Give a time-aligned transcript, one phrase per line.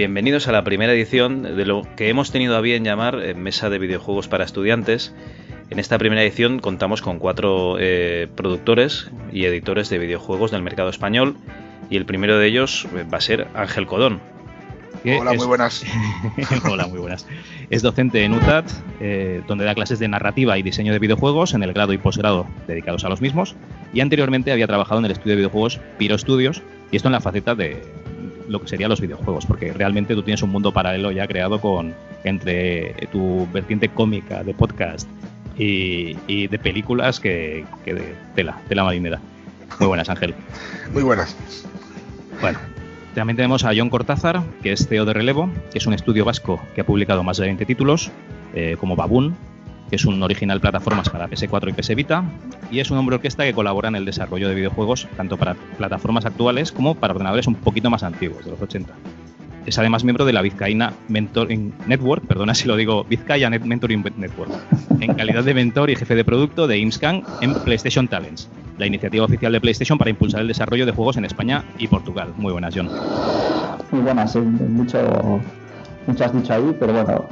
[0.00, 3.68] bienvenidos a la primera edición de lo que hemos tenido a bien llamar eh, Mesa
[3.68, 5.14] de Videojuegos para Estudiantes.
[5.68, 10.88] En esta primera edición contamos con cuatro eh, productores y editores de videojuegos del mercado
[10.88, 11.36] español
[11.90, 14.22] y el primero de ellos eh, va a ser Ángel Codón.
[15.04, 15.84] Hola, muy buenas.
[16.70, 17.26] Hola, muy buenas.
[17.68, 18.70] Es docente en UTAT,
[19.46, 23.04] donde da clases de narrativa y diseño de videojuegos en el grado y posgrado dedicados
[23.04, 23.54] a los mismos.
[23.92, 27.20] Y anteriormente había trabajado en el estudio de videojuegos Piro Studios, y esto en la
[27.20, 27.82] faceta de,
[28.50, 31.94] lo que serían los videojuegos, porque realmente tú tienes un mundo paralelo ya creado con
[32.24, 35.08] entre tu vertiente cómica de podcast
[35.56, 39.20] y, de películas que, que de tela, tela marinera.
[39.78, 40.34] Muy buenas, Ángel.
[40.92, 41.36] Muy buenas.
[42.40, 42.58] Bueno,
[43.14, 46.60] también tenemos a John Cortázar, que es CEO de Relevo, que es un estudio vasco
[46.74, 48.10] que ha publicado más de 20 títulos,
[48.54, 49.36] eh, como Baboon,
[49.90, 52.24] que es un original plataformas para PS4 y PS Vita,
[52.70, 56.24] y es un hombre orquesta que colabora en el desarrollo de videojuegos tanto para plataformas
[56.24, 58.94] actuales como para ordenadores un poquito más antiguos, de los 80.
[59.66, 64.52] Es además miembro de la Vizcaína Mentoring Network, perdona si lo digo, Vizcaya Mentoring Network,
[65.00, 69.24] en calidad de mentor y jefe de producto de IMSCAN en PlayStation Talents, la iniciativa
[69.24, 72.32] oficial de PlayStation para impulsar el desarrollo de juegos en España y Portugal.
[72.36, 72.88] Muy buenas, John.
[73.90, 75.40] Muy buenas, mucho,
[76.10, 77.24] mucho has dicho ahí, pero bueno,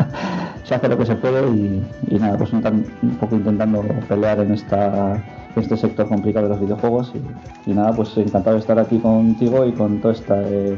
[0.64, 2.62] se hace lo que se puede y, nada, pues un,
[3.20, 5.22] poco intentando pelear en esta
[5.56, 7.12] este sector complicado de los videojuegos
[7.66, 10.76] y, nada, pues encantado de estar aquí contigo y con todo esta, eh,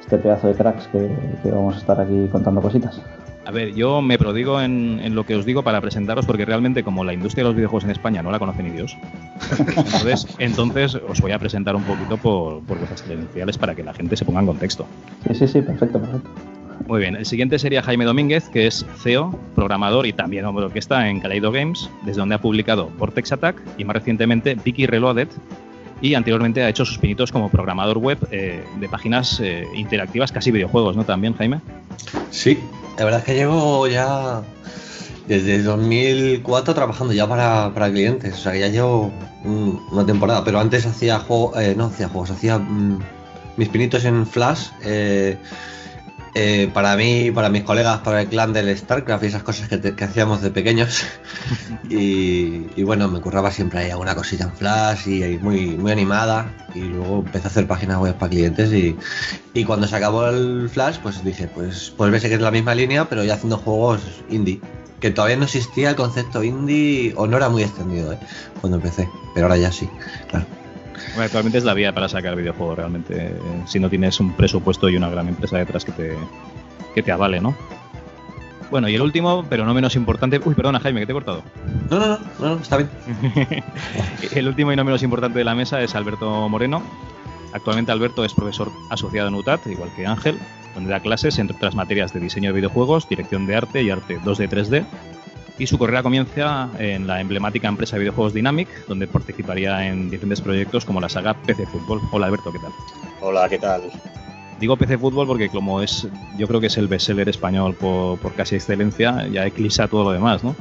[0.00, 1.08] este pedazo de cracks que,
[1.44, 3.00] vamos a estar aquí contando cositas.
[3.44, 7.04] A ver, yo me prodigo en, lo que os digo para presentaros porque realmente como
[7.04, 8.96] la industria de los videojuegos en España no la conoce ni Dios,
[9.58, 13.94] entonces, entonces os voy a presentar un poquito por, por vuestras credenciales para que la
[13.94, 14.86] gente se ponga en contexto.
[15.28, 16.30] Sí, sí, sí, perfecto, perfecto.
[16.86, 20.78] Muy bien, el siguiente sería Jaime Domínguez, que es CEO, programador y también hombre que
[20.78, 25.28] está en Kaleido Games, desde donde ha publicado Vortex Attack y más recientemente Vicky Reloaded.
[26.00, 30.50] Y anteriormente ha hecho sus pinitos como programador web eh, de páginas eh, interactivas, casi
[30.50, 31.04] videojuegos, ¿no?
[31.04, 31.60] También, Jaime.
[32.30, 32.58] Sí,
[32.98, 34.42] la verdad es que llevo ya
[35.28, 39.12] desde 2004 trabajando ya para, clientes, o sea ya llevo
[39.44, 42.98] una temporada, pero antes hacía juegos, eh, no hacía juegos, hacía mm,
[43.56, 44.70] mis pinitos en Flash.
[46.34, 50.04] Eh, para mí, para mis colegas, para el clan del StarCraft y esas cosas que,
[50.04, 51.04] hacíamos de pequeños.
[51.90, 56.50] y, bueno, me curraba siempre ahí alguna cosita en Flash y, muy, muy animada.
[56.74, 58.72] Y luego empecé a hacer páginas web para clientes.
[58.72, 62.74] Y, cuando se acabó el Flash, pues dije, pues, pues ves que es la misma
[62.74, 64.00] línea, pero ya haciendo juegos
[64.30, 64.60] indie.
[65.00, 68.18] Que todavía no existía el concepto indie, o no era muy extendido, ¿eh?
[68.60, 69.08] cuando empecé.
[69.34, 69.88] Pero ahora ya sí,
[70.30, 70.46] claro
[71.18, 73.34] actualmente es la vía para sacar videojuegos realmente,
[73.66, 76.16] si no tienes un presupuesto y una gran empresa detrás que te,
[76.94, 77.56] que te avale, ¿no?
[78.70, 80.40] Bueno, y el último, pero no menos importante.
[80.42, 81.42] Uy, perdona, Jaime, que te he cortado.
[81.90, 82.88] No, no, no, no, está bien.
[84.34, 86.82] el último y no menos importante de la mesa es Alberto Moreno.
[87.52, 90.38] Actualmente Alberto es profesor asociado en UTAT, igual que Ángel,
[90.74, 94.18] donde da clases entre otras materias de diseño de videojuegos, dirección de arte y arte
[94.20, 94.86] 2D 3D,
[95.58, 100.40] y su carrera comienza en la emblemática empresa de videojuegos Dynamic, donde participaría en diferentes
[100.40, 102.00] proyectos como la saga PC Fútbol.
[102.10, 102.72] Hola Alberto, ¿qué tal?
[103.20, 103.82] Hola, ¿qué tal?
[104.58, 108.54] Digo PC Fútbol porque como es, yo creo que es el bestseller español por, casi
[108.54, 110.54] excelencia, ya eclipsa todo lo demás, ¿no?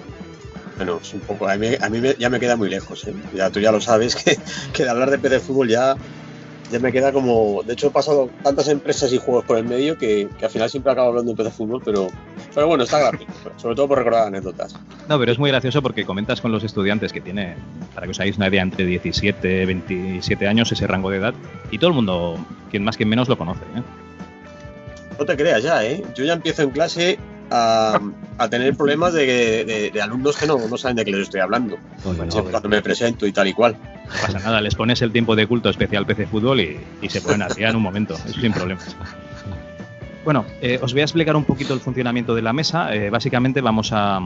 [0.78, 1.68] Bueno, es un poco, a mí,
[2.18, 3.14] ya me queda muy lejos, ¿eh?
[3.36, 4.40] ya tú ya lo sabes que,
[4.74, 5.96] que de hablar de PC Fútbol ya
[6.72, 7.62] ya me queda como.
[7.64, 10.92] De hecho, he pasado tantas empresas y juegos por el medio que, al final siempre
[10.92, 12.08] acabo hablando de fútbol, pero,
[12.54, 14.76] pero bueno, está gracioso, sobre todo por recordar anécdotas.
[15.10, 17.56] No, pero es muy gracioso porque comentas con los estudiantes que tiene,
[17.94, 21.34] para que os hagáis una idea, entre 17 y 27 años ese rango de edad,
[21.72, 22.38] y todo el mundo,
[22.70, 23.64] quien más que menos, lo conoce.
[23.76, 23.84] ¿eh?
[25.20, 26.04] No te creas ya, ¿eh?
[26.16, 27.20] Yo ya empiezo en clase
[27.52, 28.00] a,
[28.50, 31.78] tener problemas de, alumnos que no, no saben de qué les estoy hablando.
[32.04, 33.76] cuando me presento y tal y cual.
[34.06, 37.42] No pasa nada, les pones el tiempo de culto especial PC Fútbol y, se pueden
[37.42, 38.96] hacer en un momento, sin problemas.
[40.24, 42.94] Bueno, eh, os voy a explicar un poquito el funcionamiento de la mesa.
[42.94, 44.20] Eh, básicamente vamos a,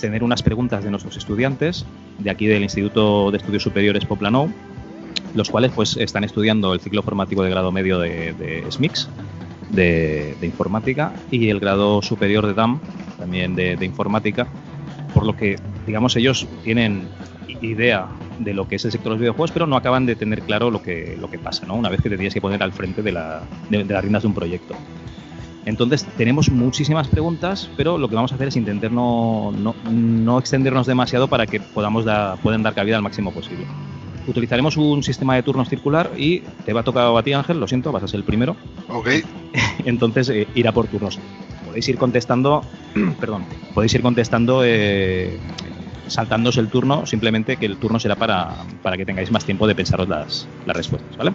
[0.00, 1.86] tener unas preguntas de nuestros estudiantes
[2.18, 4.52] de aquí del Instituto de Estudios Superiores Poplanou,
[5.36, 9.08] los cuales pues están estudiando el ciclo formativo de grado medio de, de SMIX
[9.70, 12.80] de, informática y el grado superior de DAM,
[13.18, 14.46] también de, informática,
[15.14, 15.56] por lo que,
[15.86, 17.08] digamos, ellos tienen
[17.60, 18.06] idea
[18.38, 20.70] de lo que es el sector de los videojuegos, pero no acaban de tener claro
[20.70, 21.74] lo que, lo que pasa, ¿no?
[21.74, 24.28] Una vez que te tienes que poner al frente de, la, de, las riendas de
[24.28, 24.74] un proyecto.
[25.64, 30.38] Entonces, tenemos muchísimas preguntas, pero lo que vamos a hacer es intentar no, no, no
[30.38, 33.66] extendernos demasiado para que podamos da, puedan dar cabida al máximo posible
[34.28, 37.66] utilizaremos un sistema de turnos circular y te va a tocar a ti, Ángel, lo
[37.66, 38.56] siento, vas a ser el primero.
[38.88, 39.08] Ok.
[39.84, 41.18] Entonces eh, irá por turnos.
[41.64, 42.62] Podéis ir contestando,
[43.20, 43.44] perdón,
[43.74, 45.38] podéis ir contestando eh,
[46.06, 49.74] saltándose el turno, simplemente que el turno será para, para que tengáis más tiempo de
[49.74, 51.32] pensaros las, las respuestas, ¿vale?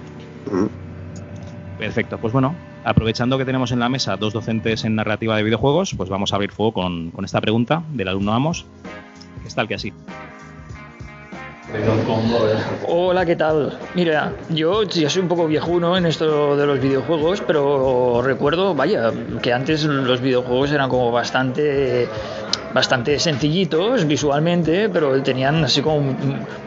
[1.77, 5.93] Perfecto, pues bueno, aprovechando que tenemos en la mesa dos docentes en narrativa de videojuegos,
[5.95, 8.65] pues vamos a abrir fuego con, con esta pregunta del alumno Amos,
[9.41, 9.93] que es tal que así.
[12.87, 13.79] Hola, ¿qué tal?
[13.95, 19.11] Mira, yo ya soy un poco viejuno en esto de los videojuegos, pero recuerdo, vaya,
[19.41, 22.07] que antes los videojuegos eran como bastante
[22.73, 26.15] bastante sencillitos visualmente, pero tenían así como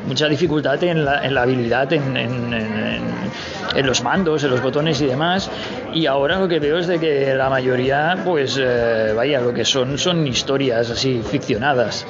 [0.06, 2.54] mucha dificultad en la, en la habilidad en, en,
[3.74, 5.50] en, los mandos, en los botones y demás.
[5.94, 9.64] Y ahora lo que veo es de que la mayoría, pues eh, vaya, lo que
[9.64, 12.06] son son historias así ficcionadas.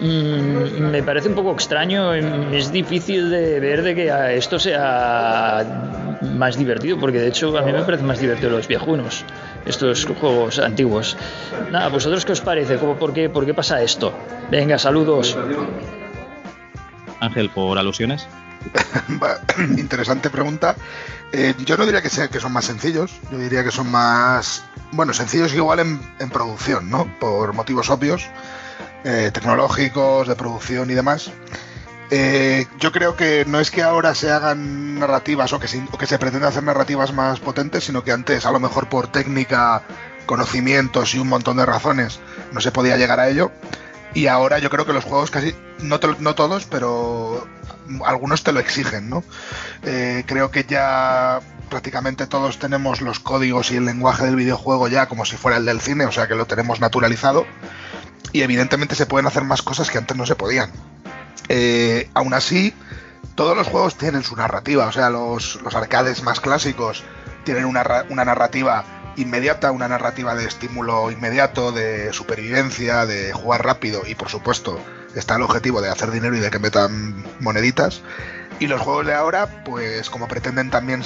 [0.00, 6.56] Mm, me parece un poco extraño, es difícil de ver de que esto sea más
[6.56, 9.24] divertido, porque de hecho a mí me parece más divertido los viejunos,
[9.64, 11.16] estos juegos antiguos.
[11.70, 12.76] Nada, ¿vosotros qué os parece?
[12.78, 14.12] ¿Cómo, por, qué, ¿Por qué pasa esto?
[14.50, 15.36] Venga, saludos.
[17.20, 18.26] Ángel, por alusiones.
[19.78, 20.74] Interesante pregunta.
[21.32, 24.64] Eh, yo no diría que, sea, que son más sencillos, yo diría que son más,
[24.92, 27.08] bueno, sencillos igual en, en producción, ¿no?
[27.18, 28.28] Por motivos obvios
[29.04, 31.30] eh, tecnológicos, de producción y demás.
[32.10, 35.98] Eh, yo creo que no es que ahora se hagan narrativas o que, se, o
[35.98, 39.82] que se pretenda hacer narrativas más potentes, sino que antes, a lo mejor por técnica,
[40.26, 42.20] conocimientos y un montón de razones,
[42.52, 43.50] no se podía llegar a ello.
[44.14, 47.46] Y ahora yo creo que los juegos casi, no, no todos, pero
[48.04, 49.24] algunos te lo exigen, ¿no?
[49.82, 55.06] Eh, creo que ya prácticamente todos tenemos los códigos y el lenguaje del videojuego ya
[55.06, 57.44] como si fuera el del cine, o sea que lo tenemos naturalizado
[58.34, 60.68] y evidentemente se pueden hacer más cosas que antes no se podían.
[61.48, 62.74] Eh, aún así,
[63.36, 67.04] todos los juegos tienen su narrativa, o sea, los, arcades más clásicos
[67.44, 68.84] tienen una, una narrativa
[69.16, 74.80] inmediata, una narrativa de estímulo inmediato, de supervivencia, de jugar rápido y por supuesto
[75.14, 78.02] está el objetivo de hacer dinero y de que metan moneditas.
[78.58, 81.04] Y los juegos de ahora, pues como pretenden también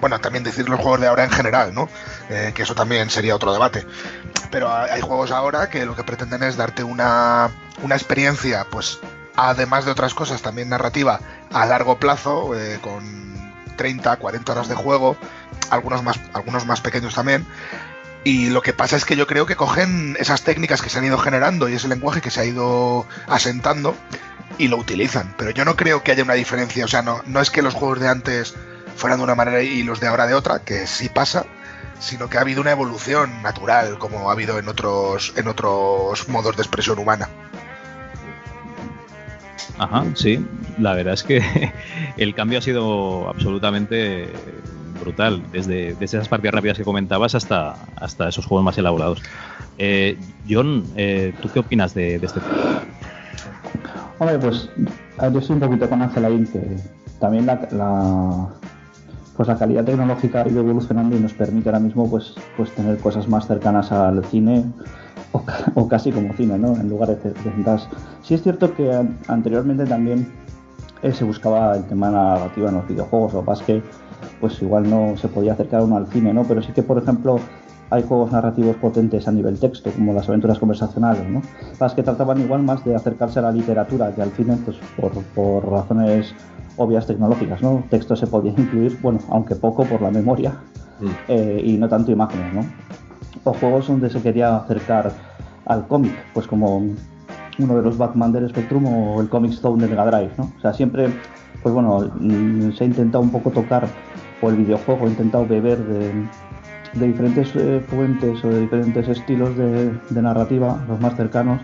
[0.00, 1.88] bueno, también decir los juegos de ahora en general, ¿no?
[2.28, 3.86] Eh, que eso también sería otro debate.
[4.50, 7.50] Pero hay juegos ahora que lo que pretenden es darte una,
[7.82, 8.98] una experiencia, pues,
[9.36, 11.20] además de otras cosas, también narrativa
[11.52, 13.22] a largo plazo, eh, con
[13.76, 15.16] 30, 40 horas de juego,
[15.70, 17.46] algunos más, algunos más pequeños también.
[18.24, 21.04] Y lo que pasa es que yo creo que cogen esas técnicas que se han
[21.04, 23.96] ido generando y ese lenguaje que se ha ido asentando
[24.58, 25.34] y lo utilizan.
[25.36, 26.84] Pero yo no creo que haya una diferencia.
[26.84, 28.54] O sea, no, no es que los juegos de antes
[28.96, 31.46] fueran de una manera y los de ahora de otra, que sí pasa,
[32.00, 36.56] sino que ha habido una evolución natural, como ha habido en otros, en otros modos
[36.56, 37.28] de expresión humana.
[39.78, 40.44] Ajá, sí.
[40.78, 41.42] La verdad es que
[42.16, 44.28] el cambio ha sido absolutamente
[45.00, 49.22] brutal, desde, desde esas partidas rápidas que comentabas hasta, hasta esos juegos más elaborados.
[49.78, 50.16] Eh,
[50.48, 52.82] John, eh, ¿tú qué opinas de, este tema?
[54.18, 54.70] Hombre, pues
[55.20, 56.60] yo estoy un poquito con Ángel ahí, que
[57.18, 58.48] también la,
[59.42, 62.96] pues la calidad tecnológica ha ido evolucionando y nos permite ahora mismo pues, pues tener
[62.98, 64.64] cosas más cercanas al cine
[65.74, 66.76] o, casi como cine, ¿no?
[66.76, 67.88] En lugar de, cintas.
[68.22, 68.88] Sí es cierto que
[69.26, 70.32] anteriormente también
[71.02, 73.82] eh, se buscaba el tema narrativo en los videojuegos, lo que pasa es que
[74.40, 76.44] pues igual no se podía acercar uno al cine, ¿no?
[76.44, 77.40] Pero sí que, por ejemplo,
[77.90, 81.42] hay juegos narrativos potentes a nivel texto, como las aventuras conversacionales, ¿no?
[81.80, 85.10] Las que trataban igual más de acercarse a la literatura que al cine, pues por,
[85.34, 86.32] por razones
[86.76, 87.84] obvias tecnológicas, ¿no?
[87.90, 90.54] Texto se podía incluir, bueno, aunque poco por la memoria
[91.00, 91.06] mm.
[91.28, 92.64] eh, y no tanto imágenes, ¿no?
[93.44, 95.12] O juegos donde se quería acercar
[95.66, 96.82] al cómic, pues como
[97.58, 100.52] uno de los Batman del Spectrum o el Comic Stone de Mega Drive, ¿no?
[100.56, 101.08] O sea, siempre,
[101.62, 103.86] pues bueno, mm, se ha intentado un poco tocar,
[104.40, 106.12] o el videojuego ha intentado beber de,
[106.94, 111.60] de diferentes eh, fuentes o de diferentes estilos de, narrativa, los más cercanos,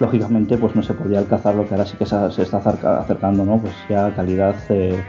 [0.00, 3.60] lógicamente pues no se podía alcanzar lo que ahora sí que se, está acercando, ¿no?
[3.60, 5.02] Pues ya calidad eh,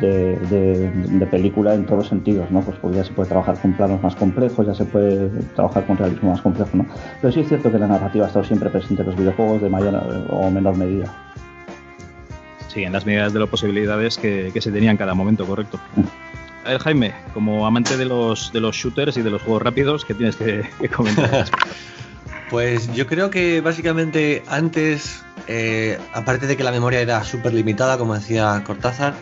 [0.00, 2.60] de, película en todos los sentidos, ¿no?
[2.60, 5.96] Pues, pues, ya se puede trabajar con planos más complejos, ya se puede trabajar con
[5.96, 6.86] realismo más complejo, ¿no?
[7.20, 9.70] Pero sí es cierto que la narrativa ha estado siempre presente en los videojuegos de
[9.70, 11.12] mayor o menor medida.
[12.68, 15.78] Sí, en las medidas de las posibilidades que, se tenían en cada momento, correcto.
[16.64, 20.36] A ver, Jaime, como amante de los, shooters y de los juegos rápidos, ¿qué tienes
[20.36, 21.46] que, comentar?
[22.50, 27.98] pues yo creo que básicamente antes, eh, aparte de que la memoria era súper limitada,
[27.98, 29.12] como decía Cortázar,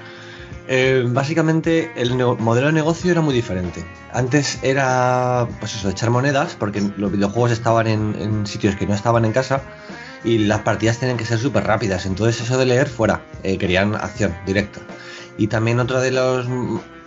[0.68, 3.84] eh, básicamente el modelo de negocio era muy diferente.
[4.12, 9.24] Antes era, pues eso, echar monedas, porque los videojuegos estaban en, sitios que no estaban
[9.24, 9.62] en casa
[10.22, 12.06] y las partidas tenían que ser súper rápidas.
[12.06, 14.78] Entonces eso de leer fuera, eh, querían acción directa.
[15.36, 16.46] Y también otro de los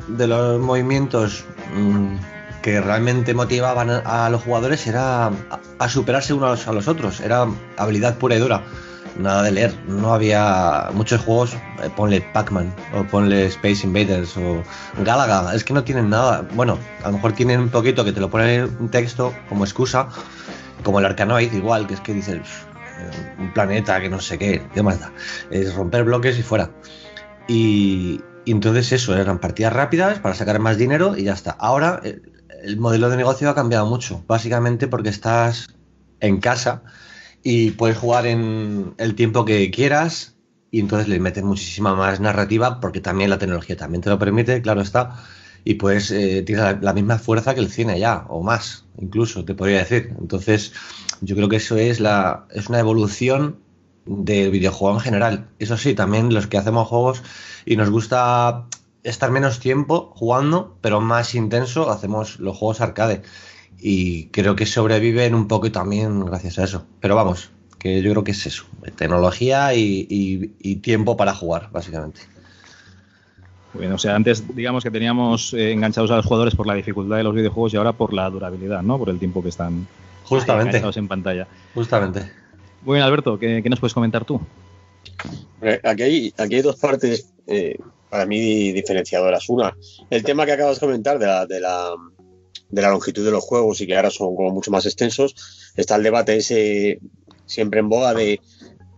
[0.07, 1.45] de los movimientos
[1.75, 2.15] mm,
[2.61, 5.31] que realmente motivaban a, los jugadores era
[5.79, 7.45] a, superarse unos a los otros, era
[7.77, 8.63] habilidad pura y dura.
[9.19, 9.73] nada de leer.
[9.87, 14.63] No había muchos juegos, eh, ponle Pac-Man o ponle Space Invaders o
[15.03, 16.45] Galaga, es que no tienen nada.
[16.53, 20.09] Bueno, a lo mejor tienen un poquito que te lo ponen un texto como excusa,
[20.83, 22.39] como el Arcanoid, igual, que es que dices
[22.97, 24.99] eh, un planeta que no sé qué, ¿qué más?
[25.51, 26.71] Es romper bloques y fuera.
[27.47, 28.21] Y,
[28.51, 31.51] entonces eso, eran partidas rápidas para sacar más dinero y ya está.
[31.51, 32.31] Ahora el,
[32.63, 35.67] el modelo de negocio ha cambiado mucho, básicamente porque estás
[36.19, 36.83] en casa
[37.43, 40.35] y puedes jugar en el tiempo que quieras
[40.71, 44.61] y entonces le metes muchísima más narrativa porque también la tecnología también te lo permite,
[44.61, 45.23] claro está,
[45.63, 49.45] y pues eh, tiene la, la, misma fuerza que el cine ya, o más, incluso,
[49.45, 50.13] te podría decir.
[50.19, 50.73] Entonces,
[51.21, 53.59] yo creo que eso es, la, es una evolución
[54.05, 55.47] del videojuego en general.
[55.57, 57.23] Eso sí, también los que hacemos juegos
[57.65, 58.65] y nos gusta
[59.03, 63.21] estar menos tiempo jugando, pero más intenso, hacemos los juegos arcade
[63.79, 66.85] y creo que sobreviven un poco también gracias a eso.
[67.01, 71.69] Pero vamos, que yo creo que es eso, tecnología y, y, y tiempo para jugar,
[71.71, 72.21] básicamente.
[73.73, 77.17] Bien, o sea, antes digamos que teníamos eh, enganchados a los jugadores por la dificultad
[77.17, 78.97] de los videojuegos y ahora por la durabilidad, ¿no?
[78.97, 79.85] Por el tiempo que están
[80.23, 80.69] Justamente.
[80.69, 81.47] enganchados en pantalla.
[81.73, 82.31] Justamente.
[82.83, 84.39] Muy bien, Alberto, ¿qué, qué nos puedes comentar tú?
[85.83, 87.77] Aquí hay, aquí hay dos partes eh,
[88.09, 89.49] para mí diferenciadoras.
[89.49, 89.75] Una,
[90.09, 91.95] el tema que acabas de comentar de la, de la
[92.69, 95.35] de la longitud de los juegos y que ahora son como mucho más extensos,
[95.75, 96.99] está el debate ese
[97.45, 98.41] siempre en boga de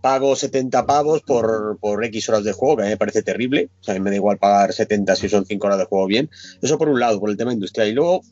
[0.00, 3.70] pago 70 pavos por, por X horas de juego, que a mí me parece terrible.
[3.80, 6.06] O sea, a mí me da igual pagar 70 si son 5 horas de juego
[6.06, 6.30] bien.
[6.62, 7.88] Eso por un lado, por el tema industrial.
[7.88, 8.22] Y luego,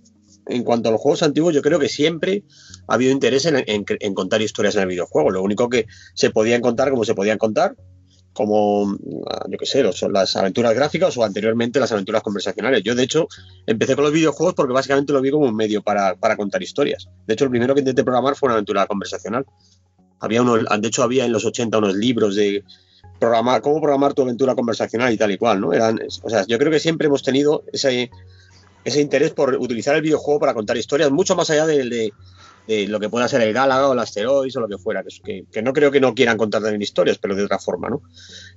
[0.47, 2.45] en cuanto a los juegos antiguos, yo creo que siempre
[2.87, 5.31] ha habido interés en, en, en contar historias en el videojuego.
[5.31, 7.77] Lo único que se podían contar como se podían contar,
[8.37, 8.97] como,
[9.49, 12.83] yo qué sé, los, las aventuras gráficas o anteriormente las aventuras conversacionales.
[12.83, 13.27] Yo, de hecho,
[13.67, 17.09] empecé con los videojuegos porque básicamente lo vi como un medio para, para contar historias.
[17.27, 19.47] De hecho, el primero que intenté programar fue una aventura conversacional.
[20.21, 22.63] Había unos, de hecho, había en los 80 unos libros de
[23.19, 25.73] programar, cómo programar tu aventura conversacional y tal y cual, ¿no?
[25.73, 28.11] Eran, o sea, yo creo que siempre hemos tenido ese,
[28.85, 32.13] ese interés por utilizar el videojuego para contar historias, mucho más allá de, de
[32.67, 35.45] de lo que pueda ser el Gálaga o el Asteroids o lo que fuera, que,
[35.51, 38.03] que, no creo que no quieran contar también historias, pero de otra forma, ¿no?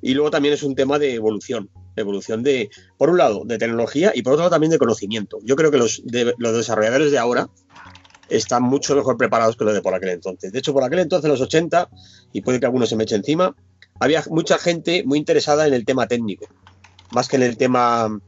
[0.01, 4.11] Y luego también es un tema de evolución, evolución de, por un lado, de tecnología
[4.15, 5.39] y por otro lado también de conocimiento.
[5.43, 6.01] Yo creo que los,
[6.37, 7.49] los desarrolladores de ahora
[8.29, 10.51] están mucho mejor preparados que los de por aquel entonces.
[10.51, 11.89] De hecho, por aquel entonces, los 80,
[12.33, 13.55] y puede que alguno se me eche encima,
[13.99, 16.47] había mucha gente muy interesada en el tema técnico,
[17.11, 18.19] más que en el tema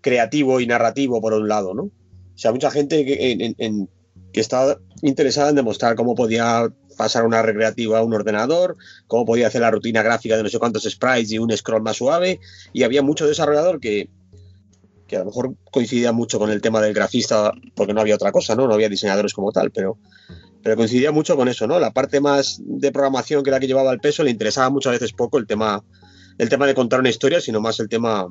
[0.00, 1.82] creativo y narrativo, por un lado, ¿no?
[1.82, 3.04] O sea, mucha gente
[3.58, 3.88] en,
[4.34, 8.76] que estaba interesada en demostrar cómo podía pasar una recreativa a un ordenador,
[9.06, 11.96] cómo podía hacer la rutina gráfica de no sé cuántos sprites y un scroll más
[11.96, 12.40] suave,
[12.72, 14.10] y había mucho desarrollador que,
[15.06, 18.32] que a lo mejor coincidía mucho con el tema del grafista, porque no había otra
[18.32, 18.66] cosa, ¿no?
[18.66, 19.98] No había diseñadores como tal, pero,
[20.64, 21.78] pero coincidía mucho con eso, ¿no?
[21.78, 24.94] La parte más de programación que era la que llevaba el peso le interesaba muchas
[24.94, 25.84] veces poco el tema,
[26.38, 28.26] el tema de contar una historia, sino más el tema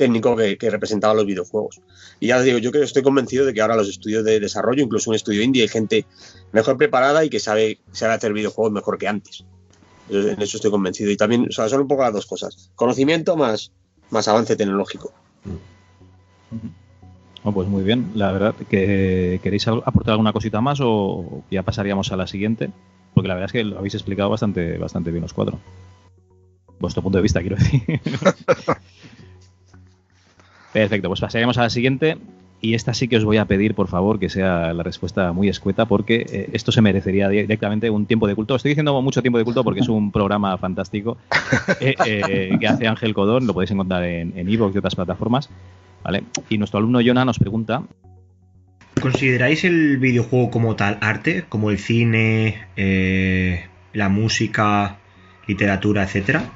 [0.00, 1.82] técnico que, que representaban los videojuegos.
[2.20, 4.82] Y ya digo, yo creo que estoy convencido de que ahora los estudios de desarrollo,
[4.82, 6.06] incluso un estudio indie, hay gente
[6.52, 9.44] mejor preparada y que sabe, sabe hacer videojuegos mejor que antes.
[10.08, 11.10] En eso estoy convencido.
[11.10, 12.70] Y también, o sea, son un poco las dos cosas.
[12.74, 13.72] Conocimiento más,
[14.08, 15.12] más avance tecnológico.
[17.42, 22.10] Oh, pues muy bien, la verdad, que ¿queréis aportar alguna cosita más o ya pasaríamos
[22.10, 22.70] a la siguiente?
[23.14, 25.58] Porque la verdad es que lo habéis explicado bastante, bastante bien los cuatro.
[26.80, 27.82] Vuestro punto de vista, quiero decir.
[30.72, 32.18] Perfecto, pues pasaremos a la siguiente.
[32.62, 35.48] Y esta sí que os voy a pedir, por favor, que sea la respuesta muy
[35.48, 38.54] escueta, porque eh, esto se merecería directamente un tiempo de culto.
[38.54, 41.16] Estoy diciendo mucho tiempo de culto porque es un programa fantástico
[41.80, 45.48] eh, eh, que hace Ángel Codón, lo podéis encontrar en Evox en y otras plataformas.
[46.02, 46.24] ¿vale?
[46.48, 47.82] Y nuestro alumno Jonah nos pregunta.
[49.00, 54.98] ¿Consideráis el videojuego como tal arte, como el cine, eh, la música,
[55.46, 56.50] literatura, etcétera?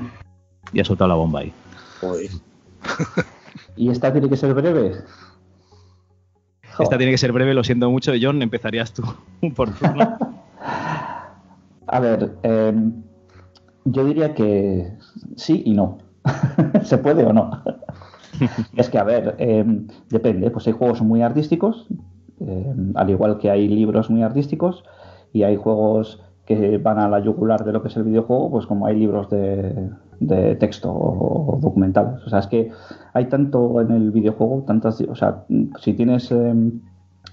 [0.73, 1.53] Y ha soltado la bomba ahí.
[2.01, 2.31] Joder.
[3.77, 4.93] ¿Y esta tiene que ser breve?
[6.79, 8.13] Esta tiene que ser breve, lo siento mucho.
[8.21, 9.03] John, empezarías tú
[9.55, 10.19] por turno.
[11.87, 12.75] A ver, eh,
[13.85, 14.93] yo diría que
[15.37, 15.99] sí y no.
[16.83, 17.63] ¿Se puede o no?
[18.75, 19.65] es que, a ver, eh,
[20.09, 20.51] depende.
[20.51, 21.87] Pues hay juegos muy artísticos,
[22.41, 24.83] eh, al igual que hay libros muy artísticos,
[25.33, 28.67] y hay juegos que van a la yugular de lo que es el videojuego, pues
[28.67, 29.91] como hay libros de,
[30.21, 32.23] de texto o, documentales.
[32.27, 32.71] O sea, es que
[33.13, 35.45] hay tanto en el videojuego, tantas, o sea,
[35.81, 36.55] si tienes, eh,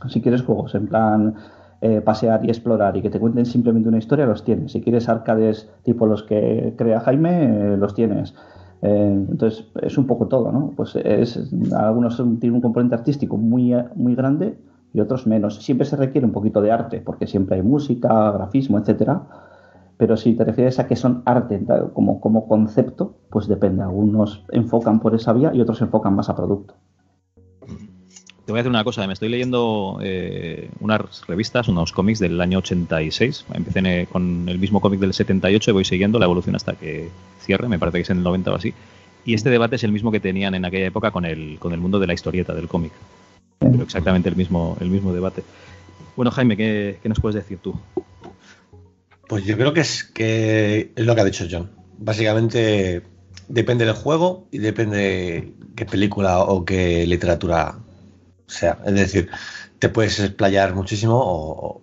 [0.08, 1.36] si quieres juegos en plan
[1.84, 4.72] eh, pasear y explorar y que te cuenten simplemente una historia, los tienes.
[4.72, 8.36] Si quieres arcades tipo los que crea Jaime, eh, los tienes.
[8.84, 10.74] Eh, entonces es un poco todo, ¿no?
[10.76, 14.60] Pues es, algunos tienen un componente artístico muy, muy grande
[14.94, 15.56] y otros menos.
[15.64, 19.24] Siempre se requiere un poquito de arte porque siempre hay música, grafismo, etcétera
[20.02, 21.62] Pero si te refieres a que son arte
[21.94, 23.84] como, concepto, pues depende.
[23.84, 26.74] Algunos enfocan por esa vía y otros enfocan más a producto.
[27.68, 32.42] Te voy a decir una cosa, me estoy leyendo eh, unas revistas, unos cómics del
[32.42, 33.46] año 86.
[33.54, 37.68] Empecé con el mismo cómic del 78 y voy siguiendo la evolución hasta que cierre,
[37.68, 38.74] me parece que es en el 90 o así.
[39.24, 42.08] Y este debate es el mismo que tenían en aquella época con el, mundo de
[42.08, 42.92] la historieta, del cómic.
[43.60, 44.76] Pero exactamente el mismo,
[45.14, 45.44] debate.
[46.16, 47.76] Bueno, Jaime, ¿qué, ¿qué, nos puedes decir tú?
[49.32, 51.72] Pues yo creo que es, que es lo que ha dicho John.
[52.00, 53.02] Básicamente
[53.48, 57.80] depende del juego y depende qué película o qué literatura
[58.46, 58.78] sea.
[58.86, 59.30] Es decir,
[59.80, 61.18] te puedes explayar muchísimo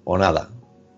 [0.05, 0.51] o, nada.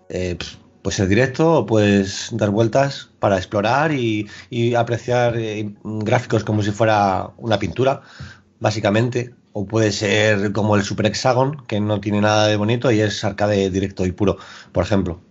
[0.09, 0.37] Eh,
[0.81, 4.27] puedes ser directo o puedes dar vueltas para explorar y,
[4.75, 8.01] apreciar eh, gráficos como si fuera una pintura,
[8.59, 9.33] básicamente.
[9.53, 13.23] O puede ser como el Super Hexagon, que no tiene nada de bonito y es
[13.23, 14.35] arcade directo y puro,
[14.73, 15.21] por ejemplo.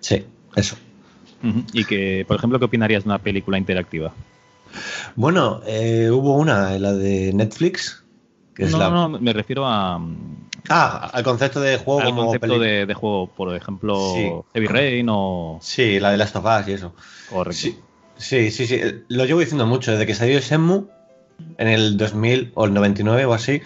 [0.00, 0.24] Sí,
[0.56, 0.76] eso.
[1.72, 4.12] Y que, por ejemplo, ¿qué opinarías de una película interactiva?
[5.14, 8.04] Bueno, eh, hubo una, la de Netflix,
[8.58, 10.00] no, no, me refiero a.
[10.68, 12.00] Ah, al concepto de juego.
[12.00, 15.58] Al concepto de, juego, por ejemplo, Heavy Rain o.
[15.62, 16.94] Sí, la de las of y eso.
[17.30, 17.78] Correcto.
[18.16, 19.92] Sí, sí, sí, Lo llevo diciendo mucho.
[19.92, 20.84] Desde que salió Shenmue,
[21.58, 23.60] en el 2000 o el 99 o así,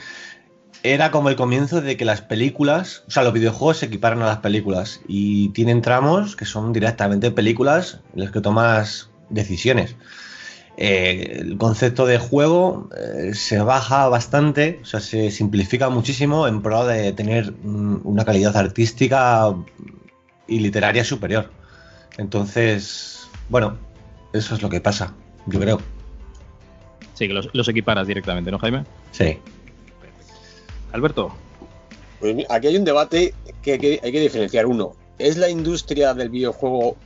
[0.82, 4.26] era como el comienzo de que las películas, o sea, los videojuegos se equiparan a
[4.26, 9.96] las películas y tienen tramos que son directamente películas en las que tomas decisiones.
[10.76, 16.62] Eh, el concepto de juego eh, se baja bastante, o sea, se simplifica muchísimo en
[16.62, 19.54] pro de tener mm, una calidad artística
[20.48, 21.50] y literaria superior.
[22.16, 23.76] Entonces, bueno,
[24.32, 25.12] eso es lo que pasa,
[25.46, 25.80] yo creo.
[27.14, 28.84] Sí, que los, equiparas directamente, ¿no, Jaime?
[29.12, 29.36] Sí.
[30.92, 31.34] Alberto.
[32.20, 33.72] Pues aquí hay un debate que
[34.02, 34.66] hay que diferenciar.
[34.66, 36.96] Uno, ¿es la industria del videojuego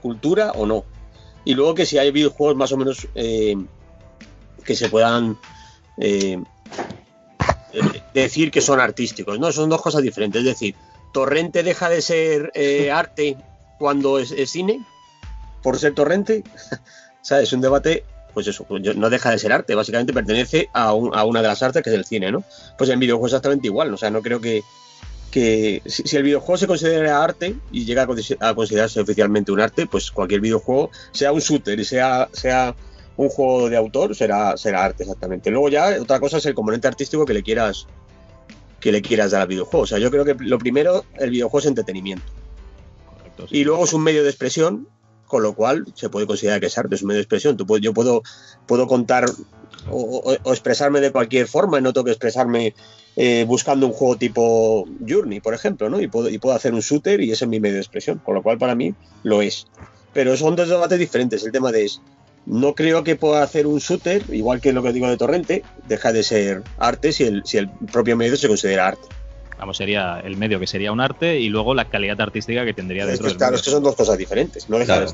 [0.00, 0.84] cultura o no?
[1.44, 3.56] Y luego que si hay videojuegos más o menos eh,
[4.64, 5.38] que se puedan
[5.96, 6.42] eh,
[7.72, 9.50] eh, decir que son artísticos, ¿no?
[9.52, 10.40] Son dos cosas diferentes.
[10.40, 10.74] Es decir,
[11.12, 12.52] Torrente deja de ser
[12.92, 13.36] arte
[13.78, 14.84] cuando es, cine,
[15.62, 16.44] por ser Torrente.
[16.72, 20.68] o sea, es un debate, pues eso, pues no deja de ser arte, básicamente pertenece
[20.72, 22.44] a, a, una de las artes que es el cine, ¿no?
[22.78, 24.62] Pues en videojuegos exactamente igual, o sea, no creo que,
[25.30, 30.10] que si, el videojuego se considera arte y llega a, considerarse oficialmente un arte, pues
[30.10, 32.74] cualquier videojuego, sea un shooter y sea, sea
[33.16, 35.50] un juego de autor, será, será arte exactamente.
[35.50, 37.86] Luego ya otra cosa es el componente artístico que le quieras
[38.80, 39.84] que le quieras dar al videojuego.
[39.84, 42.24] O sea, yo creo que lo primero, el videojuego es entretenimiento.
[43.50, 44.88] Y luego es un medio de expresión,
[45.30, 47.56] con lo cual se puede considerar que es arte, es un medio de expresión.
[47.56, 48.22] Tú, yo puedo,
[48.66, 49.26] puedo contar
[49.88, 52.74] o, expresarme de cualquier forma y no tengo que expresarme
[53.14, 56.00] eh, buscando un juego tipo Journey, por ejemplo, ¿no?
[56.00, 58.34] Y puedo, y puedo hacer un shooter y ese es mi medio de expresión, con
[58.34, 59.68] lo cual para mí lo es.
[60.12, 61.44] Pero son dos debates diferentes.
[61.44, 62.00] El tema de es,
[62.44, 66.12] no creo que pueda hacer un shooter, igual que lo que digo de Torrente, deja
[66.12, 69.06] de ser arte si el, si el propio medio se considera arte.
[69.60, 73.04] Vamos, sería el medio que sería un arte y luego la calidad artística que tendría
[73.04, 74.70] dentro es Claro, es que son dos cosas diferentes.
[74.70, 75.04] No deja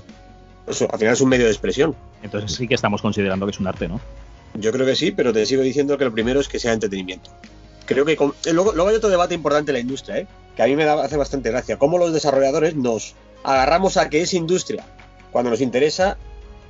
[0.69, 1.97] eso, al final es un medio de expresión.
[2.23, 4.01] Entonces sí que estamos considerando que es un arte, ¿no?
[4.55, 7.31] Yo creo que sí, pero te sigo diciendo que lo primero es que sea entretenimiento.
[7.87, 10.27] Creo que eh, luego, hay otro debate importante en la industria, ¿eh?
[10.55, 11.77] que a mí me da, hace bastante gracia.
[11.77, 14.85] Cómo los desarrolladores nos agarramos a que es industria
[15.33, 16.17] cuando nos interesa,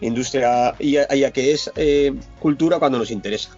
[0.01, 3.51] industria y a, que es eh, cultura cuando nos interesa.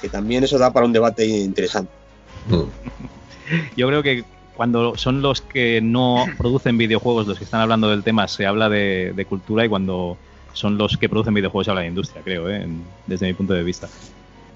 [0.00, 1.99] Que también eso da para un debate interesante.
[3.76, 8.02] Yo creo que cuando son los que no producen videojuegos los que están hablando del
[8.02, 10.18] tema, se habla de cultura y cuando
[10.52, 12.66] son los que producen videojuegos y habla de industria, creo, ¿eh?
[13.06, 13.88] desde mi punto de vista.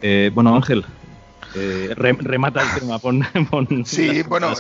[0.03, 0.85] Eh, bueno, Ángel,
[1.55, 3.25] eh, remata el tema, pon,
[3.87, 4.53] Sí, bueno,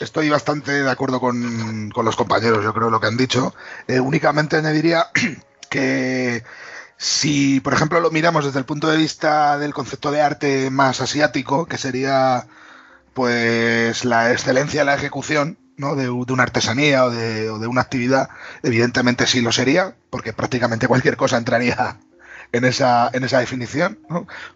[0.00, 3.54] estoy bastante de acuerdo con, los compañeros, yo creo, lo que han dicho.
[3.88, 5.06] únicamente añadiría
[5.70, 6.42] que
[6.96, 11.00] si, por ejemplo, lo miramos desde el punto de vista del concepto de arte más
[11.00, 12.46] asiático, que sería
[13.14, 15.94] pues la excelencia de la ejecución, ¿no?
[15.96, 18.28] de, una artesanía o de, una actividad,
[18.62, 21.98] evidentemente sí lo sería, porque prácticamente cualquier cosa entraría
[22.52, 23.98] en esa, en esa definición.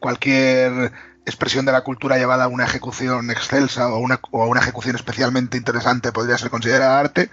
[0.01, 0.93] Cualquier
[1.27, 4.97] expresión de la cultura llevada a una ejecución excelsa o, una, o a una ejecución
[4.97, 7.31] especialmente interesante podría ser considerada arte.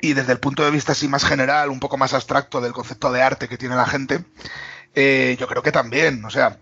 [0.00, 3.10] Y desde el punto de vista así más general, un poco más abstracto del concepto
[3.10, 4.24] de arte que tiene la gente,
[4.94, 6.58] eh, yo creo que también, o sea,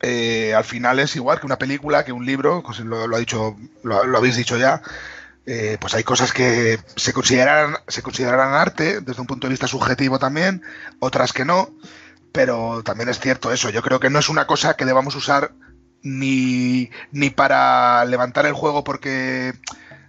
[0.00, 3.56] eh, al final es igual que una película, que un libro, pues lo, ha dicho,
[3.82, 4.82] lo habéis dicho ya,
[5.46, 9.66] eh, pues hay cosas que se consideran, se considerarán arte desde un punto de vista
[9.66, 10.62] subjetivo también,
[11.00, 11.68] otras que no,
[12.32, 15.52] pero también es cierto eso, yo creo que no es una cosa que debamos usar
[16.02, 19.52] ni, ni para levantar el juego porque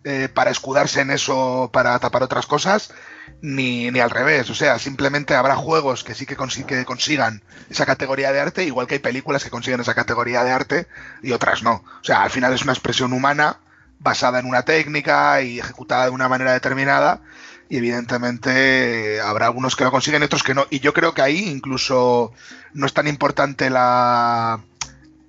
[0.05, 2.93] eh, para escudarse en eso para tapar otras cosas,
[3.41, 4.49] ni, ni al revés.
[4.49, 8.63] O sea, simplemente habrá juegos que sí que, consi- que consigan esa categoría de arte,
[8.63, 10.87] igual que hay películas que consiguen esa categoría de arte
[11.21, 11.83] y otras no.
[12.01, 13.57] O sea, al final es una expresión humana
[13.99, 17.21] basada en una técnica y ejecutada de una manera determinada.
[17.67, 20.67] Y evidentemente habrá algunos que lo consiguen y otros que no.
[20.69, 22.31] Y yo creo que ahí incluso
[22.73, 24.59] no es tan importante la,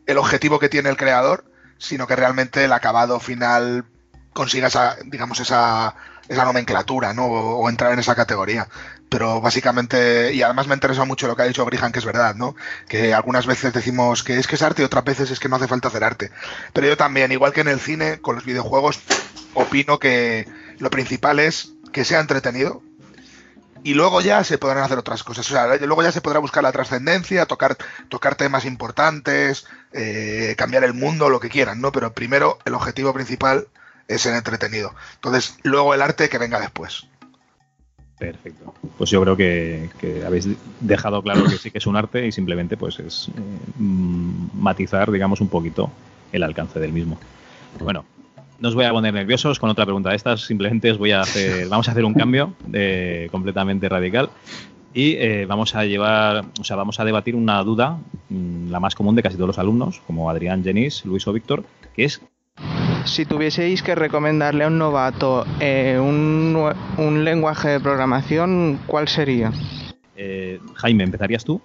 [0.04, 3.86] el objetivo que tiene el creador, sino que realmente el acabado final
[4.36, 5.96] consiga esa, digamos, esa,
[6.28, 7.24] esa nomenclatura, ¿no?
[7.26, 8.68] O, entrar en esa categoría.
[9.08, 12.34] Pero básicamente, y además me interesa mucho lo que ha dicho Brihan, que es verdad,
[12.34, 12.54] ¿no?
[12.86, 15.56] Que algunas veces decimos que es que es arte y otras veces es que no
[15.56, 16.30] hace falta hacer arte.
[16.72, 19.00] Pero yo también, igual que en el cine, con los videojuegos,
[19.54, 20.46] opino que
[20.78, 22.82] lo principal es que sea entretenido,
[23.86, 25.48] y luego ya se podrán hacer otras cosas.
[25.48, 27.76] O sea, luego ya se podrá buscar la trascendencia, tocar,
[28.08, 31.92] tocar temas importantes, eh, cambiar el mundo, lo que quieran, ¿no?
[31.92, 33.68] Pero primero el objetivo principal
[34.08, 34.94] es ser entretenido.
[35.14, 37.06] Entonces, luego el arte que venga después.
[38.18, 38.72] Perfecto.
[38.96, 40.48] Pues yo creo que, que habéis
[40.80, 43.32] dejado claro que sí que es un arte y simplemente pues es eh,
[43.76, 45.90] mm, matizar, digamos, un poquito
[46.32, 47.18] el alcance del mismo.
[47.78, 48.06] Bueno,
[48.58, 51.20] no os voy a poner nerviosos con otra pregunta de estas, simplemente os voy a
[51.20, 54.30] hacer, vamos a hacer un cambio de, completamente radical
[54.94, 57.98] y eh, vamos a llevar, o sea, vamos a debatir una duda,
[58.30, 61.64] mm, la más común de casi todos los alumnos, como Adrián, Jenis, Luis o Víctor,
[61.94, 62.22] que es
[63.04, 66.56] Si tuvieseis que recomendarle a un novato eh, un,
[66.98, 69.52] un lenguaje de programación, ¿cuál sería?
[70.16, 71.60] eh, Jaime, ¿empezarías tú?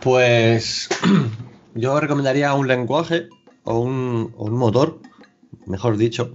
[0.00, 0.88] Pues
[1.74, 3.28] yo recomendaría un lenguaje
[3.62, 4.98] o un, o un motor,
[5.66, 6.32] mejor dicho,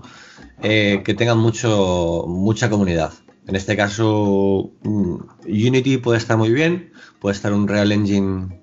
[0.62, 3.12] eh, que tenga mucho, mucha comunidad.
[3.48, 8.62] En este caso, mm, Unity puede estar muy bien, puede estar un Real Engine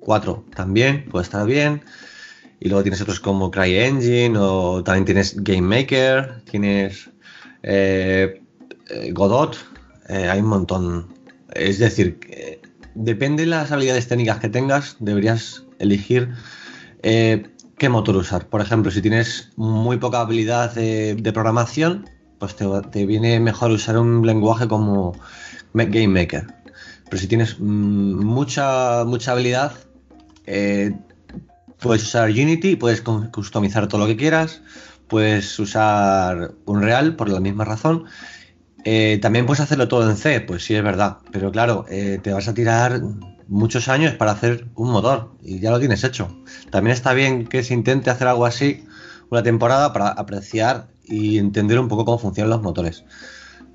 [0.00, 1.82] 4 también, puede estar bien.
[2.60, 7.10] Y luego tienes otros como CryEngine o también tienes GameMaker, tienes
[7.62, 8.42] eh,
[8.88, 9.56] eh, Godot,
[10.08, 11.14] eh, hay un montón.
[11.52, 12.18] Es decir,
[12.94, 16.30] depende de las habilidades técnicas que tengas, deberías elegir
[17.02, 18.46] qué motor usar.
[18.48, 23.98] Por ejemplo, si tienes muy poca habilidad de, programación, pues te, te viene mejor usar
[23.98, 25.18] un lenguaje como
[25.72, 26.46] Ma- GameMaker.
[27.08, 29.72] Pero si tienes mm, mucha, mucha habilidad,
[31.80, 34.62] puedes usar Unity, puedes cu- customizar todo lo que quieras,
[35.08, 38.04] puedes usar Unreal por la misma razón.
[38.84, 42.32] Eh, también puedes hacerlo todo en C, pues sí es verdad, pero claro, eh, te
[42.32, 43.00] vas a tirar
[43.48, 46.28] muchos años para hacer un motor y ya lo tienes hecho.
[46.70, 48.84] También está bien que se intente hacer algo así
[49.30, 53.04] una temporada para apreciar y entender un poco cómo funcionan los motores.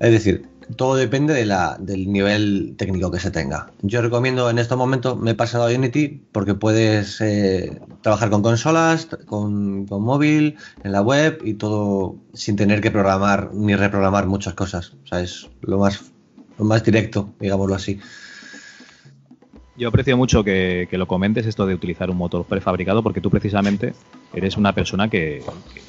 [0.00, 3.70] Es decir, todo depende de la- del nivel técnico que se tenga.
[3.82, 8.42] Yo recomiendo en estos momentos, me he pasado a Unity porque puedes eh, trabajar con
[8.42, 14.54] consolas, con, móvil, en la web y todo sin tener que programar ni reprogramar muchas
[14.54, 14.92] cosas.
[15.04, 16.12] O sea, es lo más,
[16.58, 18.00] lo más directo, digámoslo así.
[19.76, 23.94] Yo aprecio mucho que, lo comentes esto de utilizar un motor prefabricado porque tú precisamente
[24.34, 25.42] eres una persona que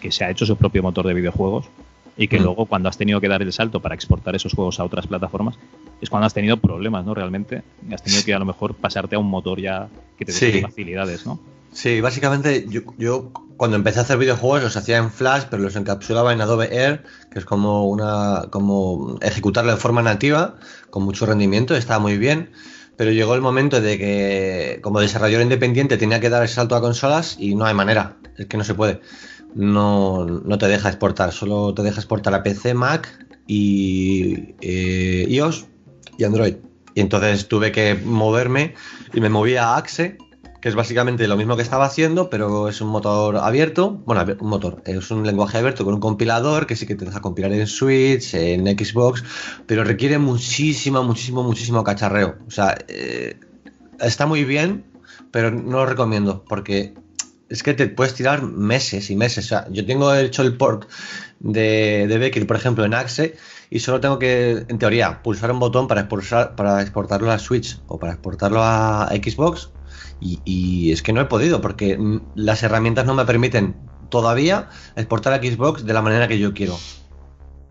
[0.09, 1.69] se ha hecho su propio motor de videojuegos
[2.17, 2.43] y que Mm.
[2.43, 5.55] luego cuando has tenido que dar el salto para exportar esos juegos a otras plataformas
[6.01, 7.13] es cuando has tenido problemas, ¿no?
[7.13, 10.37] Realmente has tenido que a lo mejor pasarte a un motor ya que te dé
[10.37, 10.61] Sí.
[10.61, 11.39] facilidades, ¿no?
[11.71, 15.75] Sí, básicamente yo, yo cuando empecé a hacer videojuegos los hacía en Flash, pero los
[15.75, 20.55] encapsulaba en Adobe Air, que es como una como ejecutarlo de forma nativa,
[20.91, 22.51] con mucho rendimiento, estaba muy bien.
[22.95, 26.81] Pero llegó el momento de que como desarrollador independiente tenía que dar el salto a
[26.81, 29.01] consolas y no hay manera, es que no se puede.
[29.55, 35.67] No, no te deja exportar, solo te deja exportar a PC, Mac y eh, iOS
[36.17, 36.55] y Android.
[36.95, 38.75] Y entonces tuve que moverme
[39.13, 40.17] y me moví a Axe,
[40.61, 44.01] que es básicamente lo mismo que estaba haciendo, pero es un motor abierto.
[44.05, 47.21] Bueno, un motor, es un lenguaje abierto con un compilador que sí que te deja
[47.21, 49.23] compilar en Switch, en Xbox,
[49.65, 52.37] pero requiere muchísimo, muchísimo, muchísimo cacharreo.
[52.47, 53.39] O sea, eh,
[53.99, 54.85] está muy bien,
[55.31, 56.93] pero no lo recomiendo porque
[57.49, 59.45] es que te puedes tirar meses y meses.
[59.45, 60.89] O sea, yo tengo hecho el port
[61.39, 63.35] de, de por ejemplo, en Axe
[63.69, 67.79] y solo tengo que, en teoría, pulsar un botón para, expulsar, para exportarlo a Switch
[67.87, 69.69] o para exportarlo a Xbox
[70.19, 71.99] y, es que no he podido porque
[72.35, 73.75] las herramientas no me permiten
[74.09, 76.77] todavía exportar a Xbox de la manera que yo quiero.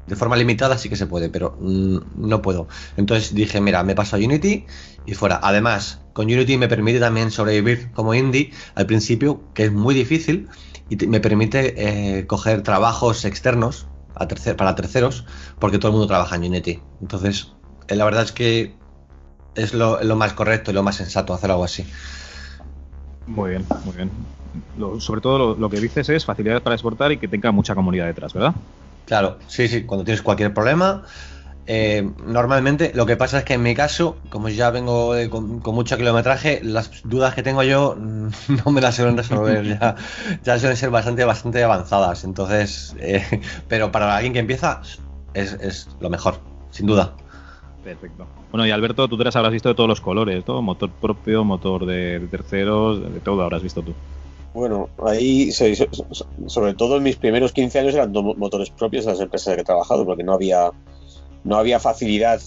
[0.06, 2.68] De forma limitada sí que se puede, pero mm, no puedo.
[2.96, 4.66] Entonces dije, mira, me paso a Unity
[5.04, 5.38] y fuera.
[5.42, 10.48] Además, con Unity me permite también sobrevivir como indie al principio, que es muy difícil,
[10.88, 15.24] y me permite eh, coger trabajos externos para terceros,
[15.58, 16.80] porque todo el mundo trabaja en Unity.
[17.00, 17.48] Entonces,
[17.88, 18.74] eh, la verdad es que
[19.54, 21.86] es lo, más correcto y lo más sensato hacer algo así.
[23.26, 24.10] Muy bien, muy bien.
[24.76, 27.74] Lo- sobre todo lo, lo que dices es facilidad para exportar y que tenga mucha
[27.74, 28.54] comunidad detrás, ¿verdad?
[29.04, 31.04] Claro, sí, sí, cuando tienes cualquier problema.
[31.66, 35.60] eh, normalmente lo que pasa es que en mi caso, como ya vengo de- con,
[35.60, 38.28] con mucho kilometraje, las dudas que tengo yo mm,
[38.66, 39.96] no me las suelen resolver, ya,
[40.42, 42.24] ya suelen ser bastante, bastante avanzadas.
[42.24, 43.24] Entonces, eh,
[43.68, 44.82] pero para alguien que empieza
[45.34, 47.16] es, es lo mejor, sin duda.
[47.82, 48.30] Perfecto.
[48.50, 50.62] Bueno, y Alberto, tú te las habrás visto de todos los colores, ¿no?
[50.62, 53.96] Motor propio, motor de, de terceros, de todo habrás visto tú.
[54.54, 59.20] Bueno, ahí, sobre todo en mis primeros 15 años eran dos motores propios de las
[59.20, 60.70] empresas en las que he trabajado, porque no había,
[61.44, 62.40] no había facilidad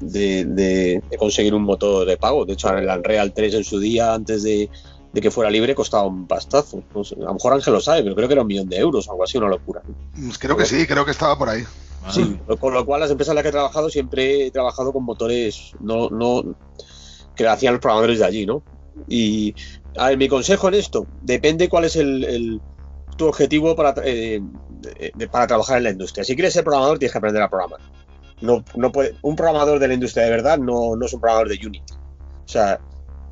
[0.00, 2.44] de, de- de conseguir un motor de pago.
[2.46, 4.70] De hecho, el Unreal 3 en su día, antes de,
[5.12, 6.82] de que fuera libre, costaba un pastazo.
[6.94, 8.78] No sé, a lo mejor Ángel lo sabe, pero creo que era un millón de
[8.78, 9.82] euros, algo así, una locura.
[10.14, 11.62] Mm, Creo que sí, creo que estaba por ahí.
[12.10, 15.04] Sí, con lo cual las empresas en las que he trabajado siempre he trabajado con
[15.04, 16.42] motores no, no
[17.34, 18.62] que hacían los programadores de allí, ¿no?
[19.08, 19.54] Y
[20.16, 22.60] mi consejo en esto, depende cuál es el,
[23.16, 24.40] tu objetivo para, eh,
[25.30, 26.24] para trabajar en la industria.
[26.24, 27.80] Si quieres ser programador, tienes que aprender a programar.
[28.40, 31.48] No, no puede, un programador de la industria de verdad no, no es un programador
[31.48, 31.94] de Unity.
[32.44, 32.80] O sea,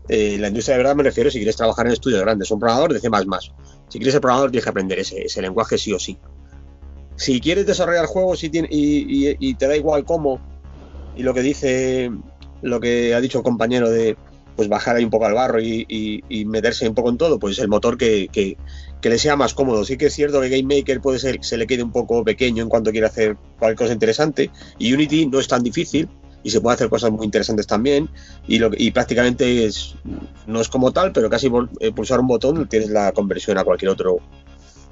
[0.09, 2.92] eh, la industria de verdad me refiero si quieres trabajar en estudios grandes, un programador
[2.92, 3.09] de C++.
[3.88, 6.18] Si quieres ser programador, tienes que aprender ese, ese lenguaje sí o sí
[7.14, 10.40] si quieres desarrollar juegos y- y te da igual cómo,
[11.14, 12.11] y lo que dice,
[12.62, 14.16] lo que ha dicho el compañero de
[14.57, 17.38] pues bajar ahí un poco al barro y, y- y meterse un poco en todo,
[17.38, 18.57] pues el motor que, que-
[19.01, 19.85] que le sea más cómodo.
[19.85, 22.23] Sí que es cierto que Game Maker puede ser que se le quede un poco
[22.25, 26.09] pequeño en cuanto quiere hacer cualquier cosa interesante, y Unity no es tan difícil.
[26.45, 28.09] Y se puede hacer cosas muy interesantes también.
[28.49, 29.95] Y, lo, y prácticamente es,
[30.49, 33.65] no es como tal, pero casi por eh, pulsar un botón tienes la conversión a
[33.65, 34.17] cualquier otro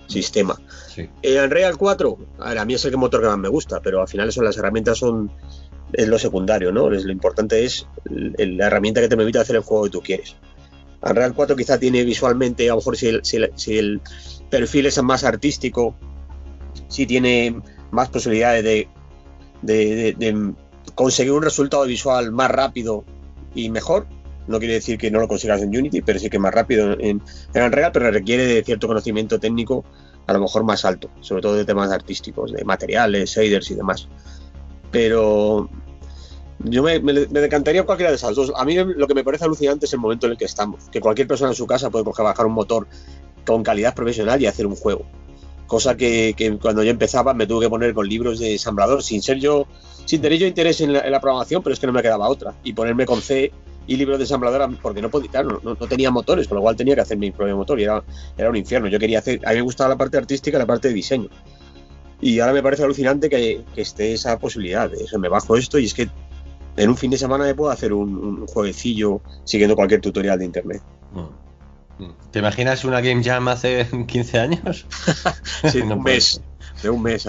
[0.06, 0.56] sistema.
[0.94, 1.08] Sí.
[1.22, 4.00] El Unreal 4, a, ver, a mí es el motor que más me gusta, pero
[4.00, 5.30] al final eso, las herramientas son
[5.92, 6.92] es lo secundario, ¿no?
[6.92, 10.36] Es- lo importante es la herramienta que te permite hacer el juego que tú quieres.
[11.02, 13.22] Unreal 4 quizá tiene visualmente, a lo mejor si el,
[13.66, 14.00] el-
[14.50, 15.94] perfil es más artístico,
[16.88, 18.88] si tiene más posibilidades de,
[19.62, 20.54] de- de- de
[20.94, 23.04] conseguir un resultado visual más rápido
[23.54, 24.06] y mejor.
[24.48, 27.22] No quiere decir que no lo consigas en Unity, pero sí que más rápido en,
[27.54, 29.84] en Unreal, pero requiere de cierto conocimiento técnico
[30.26, 34.08] a lo mejor más alto, sobre todo de temas artísticos, de materiales, shaders y demás.
[34.90, 35.68] Pero
[36.58, 38.52] yo me, me- me decantaría cualquiera de esas dos.
[38.56, 41.00] A mí lo que me parece alucinante es el momento en el que estamos, que
[41.00, 42.86] cualquier persona en su casa puede coger, bajar un motor
[43.46, 45.04] con calidad profesional y hacer un juego.
[45.66, 49.38] Cosa que, cuando yo empezaba me tuve que poner con libros de ensamblador, sin ser
[49.38, 49.66] yo,
[50.04, 52.54] sin tener yo interés en la, programación, pero es que no me quedaba otra.
[52.64, 53.52] Y ponerme con C
[53.86, 56.74] y libros de ensamblador porque no podía, claro, no, no tenía motores, con lo cual
[56.76, 58.02] tenía que hacer mi propio motor y era,
[58.36, 58.88] era un infierno.
[58.88, 61.28] Yo quería hacer, a mí me gustaba la parte artística la parte de diseño.
[62.20, 64.90] Y ahora me parece alucinante que, que esté esa posibilidad.
[64.90, 66.08] De, eso, me bajo esto y es que
[66.76, 70.44] en un fin de semana me puedo hacer un, un jueguecillo siguiendo cualquier tutorial de
[70.44, 70.82] internet.
[72.30, 74.86] ¿Te imaginas una Game Jam hace 15 años?
[75.70, 76.40] Sí, No un mes.
[76.82, 77.28] De un mes.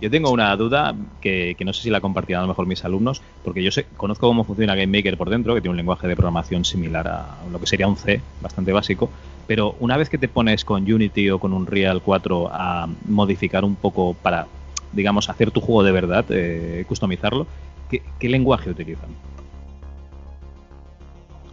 [0.00, 2.84] Yo tengo una duda que, que no sé si la compartirán a lo mejor mis
[2.84, 6.06] alumnos, porque yo sé, conozco cómo funciona Game Maker por dentro, que tiene un lenguaje
[6.06, 9.10] de programación similar a lo que sería un C, bastante básico,
[9.48, 13.74] pero una vez que te pones con Unity o con Unreal 4 a modificar un
[13.74, 14.46] poco para,
[14.92, 17.46] digamos, hacer tu juego de verdad, eh, customizarlo,
[17.90, 19.08] ¿qué, qué lenguaje utilizan?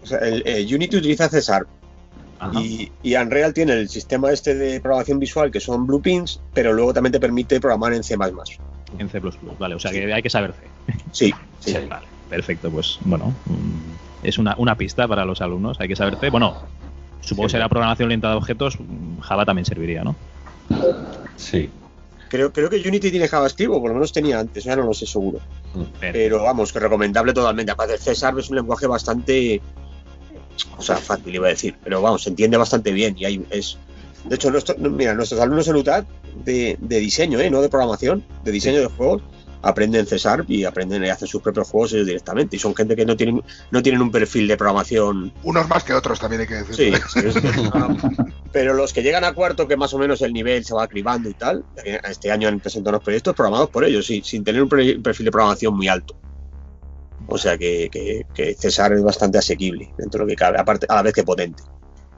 [0.03, 1.65] O sea, el, el Unity utiliza César
[3.01, 7.13] y Unreal tiene el sistema este de programación visual que son blueprints, pero luego también
[7.13, 8.15] te permite programar en C++.
[8.99, 9.21] En C++,
[9.57, 10.93] vale, o sea que hay que saber C.
[11.11, 11.73] Sí, sí.
[11.89, 16.17] Vale, perfecto, pues bueno, mm, es una, una pista para los alumnos, hay que saber
[16.17, 16.29] C.
[16.29, 16.57] Bueno,
[17.25, 20.15] supongo que será programación orientada a objetos, mm, Java también serviría, ¿no?
[21.35, 21.69] Sí.
[22.29, 24.93] Creo, creo que Unity tiene JavaScript, o por lo menos tenía antes, ya no lo
[24.93, 25.39] sé seguro.
[25.99, 27.71] Pero, Pero vamos, que recomendable totalmente.
[27.71, 29.61] Aparte, César es un lenguaje bastante.
[30.77, 33.15] O sea, fácil iba a decir, pero vamos, se entiende bastante bien.
[33.17, 33.77] Y hay, es.
[34.23, 36.03] De hecho, nuestro- mira, nuestros alumnos en UTAD
[36.43, 37.49] de, de diseño, ¿eh?
[37.51, 39.21] no de programación, de diseño de juegos,
[39.65, 42.55] aprenden César y aprenden y hacen sus propios juegos ellos directamente.
[42.55, 45.93] Y son gente que no tienen, no tienen un perfil de programación Unos más que
[45.93, 46.75] otros también hay que decir.
[46.75, 47.41] Sí, sí, sí.
[48.51, 51.29] pero los que llegan a cuarto, que más o menos el nivel se va cribando
[51.29, 54.61] y tal, eh, este año han presentado unos proyectos programados por ellos, sí, sin tener
[54.63, 56.15] un perfil de programación muy alto.
[57.27, 60.85] O sea que, que- que César es bastante asequible dentro de lo que cabe, aparte,
[60.87, 61.63] a la vez que potente.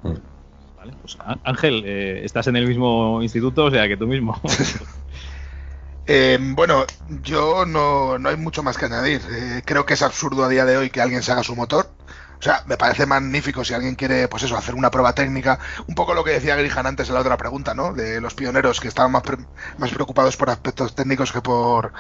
[0.04, 4.40] vale, pues, Ángel, eh, estás en el mismo instituto, o sea que tú mismo.
[6.10, 6.86] Eh, bueno,
[7.22, 9.22] yo no, no hay mucho más que añadir.
[9.30, 11.90] Eh, creo que es absurdo a día de hoy que alguien se haga su motor.
[12.40, 15.60] O sea, me parece magnífico si alguien quiere, pues eso, hacer una prueba técnica.
[15.88, 17.94] Un poco lo que decía Grijan antes en la otra pregunta, ¿no?
[17.94, 19.38] De los pioneros que estaban más, pre-
[19.78, 21.92] más preocupados por aspectos técnicos que por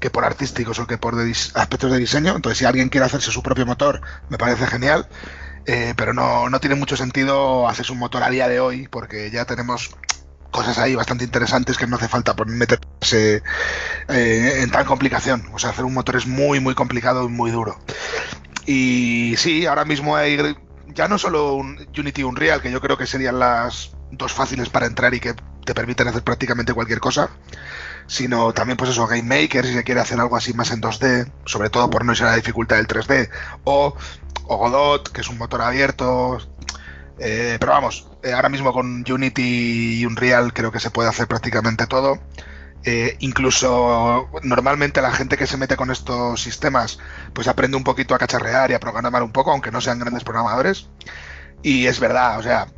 [0.00, 1.14] que por artísticos o que por
[1.54, 2.34] aspectos de diseño.
[2.36, 5.08] Entonces, si alguien quiere hacerse su propio motor, me parece genial.
[5.66, 9.30] Eh, pero no, no tiene mucho sentido hacer un motor a día de hoy porque
[9.30, 9.90] ya tenemos
[10.50, 13.42] cosas ahí bastante interesantes que no hace falta meterse
[14.08, 15.48] eh, en tal complicación.
[15.52, 17.78] O sea, hacer un motor es muy, muy complicado y muy duro.
[18.66, 20.56] Y sí, ahora mismo hay
[20.94, 24.86] ya no solo un Unity Unreal, que yo creo que serían las dos fáciles para
[24.86, 25.34] entrar y que
[25.64, 27.30] te permiten hacer prácticamente cualquier cosa,
[28.06, 31.30] sino también pues eso, Game Maker, si se quiere hacer algo así más en 2D,
[31.44, 33.30] sobre todo por no ser la dificultad del 3D,
[33.64, 33.94] o,
[34.44, 36.38] o Godot, que es un motor abierto,
[37.20, 41.28] eh, pero vamos, eh, ahora mismo con Unity y Unreal creo que se puede hacer
[41.28, 42.18] prácticamente todo.
[42.82, 46.98] Eh, incluso normalmente la gente que se mete con estos sistemas
[47.34, 50.24] pues aprende un poquito a cacharrear y a programar un poco, aunque no sean grandes
[50.24, 50.88] programadores.
[51.62, 52.68] Y es verdad, o sea,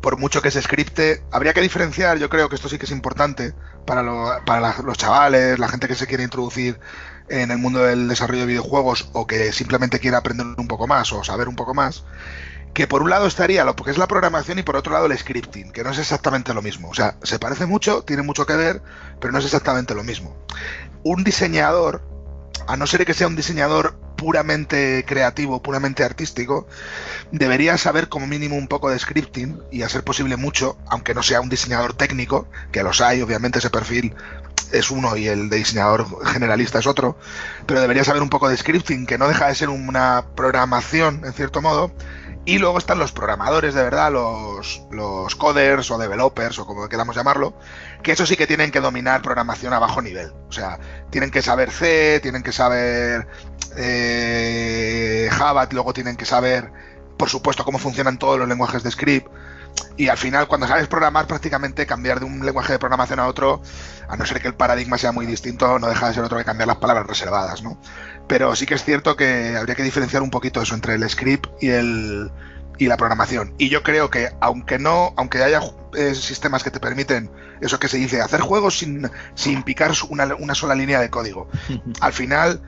[0.00, 2.92] por mucho que se scripte, habría que diferenciar, yo creo que esto sí que es
[2.92, 3.52] importante
[3.84, 4.02] para,
[4.46, 6.80] para los chavales, la gente que se quiere introducir
[7.28, 11.12] en el mundo del desarrollo de videojuegos o que simplemente quiere aprender un poco más
[11.12, 12.04] o saber un poco más,
[12.76, 15.16] que por un lado estaría lo que es la programación y por otro lado el
[15.16, 16.90] scripting, que no es exactamente lo mismo.
[16.90, 18.82] O sea, se parece mucho, tiene mucho que ver,
[19.18, 20.36] pero no es exactamente lo mismo.
[21.02, 22.02] Un diseñador,
[22.68, 26.66] a no ser que sea un diseñador puramente creativo, puramente artístico,
[27.32, 31.22] debería saber como mínimo un poco de scripting y a ser posible mucho, aunque no
[31.22, 34.14] sea un diseñador técnico, que los hay, obviamente ese perfil
[34.70, 37.16] es uno y el de diseñador generalista es otro,
[37.64, 41.32] pero debería saber un poco de scripting, que no deja de ser una programación, en
[41.32, 41.90] cierto modo,
[42.46, 47.16] y luego están los programadores de verdad, los, los coders o developers o como queramos
[47.16, 47.54] llamarlo,
[48.04, 50.32] que eso sí que tienen que dominar programación a bajo nivel.
[50.48, 50.78] O sea,
[51.10, 53.26] tienen que saber C, tienen que saber
[53.76, 56.70] eh, Java, luego tienen que saber,
[57.18, 59.28] por supuesto, cómo funcionan todos los lenguajes de script.
[59.96, 63.60] Y al final, cuando sabes programar, prácticamente cambiar de un lenguaje de programación a otro,
[64.08, 66.44] a no ser que el paradigma sea muy distinto, no deja de ser otro que
[66.44, 67.78] cambiar las palabras reservadas, ¿no?
[68.28, 71.46] Pero sí que es cierto que habría que diferenciar un poquito eso entre el script
[71.60, 72.30] y el
[72.78, 73.54] y la programación.
[73.58, 75.60] Y yo creo que aunque no, aunque haya
[75.94, 80.34] eh, sistemas que te permiten eso que se dice, hacer juegos sin, sin picar una,
[80.34, 81.48] una sola línea de código,
[82.00, 82.60] al final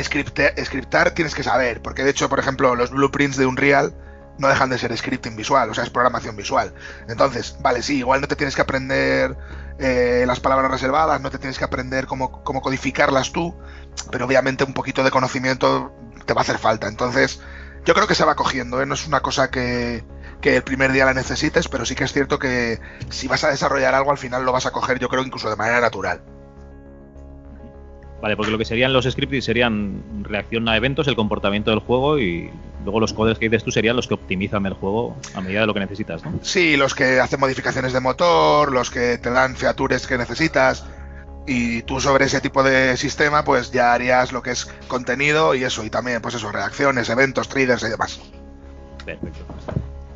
[0.00, 3.94] scriptar tienes que saber, porque de hecho, por ejemplo, los blueprints de Unreal
[4.38, 6.72] no dejan de ser scripting visual, o sea, es programación visual.
[7.08, 9.36] Entonces, vale, sí, igual no te tienes que aprender
[9.78, 13.54] eh, las palabras reservadas, no te tienes que aprender cómo, cómo codificarlas tú,
[14.10, 15.92] pero obviamente un poquito de conocimiento
[16.26, 16.88] te va a hacer falta.
[16.88, 17.40] Entonces,
[17.84, 18.86] yo creo que se va cogiendo, ¿eh?
[18.86, 20.04] no es una cosa que,
[20.40, 23.50] que el primer día la necesites, pero sí que es cierto que si vas a
[23.50, 26.22] desarrollar algo al final lo vas a coger, yo creo incluso de manera natural.
[28.22, 32.20] Vale, porque lo que serían los scripts serían reacción a eventos, el comportamiento del juego
[32.20, 32.50] y
[32.84, 35.66] luego los códigos que dices tú serían los que optimizan el juego a medida de
[35.66, 36.38] lo que necesitas, ¿no?
[36.40, 40.86] Sí, los que hacen modificaciones de motor, los que te dan features que necesitas
[41.46, 45.64] y tú sobre ese tipo de sistema pues ya harías lo que es contenido y
[45.64, 48.20] eso, y también pues eso, reacciones, eventos, triggers y demás.
[49.04, 49.40] Perfecto.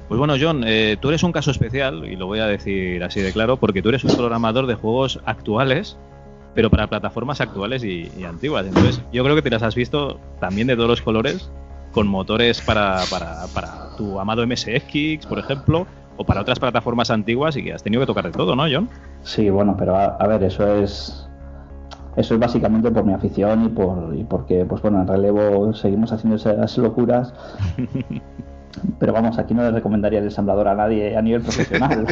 [0.08, 3.20] Pues bueno, John, eh, tú eres un caso especial, y lo voy a decir así
[3.20, 5.96] de claro, porque tú eres un programador de juegos actuales
[6.56, 8.66] pero para plataformas actuales y, antiguas.
[8.66, 11.50] Entonces, yo creo que te las has visto también de todos los colores,
[11.92, 15.86] con motores para, para, para tu amado MSX, por ejemplo,
[16.16, 18.88] o para otras plataformas antiguas y que has tenido que tocar de todo, ¿no, John?
[19.22, 21.28] Sí, bueno, pero a, ver, eso es
[22.16, 26.12] eso es básicamente por mi afición y por y porque pues bueno en relevo seguimos
[26.12, 27.34] haciendo esas locuras
[28.98, 32.06] pero vamos, aquí no le recomendaría el ensamblador a nadie a nivel profesional.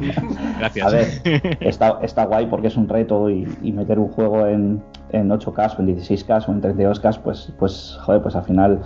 [0.58, 0.86] Gracias.
[0.86, 5.30] a ver, está, está guay porque es un reto y, meter un juego en, en
[5.30, 8.80] 8K o en 16K o en 32K, pues, pues, joder, pues al final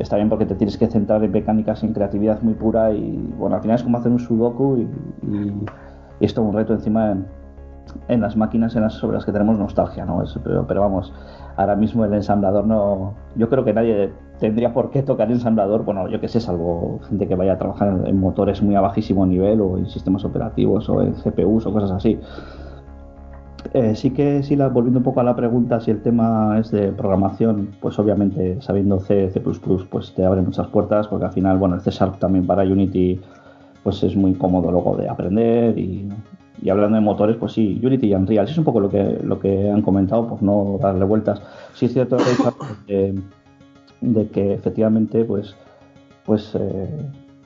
[0.00, 3.16] está bien porque te tienes que centrar en mecánicas y en creatividad muy pura y
[3.38, 4.80] bueno, al final es como hacer un sudoku y,
[5.28, 5.66] y,
[6.20, 7.26] es todo un reto encima en,
[8.08, 10.22] en, las máquinas en las, sobre las que tenemos nostalgia, ¿no?
[10.42, 11.12] pero, pero vamos,
[11.56, 13.14] ahora mismo el ensamblador no...
[13.36, 17.28] Yo creo que nadie tendría por qué tocar ensamblador, bueno, yo que sé, salvo gente
[17.28, 21.02] que vaya a trabajar en motores muy a bajísimo nivel o en sistemas operativos o
[21.02, 22.18] en GPUs o cosas así.
[23.74, 26.92] Eh, sí que, sí, volviendo un poco a la pregunta, si el tema es de
[26.92, 31.76] programación, pues obviamente sabiendo C, C++, pues te abre muchas puertas, porque al final, bueno,
[31.76, 33.20] el C también para Unity,
[33.82, 36.08] pues es muy cómodo luego de aprender y,
[36.62, 39.38] y hablando de motores, pues sí, Unity y Unreal, es un poco lo que, lo
[39.38, 41.40] que han comentado, pues no darle vueltas.
[41.74, 42.16] Sí es cierto
[42.86, 43.14] que
[44.00, 45.54] de que efectivamente, pues,
[46.24, 46.88] pues eh,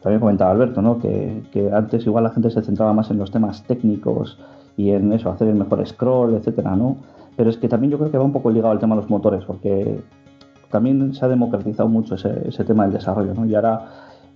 [0.03, 0.99] también comentaba Alberto, ¿no?
[0.99, 1.43] Que,
[1.73, 4.39] antes igual la gente se centraba más en los temas técnicos
[4.77, 6.97] y en eso, hacer el mejor scroll, etcétera, ¿no?
[7.37, 9.11] Pero es que también yo creo que va un poco ligado al tema de los
[9.11, 10.01] motores, porque
[10.71, 13.47] también se ha democratizado mucho ese, tema del desarrollo, ¿no?
[13.47, 13.87] Y ahora,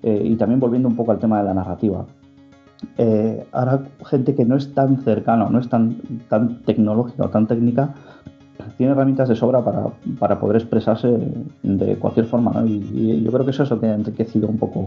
[0.02, 2.04] eh, y también volviendo un poco al tema de la narrativa.
[2.96, 5.96] Eh, ahora gente que no es tan cercano, no es tan,
[6.28, 7.94] tan tecnológica o tan técnica,
[8.76, 9.86] tiene herramientas de sobra para,
[10.18, 11.08] para poder expresarse
[11.62, 12.52] de cualquier forma.
[12.52, 12.66] ¿no?
[12.66, 14.86] Y, y, yo creo que eso es lo que ha enriquecido un poco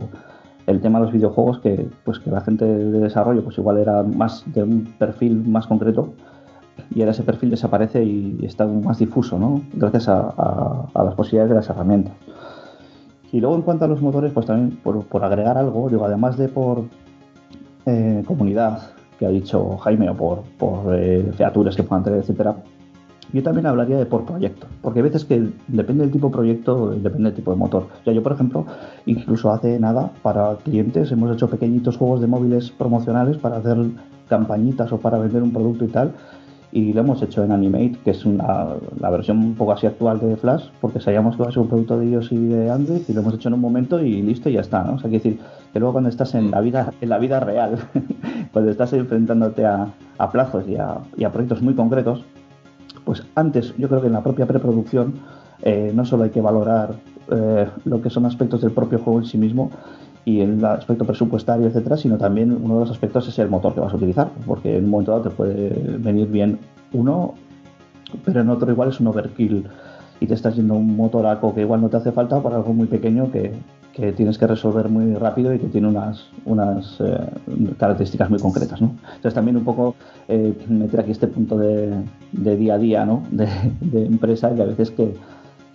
[0.67, 4.03] el tema de los videojuegos, que, pues, que la gente de desarrollo pues igual era
[4.03, 6.13] más de un perfil más concreto
[6.93, 9.61] y ahora ese perfil desaparece y está más difuso, ¿no?
[9.73, 12.13] gracias a, las posibilidades de las herramientas.
[13.31, 16.37] Y luego en cuanto a los motores, pues también por, por agregar algo, digo, además
[16.37, 16.83] de por
[17.85, 18.81] eh, comunidad,
[19.17, 22.55] que ha dicho Jaime, o por, por eh, features que puedan tener, etcétera,
[23.33, 26.91] yo también hablaría de por proyecto, porque hay veces que depende del tipo de proyecto,
[26.91, 27.87] depende del tipo de motor.
[28.01, 28.65] O sea, yo, por ejemplo,
[29.05, 33.77] incluso hace nada, para clientes hemos hecho pequeñitos juegos de móviles promocionales para hacer
[34.27, 36.13] campañitas o para vender un producto y tal,
[36.71, 38.67] y lo hemos hecho en Animate, que es una,
[38.99, 41.67] la versión un poco así actual de Flash, porque sabíamos que iba a ser un
[41.67, 44.49] producto de iOS y de Android, y lo hemos hecho en un momento y listo
[44.49, 44.93] y ya está, ¿no?
[44.93, 45.39] O sea, quiere decir
[45.73, 47.77] que luego cuando estás en la vida, en la vida real,
[48.53, 52.23] cuando estás enfrentándote a, a plazos y a, y a proyectos muy concretos,
[53.05, 55.13] pues antes yo creo que en la propia preproducción
[55.61, 56.95] eh, no solo hay que valorar
[57.31, 59.71] eh, lo que son aspectos del propio juego en sí mismo
[60.25, 63.79] y el aspecto presupuestario, etcétera, sino también uno de los aspectos es el motor que
[63.79, 66.59] vas a utilizar, porque en un momento dado te puede venir bien
[66.93, 67.33] uno,
[68.23, 69.67] pero en otro igual es un overkill
[70.19, 72.85] y te estás yendo un motoraco que igual no te hace falta para algo muy
[72.85, 73.51] pequeño que,
[73.93, 78.81] que tienes que resolver muy rápido y que tiene unas, unas eh, características muy concretas.
[78.81, 78.95] ¿no?
[79.03, 79.95] Entonces también un poco
[80.27, 83.23] eh, meter aquí este punto de, de día a día ¿no?
[83.31, 83.49] de,
[84.05, 85.13] empresa que a veces que,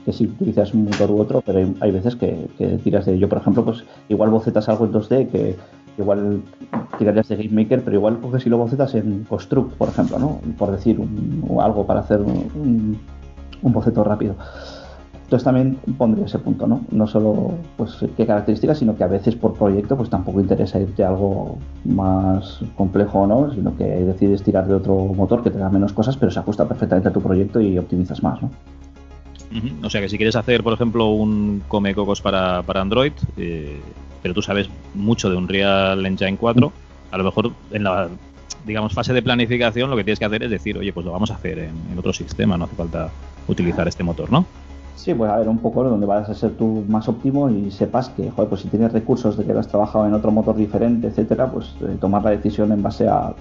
[0.05, 3.29] que si utilizas un motor u otro, pero hay, veces que, que, tiras de ello.
[3.29, 5.57] Por ejemplo, pues igual bocetas algo en 2D que
[5.99, 6.43] igual
[6.99, 10.41] tirarías de GameMaker, pero igual coges y lo bocetas en Construct, por ejemplo, ¿no?
[10.59, 12.99] por decir un, algo para hacer un,
[13.63, 14.37] un boceto rápido.
[15.27, 16.83] Entonces también pondría ese punto, ¿no?
[16.93, 21.03] No solo pues qué características, sino que a veces por proyecto pues tampoco interesa irte
[21.03, 23.53] a algo más complejo, ¿no?
[23.53, 26.69] Sino que decides tirar de otro motor que te da menos cosas, pero se ajusta
[26.69, 28.53] perfectamente a tu proyecto y optimizas más, ¿no?
[29.83, 33.81] O sea que si quieres hacer, por ejemplo, un come cocos para, para Android, eh,
[34.23, 36.73] pero tú sabes mucho de un Real Engine 4,
[37.11, 38.09] a lo mejor en la
[38.65, 41.33] digamos fase de planificación lo que tienes que hacer es decir, oye, pues lo vamos
[41.33, 43.11] a hacer en, en otro sistema, no hace falta
[43.49, 44.47] utilizar este motor, ¿no?
[44.97, 48.09] Sí, pues a ver, un poco donde vas a ser tú más óptimo y sepas
[48.09, 51.53] que, joder, pues si tienes recursos de que has trabajado en otro motor diferente, etcétera,
[51.53, 53.35] pues eh, tomar la decisión en base a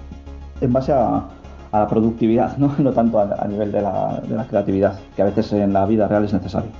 [0.60, 1.24] en base a,
[1.72, 2.74] la productividad, ¿no?
[2.78, 6.08] no tanto a, nivel de la, de la, creatividad, que a veces en la vida
[6.08, 6.70] real es necesario.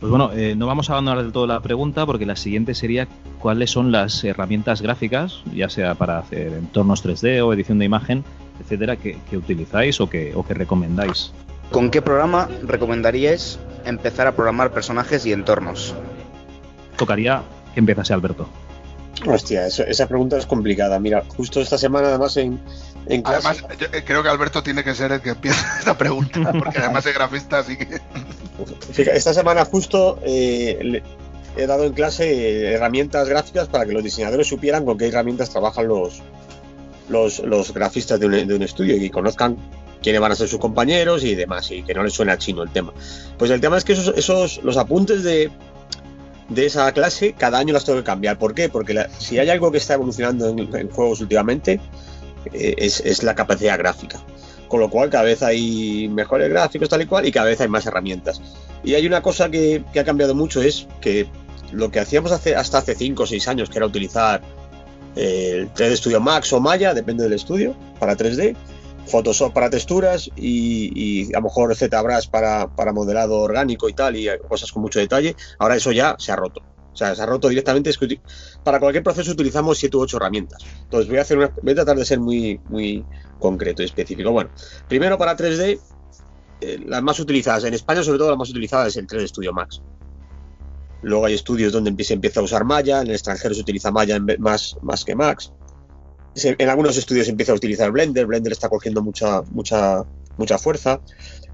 [0.00, 3.06] Pues bueno, eh, no vamos a abandonar del todo la pregunta porque la siguiente sería
[3.40, 8.24] cuáles son las herramientas gráficas, ya sea para hacer entornos 3D o edición de imagen,
[8.60, 11.32] etcétera, que, utilizáis o que recomendáis.
[11.70, 15.94] ¿Con qué programa recomendaríais empezar a programar personajes y entornos?
[16.96, 17.42] Tocaría
[17.74, 18.48] que empezase Alberto.
[19.26, 20.98] Hostia, eso, esa pregunta es complicada.
[20.98, 22.60] Mira, justo esta semana, además, en,
[23.06, 23.48] en clase...
[23.48, 27.04] Además, yo creo que Alberto tiene que ser el que empiece esta pregunta, porque además
[27.06, 28.00] es grafista, así que.
[28.96, 31.02] Esta semana, justo eh,
[31.56, 35.88] he dado en clase herramientas gráficas para que los diseñadores supieran con qué herramientas trabajan
[35.88, 36.22] los,
[37.08, 39.56] los, los grafistas de un, de un estudio y conozcan
[40.02, 42.70] quiénes van a ser sus compañeros y demás, y que no les suena chino el
[42.70, 42.92] tema.
[43.36, 45.50] Pues el tema es que esos, esos los apuntes de,
[46.48, 48.38] de esa clase cada año las tengo que cambiar.
[48.38, 48.68] ¿Por qué?
[48.68, 51.80] Porque la, si hay algo que está evolucionando en, en juegos últimamente
[52.52, 54.20] eh, es, es, la capacidad gráfica.
[54.68, 57.68] Con lo cual cada vez hay mejores gráficos tal y cual y cada vez hay
[57.68, 58.40] más herramientas.
[58.84, 61.26] Y hay una cosa que, que ha cambiado mucho es que
[61.72, 64.40] lo que hacíamos hace, hasta hace 5 o 6 años, que era utilizar
[65.16, 68.56] eh, el 3D Studio Max o Maya, depende del estudio, para 3D,
[69.08, 74.28] Photoshop para texturas y, a lo mejor ZBrush para, para modelado orgánico y tal, y
[74.48, 75.34] cosas con mucho detalle.
[75.58, 76.62] Ahora eso ya se ha roto.
[76.92, 77.92] O sea, se ha roto directamente.
[78.64, 80.64] Para cualquier proceso utilizamos 7 u 8 herramientas.
[80.82, 83.04] Entonces voy a tratar de ser muy, muy
[83.38, 84.32] concreto y específico.
[84.32, 84.50] Bueno,
[84.88, 85.78] primero para 3D,
[86.60, 89.52] eh, las más utilizadas en España, sobre todo las más utilizadas es el 3D Studio
[89.52, 89.80] Max.
[91.02, 94.18] Luego hay estudios donde se empieza a usar Maya, en el extranjero se utiliza Maya
[94.38, 95.52] más, más que Max
[96.44, 100.04] en algunos estudios empieza a utilizar Blender, Blender está cogiendo mucha, mucha,
[100.36, 101.00] mucha fuerza.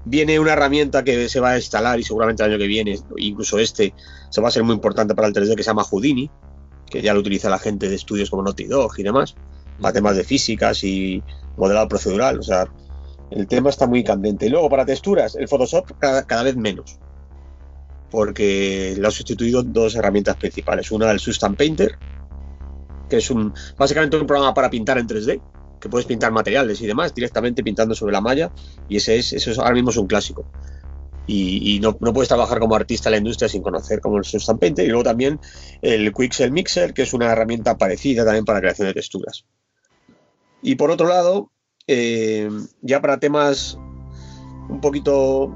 [0.05, 3.57] Viene una herramienta que se va a instalar y seguramente el año que viene, incluso
[3.59, 3.93] este,
[4.29, 6.29] se va a ser muy importante para el 3D que se llama Houdini,
[6.89, 9.35] que ya lo utiliza la gente de estudios como Naughty Dog y demás,
[9.81, 11.23] para temas de físicas y
[11.57, 12.39] modelado procedural.
[12.39, 12.67] O sea,
[13.31, 14.45] el tema está muy candente.
[14.45, 16.99] Y luego para texturas, el Photoshop cada, cada vez menos,
[18.11, 20.91] porque lo ha sustituido dos herramientas principales.
[20.91, 21.97] Una, el Substance Painter,
[23.09, 25.41] que es un básicamente un programa para pintar en 3D,
[25.79, 28.51] que puedes pintar materiales y demás directamente pintando sobre la malla,
[28.89, 30.45] y ese es, eso es ahora mismo es un clásico.
[31.27, 34.59] Y, no, no, puedes trabajar como artista en la industria sin conocer como el Substance
[34.59, 34.85] Painter.
[34.85, 35.39] Y luego también
[35.81, 39.43] el Quixel Mixer, que es una herramienta parecida también para creación de texturas.
[40.61, 41.51] Y por otro lado,
[41.87, 42.49] eh,
[42.81, 43.77] ya para temas
[44.69, 45.53] un poquito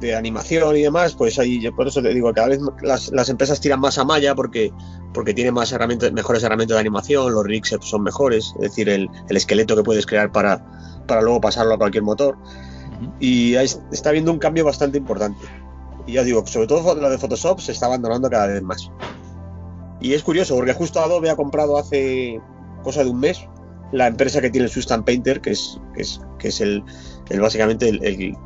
[0.00, 3.28] de animación y demás, pues ahí yo por eso te digo, cada vez las, las
[3.28, 4.72] empresas tiran más a malla porque,
[5.14, 9.08] porque tiene más herramientas, mejores herramientas de animación, los rigs son mejores, es decir, el,
[9.28, 10.64] el esqueleto que puedes crear para,
[11.06, 12.36] para luego pasarlo a cualquier motor.
[13.20, 15.46] Y ahí está habiendo un cambio bastante importante.
[16.06, 18.90] Y ya digo, sobre todo lo de Photoshop se está abandonando cada vez más.
[20.00, 22.40] Y es curioso, porque justo Adobe ha comprado hace
[22.82, 23.40] cosa de un mes
[23.92, 26.82] la empresa que tiene el Sustan Painter, que es, que es, que es el,
[27.30, 28.36] el básicamente el, el-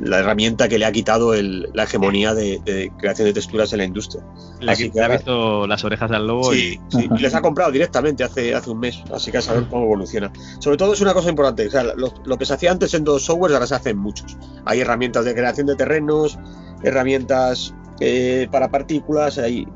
[0.00, 3.78] la herramienta que le ha quitado el- la hegemonía de, de creación de texturas en
[3.78, 4.24] la industria.
[4.60, 6.96] Le, Así le que ha ahora- visto las orejas al lobo Sí, y.
[6.96, 9.84] sí, y les ha comprado directamente hace, hace un mes, así que a saber cómo
[9.84, 10.32] evoluciona.
[10.58, 13.04] Sobre todo es una cosa importante, o sea, lo, lo que se hacía antes en
[13.04, 14.36] dos softwares ahora se hace en muchos.
[14.64, 16.38] Hay herramientas de creación de terrenos,
[16.82, 19.66] herramientas eh, para partículas, hay,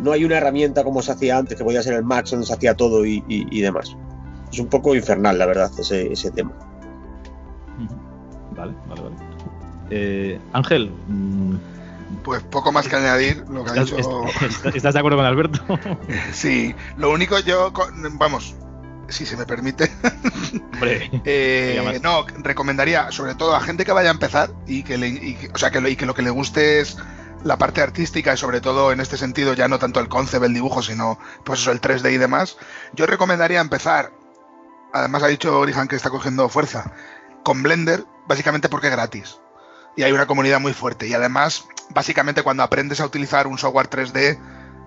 [0.00, 2.52] no hay una herramienta como se hacía antes, que podía ser el Max, donde se
[2.54, 3.96] hacía todo y, y- y demás.
[4.52, 6.50] Es un poco infernal, la verdad, ese, ese tema.
[8.56, 9.29] Vale, vale, vale.
[9.90, 11.56] Eh, Ángel, mm,
[12.24, 14.24] Pues poco más que añadir lo que ha ¿estás, dicho.
[14.64, 15.60] est- estás de acuerdo con Alberto?
[16.32, 17.72] Sí, lo único yo,
[18.12, 18.54] vamos,
[19.08, 19.90] si se me permite,
[20.74, 25.08] Hombre, eh, no, recomendaría sobre todo a gente que vaya a empezar y que, le,
[25.08, 26.96] y o sea, que lo, y que lo que le guste es
[27.42, 30.52] la parte artística y sobre todo en este sentido ya no tanto el concept, el
[30.54, 32.58] dibujo, sino pues eso, el 3D y demás.
[32.92, 34.12] Yo recomendaría empezar,
[34.92, 36.92] además ha dicho Orihan que está cogiendo fuerza,
[37.42, 39.38] con Blender, básicamente porque es gratis.
[40.00, 41.06] Y hay una comunidad muy fuerte.
[41.06, 44.38] Y además, básicamente cuando aprendes a utilizar un software 3D,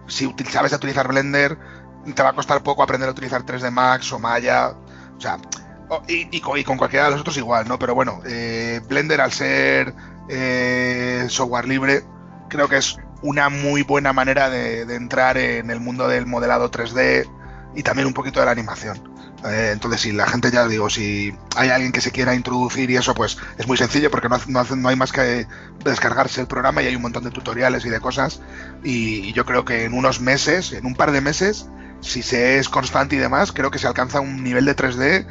[0.07, 1.55] si sabes utilizar Blender,
[2.15, 4.69] te va a costar poco aprender a utilizar 3D Max o Maya.
[5.15, 5.37] O sea,
[6.07, 7.77] y con cualquiera de los otros igual, ¿no?
[7.77, 9.93] Pero bueno, eh, Blender al ser
[10.29, 12.03] eh, software libre,
[12.49, 16.71] creo que es una muy buena manera de, de entrar en el mundo del modelado
[16.71, 17.29] 3D
[17.75, 19.12] y también un poquito de la animación.
[19.45, 22.95] Eh, entonces, si la gente ya digo, si hay alguien que se quiera introducir y
[22.95, 25.47] eso, pues es muy sencillo porque no, no, no hay más que
[25.83, 28.41] descargarse el programa y hay un montón de tutoriales y de cosas.
[28.83, 31.67] Y, y yo creo que en unos meses, en un par de meses,
[32.03, 35.25] si se es constante y demás, creo que se alcanza un nivel de 3D,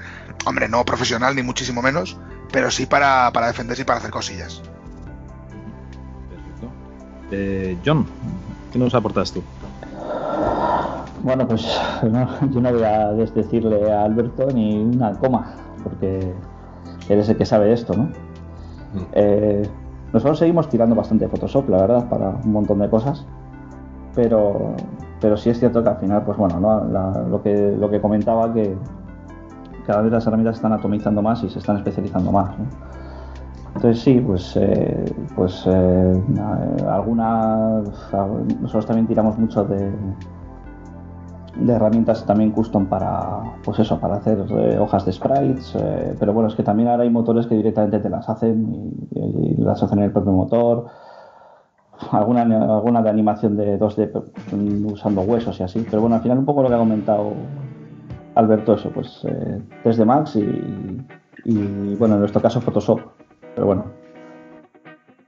[0.45, 2.19] hombre, no profesional ni muchísimo menos,
[2.51, 4.63] pero sí para, para defenderse y para hacer cosillas.
[6.31, 6.73] perfecto.
[7.31, 8.07] Eh, John,
[8.73, 9.43] ¿qué nos aportas tú?
[11.23, 16.35] Bueno, pues no, yo no voy a desdecirle a Alberto ni una coma, porque
[17.09, 18.09] eres el que sabe esto, ¿no?
[19.13, 19.63] Eh,
[20.13, 23.25] nosotros seguimos tirando bastante de Photoshop, la verdad, para un montón de cosas,
[24.15, 24.75] pero,
[25.21, 26.85] pero sí es cierto que al final, pues bueno, ¿no?
[26.89, 28.77] La- lo, que, lo que comentaba que
[29.87, 32.65] cada vez las herramientas se están atomizando más y se están especializando más, ¿no?
[33.75, 35.05] Entonces sí, pues, eh,
[35.35, 37.89] pues eh, na- algunas,
[38.61, 39.91] nosotros también tiramos mucho de,
[41.69, 46.49] herramientas también custom para pues eso para hacer eh, hojas de sprites eh, pero bueno
[46.49, 50.05] es que también ahora hay motores que directamente te las hacen y, las hacen en
[50.07, 50.87] el propio motor.
[52.11, 56.39] Alguna alguna de animación de 2D p- usando huesos y así pero bueno al final
[56.39, 57.33] un poco lo que ha comentado
[58.35, 60.37] Alberto eso pues eh, 3D Max
[61.45, 63.01] y bueno en nuestro caso Photoshop
[63.55, 63.85] pero bueno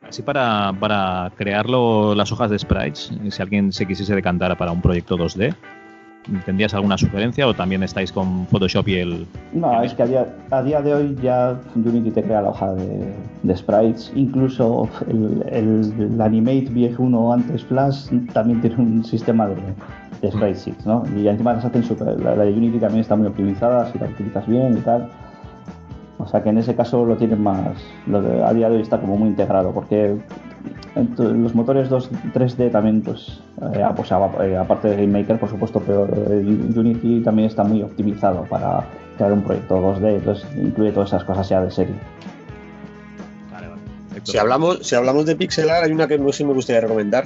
[0.08, 4.80] Así para, para crearlo las hojas de sprites, si alguien se quisiese decantar para un
[4.82, 5.54] proyecto 2D,
[6.44, 9.26] ¿tendrías alguna sugerencia o también estáis con Photoshop y el...
[9.54, 12.74] No, es que a día, a día de hoy ya Unity te crea la hoja
[12.74, 14.12] de, de sprites.
[14.14, 19.56] Incluso el, el- el Animate VF1 antes Flash también tiene un sistema de,
[20.20, 21.02] de sprite sheets, ¿no?
[21.16, 24.06] Y encima las hacen super, la, la de Unity también está muy optimizada si la
[24.06, 25.08] utilizas bien y tal.
[26.18, 27.76] O sea que en ese caso lo tienen más.
[28.06, 30.16] Lo de- a día de hoy está como muy integrado porque
[31.18, 33.40] los motores 2, 3D también, pues,
[33.74, 36.44] eh, ah, pues, a- eh, aparte de GameMaker, por supuesto, pero eh,
[36.76, 38.84] Unity también está muy optimizado para
[39.16, 41.94] crear un proyecto 2D, entonces incluye todas esas cosas ya de serie.
[44.22, 46.80] Si hablamos, si hablamos de pixel art, hay una que no sé si me gustaría
[46.80, 47.24] recomendar,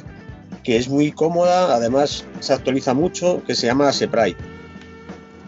[0.65, 4.37] que es muy cómoda, además se actualiza mucho, que se llama Sprite.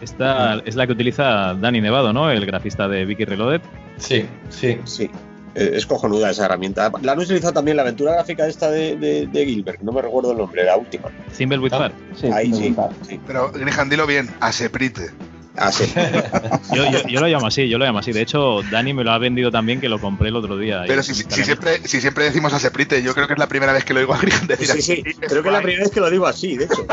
[0.01, 2.29] Esta es la que utiliza Dani Nevado, ¿no?
[2.31, 3.61] El grafista de Vicky Reloaded.
[3.97, 4.77] Sí, sí.
[4.83, 5.09] Sí.
[5.53, 6.91] Eh, Es cojonuda esa herramienta.
[7.01, 10.31] La han utilizado también la aventura gráfica esta de, de, de Gilbert, no me recuerdo
[10.31, 11.09] el nombre, la última.
[11.37, 11.91] Thimblewith Bar.
[12.33, 12.75] Ahí sí.
[13.07, 13.19] sí.
[13.27, 15.09] Pero, Grijan, dilo bien, a Seprite.
[15.57, 15.83] Ah, sí.
[16.73, 18.13] Yo, yo- yo lo llamo así, yo lo llamo así.
[18.13, 20.83] De hecho, Dani me lo ha vendido también que lo compré el otro día.
[20.87, 23.73] Pero si, si siempre, si siempre decimos a Seprite, yo creo que es la primera
[23.73, 24.81] vez que lo oigo a decir Sí, así.
[24.81, 26.85] sí, creo que es la primera vez que lo digo así, de hecho.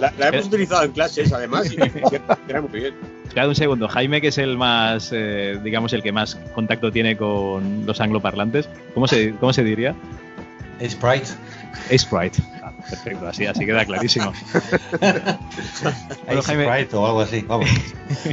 [0.00, 1.76] La, la hemos utilizado en clases, además, y
[2.48, 2.94] era muy bien.
[3.26, 7.16] Espera un segundo, Jaime, que es el más, eh, digamos, el que más contacto tiene
[7.18, 9.94] con los angloparlantes, ¿cómo se, cómo se diría?
[10.88, 11.28] Sprite.
[11.98, 12.42] Sprite.
[12.90, 14.32] Perfecto, así, así queda clarísimo.
[16.26, 17.68] Bueno, Jaime- Sprite o algo así, vamos.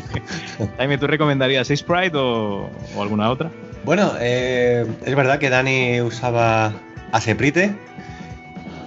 [0.78, 3.50] Jaime, ¿tú recomendarías Sprite o, o alguna otra?
[3.84, 6.74] Bueno, eh, es verdad que Dani usaba
[7.12, 7.74] Aseprite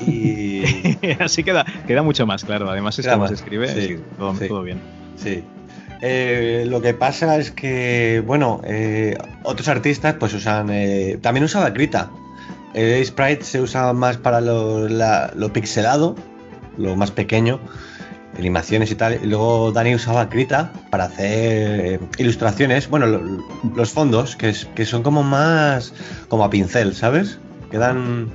[0.00, 0.62] y
[1.20, 2.70] así queda, queda mucho más claro.
[2.70, 4.48] Además es como se escribe, sí, sí, todo, sí.
[4.48, 4.80] todo bien.
[5.16, 5.42] sí.
[6.06, 10.68] Eh, lo que pasa es que, bueno, eh, otros artistas pues usan...
[10.70, 12.10] eh, también usaba Krita.
[12.74, 16.16] El Sprite se usa más para lo, la- lo pixelado,
[16.76, 17.60] lo más pequeño,
[18.36, 19.20] animaciones y tal.
[19.22, 23.20] Y luego Dani usaba Krita para hacer eh, ilustraciones, bueno, lo-
[23.76, 25.92] los fondos, que, es- que son como más
[26.28, 27.38] como a pincel, ¿sabes?
[27.70, 28.28] Quedan...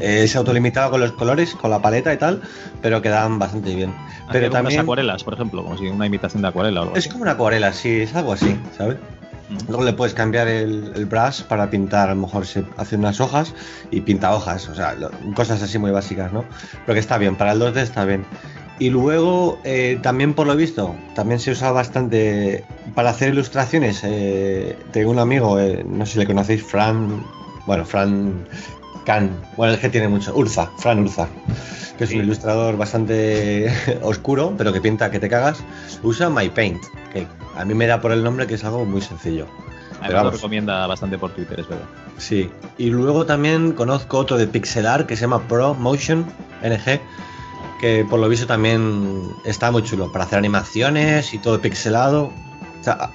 [0.00, 2.42] eh, es autolimitado con los colores, con la paleta y tal,
[2.82, 3.94] pero quedan bastante bien.
[4.32, 4.80] Pero también...
[4.80, 7.72] acuarelas, por ejemplo, como si una imitación de acuarela o algo Es como una acuarela,
[7.72, 8.98] sí, es algo así, ¿sabes?
[9.66, 13.20] Luego le puedes cambiar el, el brush para pintar, a lo mejor se hace unas
[13.20, 13.54] hojas
[13.90, 16.44] y pinta hojas, o sea, lo- cosas así muy básicas, ¿no?
[16.84, 18.24] Pero que está bien, para el 2D está bien.
[18.78, 24.00] Y luego, eh, también por lo visto, también se usa bastante para hacer ilustraciones.
[24.04, 27.24] eh, tengo un amigo, eh, no sé si le conocéis, Fran,
[27.66, 28.46] bueno, Fran
[29.04, 31.26] Can, bueno, es que tiene mucho, Urza, Fran Urza,
[31.96, 33.72] que es un ilustrador bastante
[34.02, 35.58] oscuro, pero que pinta que te cagas.
[36.02, 36.80] Usa MyPaint,
[37.12, 37.26] que
[37.58, 39.46] a mí me da por el nombre que es algo muy sencillo.
[40.00, 41.84] Pero Además lo recomienda bastante por Twitter, es verdad.
[42.18, 42.48] Sí,
[42.78, 46.24] y luego también conozco otro de pixelar que se llama Pro Motion
[46.62, 47.00] NG,
[47.80, 52.32] que por lo visto también está muy chulo para hacer animaciones y todo pixelado.
[52.80, 53.10] O sea,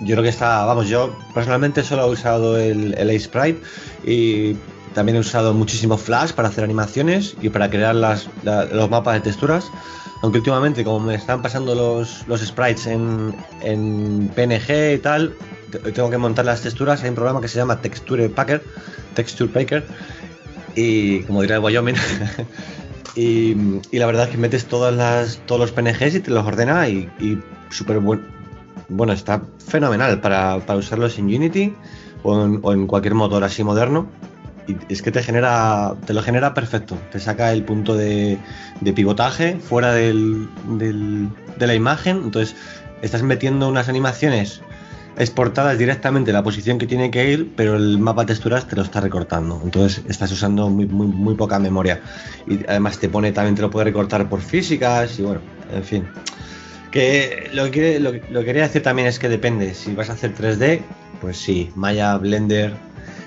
[0.00, 3.62] yo creo que está, vamos, yo personalmente solo he usado el, el Sprite
[4.04, 4.54] y
[4.94, 9.14] también he usado muchísimo Flash para hacer animaciones y para crear las, la- los mapas
[9.14, 9.70] de texturas.
[10.22, 13.34] Aunque últimamente, como me están pasando los, sprites en,
[14.34, 15.34] PNG y tal,
[15.70, 17.02] te- tengo que montar las texturas.
[17.02, 18.62] Hay un programa que se llama Texture Packer,
[19.14, 19.84] Texture Packer,
[20.74, 21.94] y como diría el Wyoming.
[23.14, 23.54] y,
[23.92, 27.08] la verdad es que metes todas las, todos los PNGs y te los ordena y,
[27.20, 27.38] y
[27.70, 28.26] súper buen,
[28.88, 31.74] bueno, está fenomenal para, para usarlos en Unity
[32.22, 34.08] o en, o en cualquier motor así moderno.
[34.68, 36.96] Y es que te genera, te lo genera perfecto.
[37.10, 38.38] Te saca el punto de,
[38.94, 40.12] pivotaje fuera de
[41.58, 42.20] la imagen.
[42.24, 42.54] Entonces
[43.02, 44.62] estás metiendo unas animaciones
[45.18, 48.82] exportadas directamente en la posición que tiene que ir, pero el mapa texturas te lo
[48.82, 49.60] está recortando.
[49.62, 52.00] Entonces estás usando muy, muy, poca memoria.
[52.46, 55.40] Y además te pone, también te lo puede recortar por físicas y bueno,
[55.74, 56.08] en fin.
[56.92, 59.74] Que lo que, lo, lo que quería decir también es que depende.
[59.74, 60.82] Si vas a hacer 3D,
[61.20, 62.74] pues sí, Maya, Blender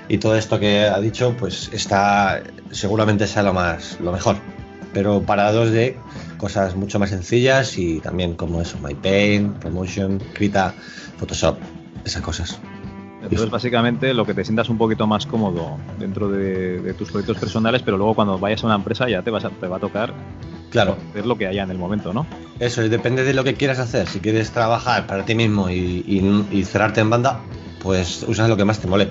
[0.07, 2.41] y todo esto que ha dicho, pues está
[2.71, 4.37] seguramente sea lo más lo mejor.
[4.93, 5.95] Pero para 2D,
[6.37, 10.73] cosas mucho más sencillas y también como eso, MyPaint, Promotion, Krita,
[11.17, 11.57] Photoshop,
[12.03, 12.59] esas cosas.
[13.23, 17.37] Entonces, básicamente, lo que te sientas un poquito más cómodo dentro de, de tus proyectos
[17.37, 19.79] personales, pero luego cuando vayas a una empresa ya te, vas a- te va a
[19.79, 20.13] tocar
[20.71, 20.97] Claro.
[21.11, 22.25] hacer lo que haya en el momento, ¿no?
[22.59, 24.07] Eso, depende de lo que quieras hacer.
[24.07, 27.41] Si quieres trabajar para ti mismo y, y- y cerrarte en banda,
[27.83, 29.09] pues usas lo que más te mole.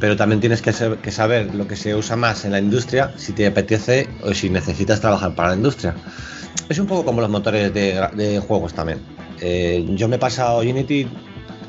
[0.00, 3.12] Pero también tienes que, ser- que saber lo que se usa más en la industria,
[3.16, 5.94] si te apetece o si necesitas trabajar para la industria.
[6.68, 8.98] Es un poco como los motores de, de juegos también.
[9.40, 11.06] Eh, yo me he pasado Unity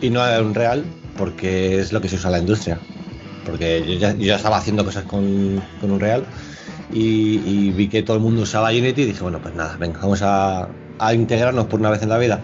[0.02, 0.84] y no a Unreal
[1.18, 2.82] porque es lo que se usa en la industria.
[3.46, 6.26] Porque yo ya, yo ya estaba haciendo cosas con, con Unreal
[6.92, 10.00] y, y vi que todo el mundo usaba Unity y dije, bueno, pues nada, venga,
[10.00, 12.42] vamos a, a integrarnos por una vez en la vida.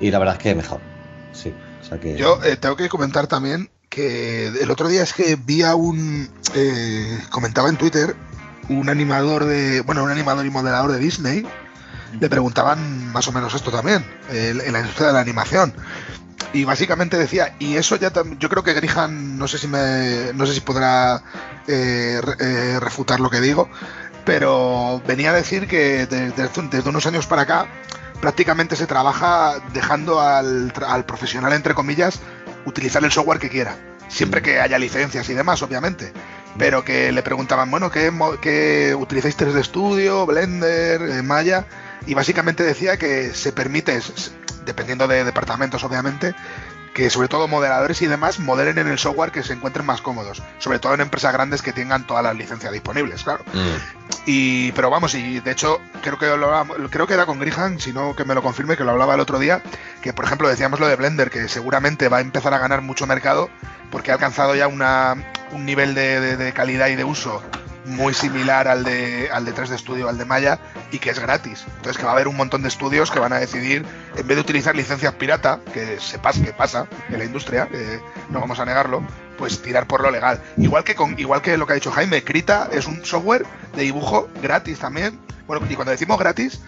[0.00, 0.80] Y la verdad es que mejor.
[1.32, 2.16] Sí, o sea que...
[2.16, 6.28] Yo eh, tengo que comentar también que el otro día es que vi a un.
[6.54, 8.14] eh, comentaba en Twitter
[8.68, 9.82] un animador de.
[9.82, 11.46] Bueno, un animador y modelador de Disney.
[12.20, 15.72] Le preguntaban más o menos esto también, el- en la industria de la animación.
[16.52, 20.44] Y básicamente decía, y eso ya yo creo que Grihan, no sé si me, no
[20.44, 21.22] sé si podrá
[21.66, 23.70] eh, eh, refutar lo que digo,
[24.26, 27.66] pero venía a decir que de- desde, desde unos años para acá
[28.20, 32.20] prácticamente se trabaja dejando al, al profesional, entre comillas,
[32.66, 33.74] utilizar el software que quiera.
[34.08, 36.12] Siempre que haya licencias y demás, obviamente.
[36.58, 41.64] Pero que le preguntaban, bueno, ¿qué, qué utilizáis 3D Studio, Blender, eh, Maya?
[42.06, 44.00] Y básicamente decía que se permite,
[44.64, 46.34] dependiendo de departamentos, obviamente,
[46.94, 50.42] que sobre todo modeladores y demás modelen en el software que se encuentren más cómodos.
[50.58, 53.44] Sobre todo en empresas grandes que tengan todas las licencias disponibles, claro.
[54.26, 57.92] Y, pero vamos, y de hecho, creo que lo creo que era con Grihan, si
[57.92, 59.62] no que me lo confirme, que lo hablaba el otro día,
[60.00, 63.06] que por ejemplo decíamos lo de Blender, que seguramente va a empezar a ganar mucho
[63.06, 63.48] mercado
[63.90, 65.16] porque ha alcanzado ya una,
[65.52, 67.42] un nivel de, de- de calidad y de uso
[67.84, 70.58] muy similar al de, al de 3D Studio, al de Maya,
[70.90, 71.64] y que es gratis.
[71.76, 73.84] Entonces que va a haber un montón de estudios que van a decidir,
[74.16, 77.68] en vez de utilizar licencias pirata, que se pasa, que pasa en la industria,
[78.30, 79.02] no vamos a negarlo,
[79.38, 80.40] pues tirar por lo legal.
[80.56, 83.82] Igual que con, igual que lo que ha dicho Jaime, Krita es un software de
[83.82, 85.18] dibujo gratis también.
[85.46, 86.60] Bueno, y cuando decimos gratis,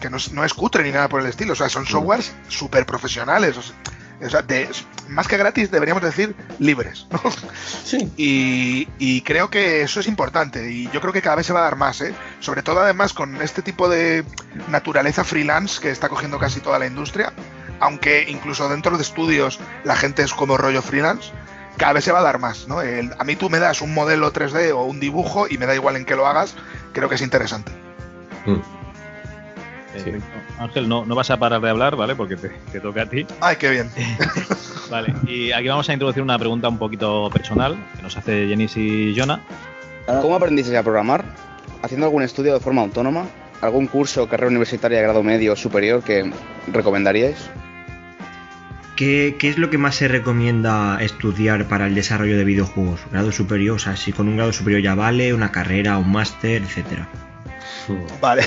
[0.00, 2.32] que no es, no es cutre ni nada por el estilo, o sea, son softwares
[2.48, 3.56] súper profesionales.
[3.56, 3.74] O sea,
[4.20, 4.68] de,
[5.08, 7.06] más que gratis deberíamos decir libres.
[7.10, 7.20] ¿no?
[7.84, 8.12] Sí.
[8.16, 11.60] Y, y, creo que eso es importante y yo creo que cada vez se va
[11.60, 12.14] a dar más, ¿eh?
[12.40, 14.24] sobre todo además con este tipo de
[14.68, 17.32] naturaleza freelance que está cogiendo casi toda la industria,
[17.80, 21.32] aunque incluso dentro de estudios la gente es como rollo freelance,
[21.76, 22.68] cada vez se va a dar más.
[22.68, 22.82] ¿no?
[22.82, 25.74] El, a mí tú me das un modelo 3D o un dibujo y me da
[25.74, 26.54] igual en qué lo hagas,
[26.92, 27.72] creo que es interesante.
[28.46, 28.60] Mm.
[29.96, 30.12] Sí.
[30.58, 32.14] Ángel, no, no, vas a parar de hablar, ¿vale?
[32.14, 33.26] Porque te, te toca a ti.
[33.40, 33.90] ¡Ay, qué bien!
[34.90, 38.76] vale, y aquí vamos a introducir una pregunta un poquito personal que nos hace Jenis
[38.76, 39.40] y Jonah.
[40.06, 41.24] ¿Cómo aprendisteis a programar?
[41.82, 43.26] ¿Haciendo algún estudio de forma autónoma?
[43.60, 46.30] ¿Algún curso o carrera universitaria de grado medio o superior que
[46.72, 47.50] recomendaríais?
[48.96, 53.00] ¿Qué, ¿Qué, es lo que más se recomienda estudiar para el desarrollo de videojuegos?
[53.10, 53.76] ¿Grado superior?
[53.76, 57.08] O sea, si con un grado superior ya vale, una carrera, un máster, etcétera.
[58.20, 58.42] Vale.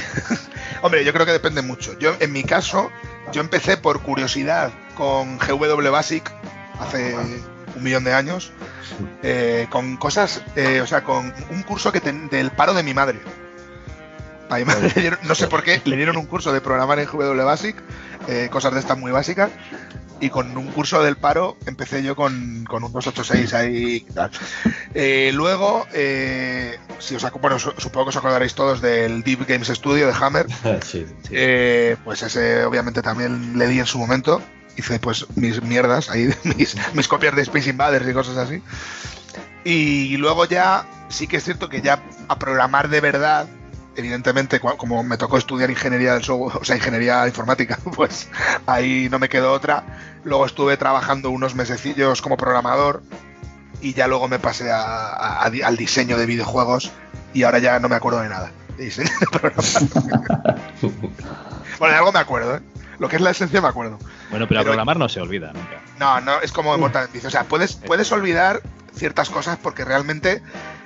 [0.84, 1.98] Hombre, yo creo que depende mucho.
[1.98, 2.92] Yo, en mi caso,
[3.32, 6.30] yo empecé por curiosidad con GW Basic
[6.78, 8.52] hace un millón de años,
[9.24, 13.22] eh, con cosas, eh, o sea, con un curso que del paro de mi madre.
[14.50, 17.46] A mi madre no sé por qué, le dieron un curso de programar en GW
[17.46, 17.78] Basic,
[18.28, 19.52] eh, cosas de estas muy básicas,
[20.20, 24.32] y con un curso del paro empecé yo con, con un 286 ahí y tal.
[24.93, 30.07] Eh, luego, eh, si os bueno, supongo que os acordaréis todos del Deep Games Studio
[30.07, 30.47] de Hammer.
[30.84, 31.30] sí, sí.
[31.32, 34.41] Eh, pues ese obviamente también le di en su momento.
[34.76, 38.61] Hice pues mis mierdas ahí, mis, mis copias de Space Invaders y cosas así.
[39.66, 43.47] Y luego ya, sí que es cierto que ya a programar de verdad,
[43.96, 48.30] evidentemente, como me tocó estudiar ingeniería del software, o sea, ingeniería informática, pues
[48.66, 49.84] ahí no me quedó otra.
[50.24, 53.04] Luego estuve trabajando unos mesecillos como programador
[53.82, 56.91] y ya luego me pasé a, a, al diseño de videojuegos
[57.34, 58.52] y ahora ya no me acuerdo de nada.
[58.78, 59.28] De diseño de
[61.80, 62.62] bueno, de algo me acuerdo, ¿eh?
[63.00, 63.98] Lo que es la esencia me acuerdo.
[64.30, 65.82] Bueno, pero, pero programar no se olvida nunca.
[66.00, 68.62] No, no, es como Mortal O sea, puedes, puedes olvidar
[68.96, 70.41] ciertas cosas porque realmente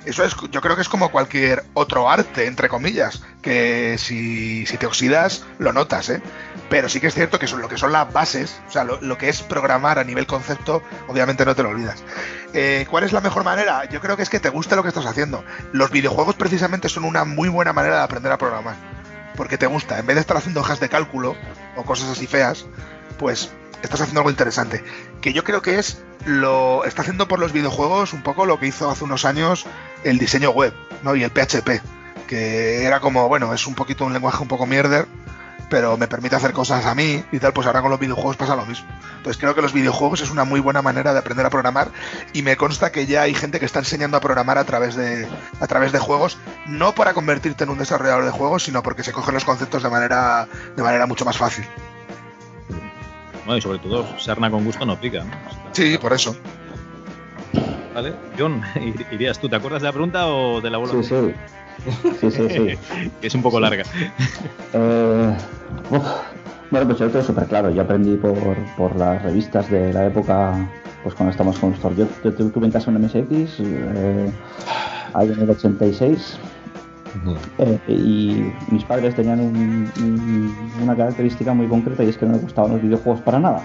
[0.08, 4.76] eso es, yo creo que es como cualquier otro arte, entre comillas, que si, si
[4.78, 6.22] te oxidas lo notas, ¿eh?
[6.70, 9.00] Pero sí que es cierto que son lo que son las bases, o sea, lo,
[9.00, 12.02] lo que es programar a nivel concepto, obviamente no te lo olvidas.
[12.54, 13.84] Eh, ¿Cuál es la mejor manera?
[13.86, 15.44] Yo creo que es que te guste lo que estás haciendo.
[15.72, 18.76] Los videojuegos precisamente son una muy buena manera de aprender a programar.
[19.36, 21.36] Porque te gusta, en vez de estar haciendo hojas de cálculo
[21.76, 22.66] o cosas así feas,
[23.18, 23.50] pues
[23.82, 24.82] estás haciendo algo interesante.
[25.20, 26.84] Que yo creo que es lo.
[26.84, 29.66] está haciendo por los videojuegos un poco lo que hizo hace unos años
[30.04, 31.16] el diseño web, ¿no?
[31.16, 31.82] Y el PHP.
[32.26, 35.06] Que era como, bueno, es un poquito un lenguaje un poco mierder,
[35.68, 38.56] pero me permite hacer cosas a mí y tal, pues ahora con los videojuegos pasa
[38.56, 38.86] lo mismo.
[39.16, 41.90] Entonces creo que los videojuegos es una muy buena manera de aprender a programar
[42.32, 45.26] y me consta que ya hay gente que está enseñando a programar a través de,
[45.60, 49.12] a través de juegos, no para convertirte en un desarrollador de juegos, sino porque se
[49.12, 51.66] cogen los conceptos de manera, de manera mucho más fácil.
[53.56, 55.24] Y sobre todo, sarna con gusto no pica.
[55.24, 55.30] ¿no?
[55.72, 56.36] Sí, por eso.
[57.94, 58.62] Vale, John,
[59.12, 60.92] irías tú, ¿te acuerdas de la pregunta o de la bola?
[60.92, 61.34] Sí, sí.
[62.20, 63.10] Sí, sí, sí.
[63.20, 63.84] que es un poco larga.
[64.74, 65.34] Eh,
[65.90, 66.04] uf,
[66.70, 67.70] bueno, pues yo lo tengo súper claro.
[67.70, 68.36] Yo aprendí por,
[68.76, 70.68] por las revistas de la época,
[71.02, 71.94] pues cuando estamos con Store.
[71.96, 74.30] Yo, yo tuve en casa un MSX, eh,
[75.14, 76.38] ahí en el 86,
[77.58, 82.32] eh, y mis padres tenían un, un, una característica muy concreta y es que no
[82.32, 83.62] les gustaban los videojuegos para nada.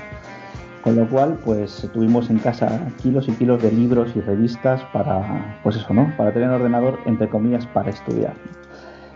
[0.84, 5.60] Con lo cual, pues tuvimos en casa kilos y kilos de libros y revistas para,
[5.64, 6.12] pues eso, ¿no?
[6.18, 8.34] Para tener un ordenador, entre comillas, para estudiar.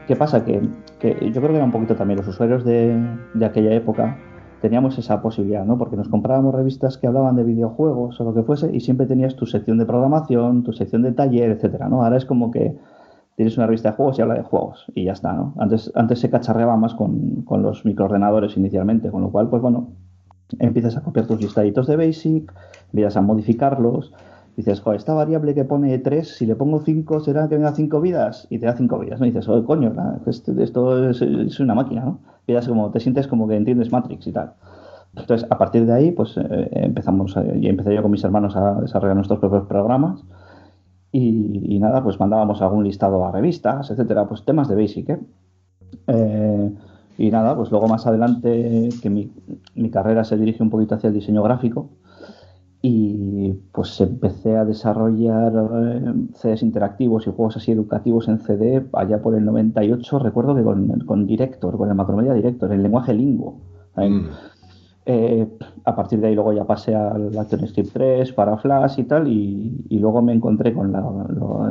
[0.08, 0.46] ¿Qué pasa?
[0.46, 0.62] Que,
[1.00, 2.98] que yo creo que era un poquito también los usuarios de,
[3.34, 4.18] de aquella época
[4.62, 5.78] teníamos esa posibilidad, ¿no?
[5.78, 9.36] Porque nos comprábamos revistas que hablaban de videojuegos o lo que fuese y siempre tenías
[9.36, 12.04] tu sección de programación, tu sección de taller, etcétera, ¿no?
[12.04, 12.76] Ahora es como que
[13.38, 15.54] tienes una revista de juegos y habla de juegos y ya está, ¿no?
[15.60, 19.92] Antes, antes se cacharreaba más con, con los microordenadores inicialmente, con lo cual, pues bueno,
[20.58, 22.52] empiezas a copiar tus listaditos de BASIC,
[22.88, 24.12] empiezas a modificarlos,
[24.56, 28.02] dices, joder, esta variable que pone 3, si le pongo 5, ¿será que venga 5
[28.02, 28.48] vidas?
[28.50, 29.28] Y te da 5 vidas, ¿no?
[29.28, 29.94] Dices, oye, coño,
[30.26, 32.20] esto, esto es, una máquina, ¿no?
[32.68, 34.54] Como, te sientes como que entiendes Matrix y tal.
[35.16, 38.56] Entonces, a partir de ahí, pues eh, empezamos, eh, y empecé yo con mis hermanos
[38.56, 40.24] a desarrollar nuestros propios programas.
[41.20, 45.20] Y, y, nada, pues mandábamos algún listado a revistas, etcétera, pues temas de Basic, ¿eh?
[46.08, 46.72] eh
[47.18, 49.32] y nada, pues luego más adelante que mi,
[49.74, 51.90] mi, carrera se dirige un poquito hacia el diseño gráfico
[52.84, 59.20] y pues empecé a desarrollar eh, CDs interactivos y juegos así educativos en CD allá
[59.20, 63.58] por el 98, recuerdo que con, con Director, con el Macromedia Director, el lenguaje Lingo.
[65.10, 65.48] Eh,
[65.86, 69.86] a partir de ahí luego ya pasé al ActionScript 3 para Flash y tal, y,
[69.88, 71.02] y luego me encontré con la,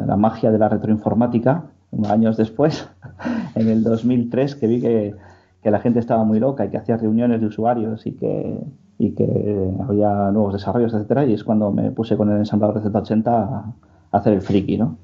[0.06, 1.64] la magia de la retroinformática,
[2.08, 2.88] años después,
[3.54, 5.14] en el 2003, que vi que,
[5.62, 8.58] que la gente estaba muy loca y que hacía reuniones de usuarios y que,
[8.98, 12.88] y que había nuevos desarrollos, etcétera, y es cuando me puse con el ensamblador de
[12.90, 13.74] Z80 a,
[14.12, 14.96] a hacer el friki, ¿no?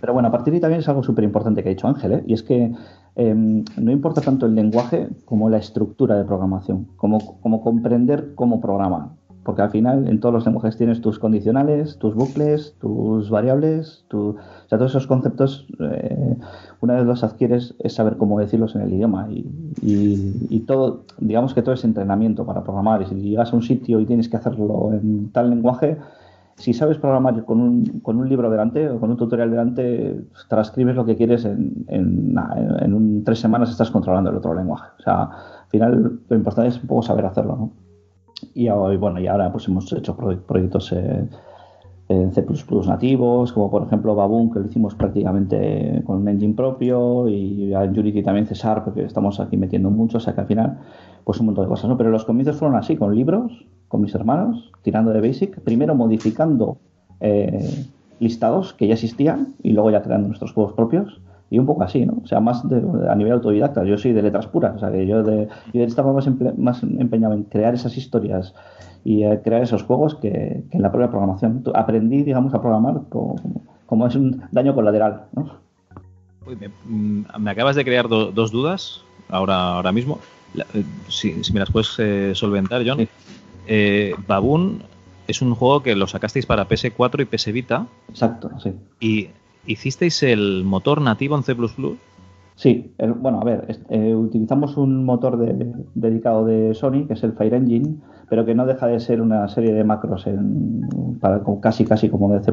[0.00, 2.12] Pero bueno, a partir de ahí también es algo súper importante que ha dicho Ángel,
[2.12, 2.24] ¿eh?
[2.26, 2.72] y es que
[3.16, 8.60] eh, no importa tanto el lenguaje como la estructura de programación, como, como comprender cómo
[8.60, 9.16] programa.
[9.42, 14.36] Porque al final en todos los lenguajes tienes tus condicionales, tus bucles, tus variables, tu-
[14.68, 16.36] todos esos conceptos, eh,
[16.82, 19.28] una vez los adquieres es saber cómo decirlos en el idioma.
[19.30, 19.46] Y,
[19.82, 23.00] y- y todo, digamos que todo es entrenamiento para programar.
[23.00, 25.96] Y si llegas a un sitio y tienes que hacerlo en tal lenguaje,
[26.60, 30.94] si sabes programar con un, con un libro delante o con un tutorial delante, transcribes
[30.94, 32.34] lo que quieres en, en,
[32.80, 34.90] en- un- tres semanas estás controlando el otro lenguaje.
[34.98, 37.70] O sea, al final lo importante es un poco saber hacerlo, ¿no?
[38.54, 41.28] Y, bueno, y ahora pues hemos hecho proye- proyectos eh,
[42.10, 42.44] en C++
[42.88, 47.98] nativos, como por ejemplo Baboon, que lo hicimos prácticamente con un engine propio, y en
[47.98, 50.78] Unity también Cesar, porque estamos aquí metiendo mucho, o sea que al final,
[51.22, 51.96] pues un montón de cosas, ¿no?
[51.96, 56.78] Pero los comienzos fueron así, con libros, con mis hermanos, tirando de Basic, primero modificando
[57.20, 57.86] eh,
[58.18, 61.20] listados que ya existían y luego ya creando nuestros juegos propios.
[61.50, 62.20] Y un poco así, ¿no?
[62.22, 62.80] O sea, más de-
[63.10, 63.84] a nivel autodidacta.
[63.84, 67.34] Yo soy de letras puras, o sea, que yo, de, yo estaba más, más empeñado
[67.34, 68.54] en crear esas historias
[69.04, 71.62] y eh, crear esos juegos que, que en la propia programación.
[71.74, 73.34] Aprendí, digamos, a programar como,
[73.86, 75.50] como es un daño colateral, ¿no?
[76.46, 80.18] Uy, me, mm, me acabas de crear do- dos dudas ahora, ahora mismo.
[80.54, 83.08] La- eh, si, si me las puedes eh, solventar, John.
[83.66, 84.82] Eh, Baboon
[85.26, 87.86] es un juego que lo sacasteis para PS4 y PS Vita.
[88.08, 88.72] Exacto, sí.
[89.00, 89.28] ¿Y
[89.66, 91.54] hicisteis el motor nativo en C++?
[92.56, 97.32] Sí, bueno, a ver, eh, utilizamos un motor de- dedicado de Sony, que es el
[97.32, 97.96] Fire Engine,
[98.28, 100.86] pero que no deja de ser una serie de macros en,
[101.62, 102.52] casi casi como de C++.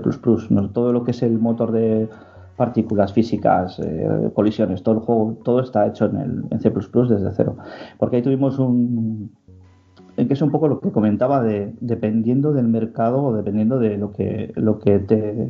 [0.49, 0.70] ¿no?
[0.70, 2.08] Todo lo que es el motor de
[2.55, 7.58] partículas físicas, eh, colisiones, todo el juego, todo está hecho en, C++ desde cero.
[7.99, 9.32] Porque ahí tuvimos un,
[10.16, 14.12] que es un poco lo que comentaba de dependiendo del mercado o dependiendo de lo
[14.12, 15.49] que lo que te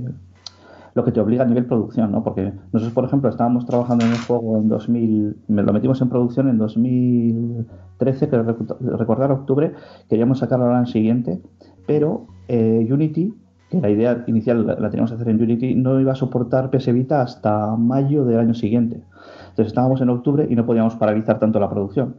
[0.97, 2.23] lo que te obliga a nivel producción, ¿no?
[2.23, 6.09] Porque nosotros, por ejemplo, estábamos trabajando en un juego en 2000, me lo metimos en
[6.09, 9.73] producción en 2013, creo recu- recordar octubre,
[10.09, 11.39] queríamos sacarlo al año siguiente,
[11.85, 13.31] pero eh, Unity,
[13.69, 16.91] que la idea inicial la, teníamos que hacer en Unity, no iba a soportar PS
[16.91, 19.03] Vita hasta mayo del año siguiente.
[19.49, 22.15] Entonces estábamos en octubre y no podíamos paralizar tanto la producción.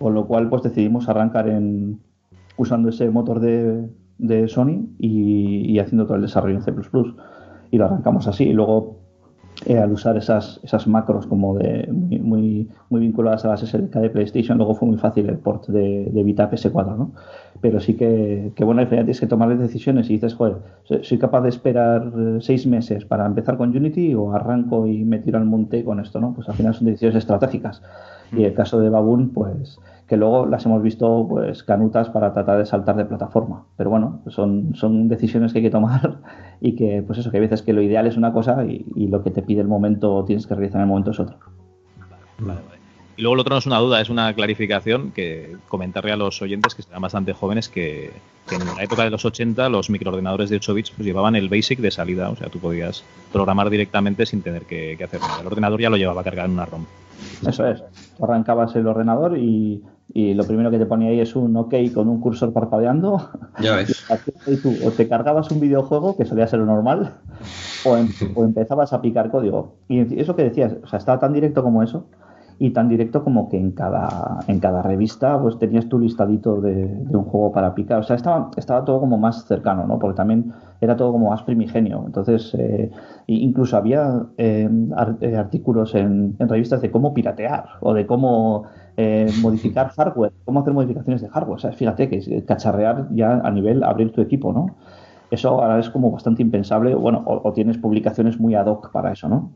[0.00, 1.46] Con lo cual, pues decidimos arrancar
[2.56, 6.72] usando ese motor de, Sony y haciendo todo el desarrollo en C++.
[7.70, 8.44] Y lo arrancamos así.
[8.44, 8.96] Y luego,
[9.66, 13.96] eh, al usar esas, esas macros como de muy, muy, muy vinculadas a las SDK
[13.96, 17.12] de PlayStation, luego fue muy fácil el port de, de Vita a PS4, ¿no?
[17.60, 21.02] Pero sí que, que bueno, al final tienes que tomar decisiones y dices, joder, ¿soy-
[21.02, 25.18] ¿soy capaz de esperar eh, seis meses para empezar con Unity o arranco y me
[25.18, 26.32] tiro al monte con esto, ¿no?
[26.34, 27.82] Pues al final son decisiones estratégicas.
[28.30, 32.58] Y el caso de Baboon, pues que luego las hemos visto pues canutas para tratar
[32.58, 33.66] de saltar de plataforma.
[33.76, 36.18] Pero bueno, son, son decisiones que hay que tomar
[36.60, 39.08] y que, pues eso, que hay veces que lo ideal es una cosa y, y
[39.08, 41.36] lo que te pide el momento o tienes que realizar en el momento es otro.
[43.18, 46.40] Y luego lo otro no es una duda, es una clarificación que comentarle a los
[46.40, 48.12] oyentes que serán bastante jóvenes que,
[48.48, 51.48] que en la época de los 80 los microordenadores de 8 bits pues llevaban el
[51.48, 55.40] BASIC de salida, o sea, tú podías programar directamente sin tener que, que hacer nada.
[55.40, 56.86] El ordenador ya lo llevaba cargado en una ROM.
[57.46, 57.82] Eso es.
[58.20, 59.82] Arrancabas el ordenador y,
[60.12, 63.30] y lo primero que te ponía ahí es un OK con un cursor parpadeando.
[63.60, 64.04] Ya ves.
[64.46, 67.12] Y tú o te cargabas un videojuego, que solía ser lo normal,
[67.84, 69.74] o, em- o empezabas a picar código.
[69.88, 72.06] Y eso que decías, o sea, estaba tan directo como eso,
[72.60, 76.86] y tan directo como que en cada, en cada revista pues tenías tu listadito de,
[76.86, 78.00] de un juego para picar.
[78.00, 79.98] O sea, estaba, estaba todo como más cercano, ¿no?
[80.00, 82.02] Porque también era todo como más primigenio.
[82.06, 82.90] Entonces, eh,
[83.28, 84.06] incluso había
[84.96, 88.64] ar- eh, artículos en, en revistas de cómo piratear o de cómo
[88.98, 91.56] eh, modificar hardware, cómo hacer modificaciones de hardware.
[91.56, 94.66] O sea, fíjate que es cacharrear ya a nivel abrir tu equipo, ¿no?
[95.30, 99.12] Eso ahora es como bastante impensable, bueno, o, o tienes publicaciones muy ad hoc para
[99.12, 99.52] eso, ¿no?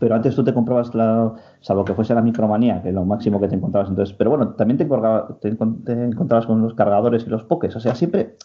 [0.00, 3.40] Pero antes tú te comprabas, la, salvo que fuese la micromanía, que es lo máximo
[3.40, 4.14] que te encontrabas entonces.
[4.16, 4.84] Pero bueno, también te,
[5.40, 7.74] te te encontrabas con los cargadores y los pokés.
[7.76, 8.36] O sea, siempre,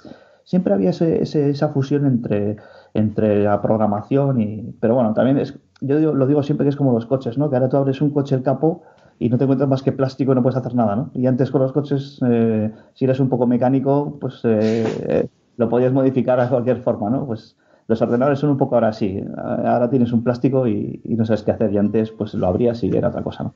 [0.46, 2.58] siempre había ese- ese- esa fusión entre,
[2.94, 4.74] entre la programación y.
[4.80, 5.60] Pero bueno, también es.
[5.82, 7.50] Yo digo- lo digo siempre que es como los coches, ¿no?
[7.50, 8.82] Que ahora tú abres un coche el capó
[9.20, 11.12] y no te encuentras más que plástico y no puedes hacer nada, ¿no?
[11.14, 15.70] Y antes con los coches, eh, si eres un poco mecánico, pues eh, eh, lo
[15.70, 17.26] podías modificar a cualquier forma, ¿no?
[17.26, 17.56] Pues
[17.88, 19.24] los ordenadores son un poco ahora así.
[19.38, 21.72] Ahora tienes un plástico y, no sabes qué hacer.
[21.74, 23.54] Y antes, pues lo abrías y era otra cosa, ¿no?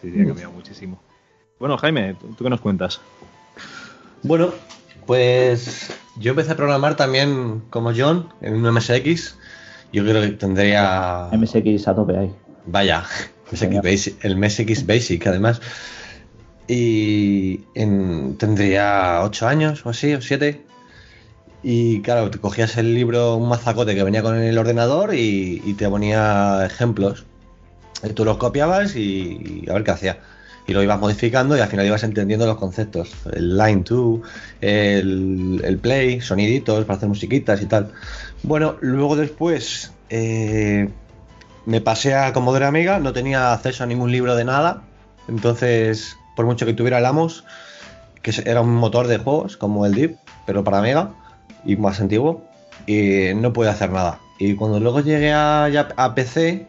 [0.00, 0.98] Sí, sí, ha cambiado muchísimo.
[1.58, 3.00] Bueno, Jaime, ¿tú, qué nos cuentas?
[4.22, 4.48] Bueno,
[5.06, 9.38] pues yo empecé a programar también como John en un MSX.
[9.92, 11.28] Yo creo que tendría.
[11.32, 12.34] MSX a tope ahí.
[12.70, 13.04] Vaya,
[14.22, 15.60] el MSX Basic, además.
[16.68, 20.64] Y tendría 8 años o así, o 7.
[21.62, 25.88] Y claro, te cogías el libro, un mazacote que venía con el ordenador y, te
[25.88, 27.26] ponía ejemplos.
[28.04, 30.20] Y tú los copiabas y, a ver qué hacía.
[30.68, 33.12] Y lo ibas modificando y al final ibas entendiendo los conceptos.
[33.32, 34.20] El line 2,
[34.60, 37.90] el, play, soniditos para hacer musiquitas y tal.
[38.44, 40.88] Bueno, luego después eh,
[41.66, 44.82] me pasé a Commodore Amiga, no tenía acceso a ningún libro de nada.
[45.28, 47.44] Entonces, por mucho que tuviera el Amos,
[48.22, 51.10] que era un motor de juegos como el Deep, pero para Amiga
[51.64, 52.44] y más antiguo,
[52.86, 54.18] no pude hacer nada.
[54.38, 56.66] Y cuando luego llegué a, a PC,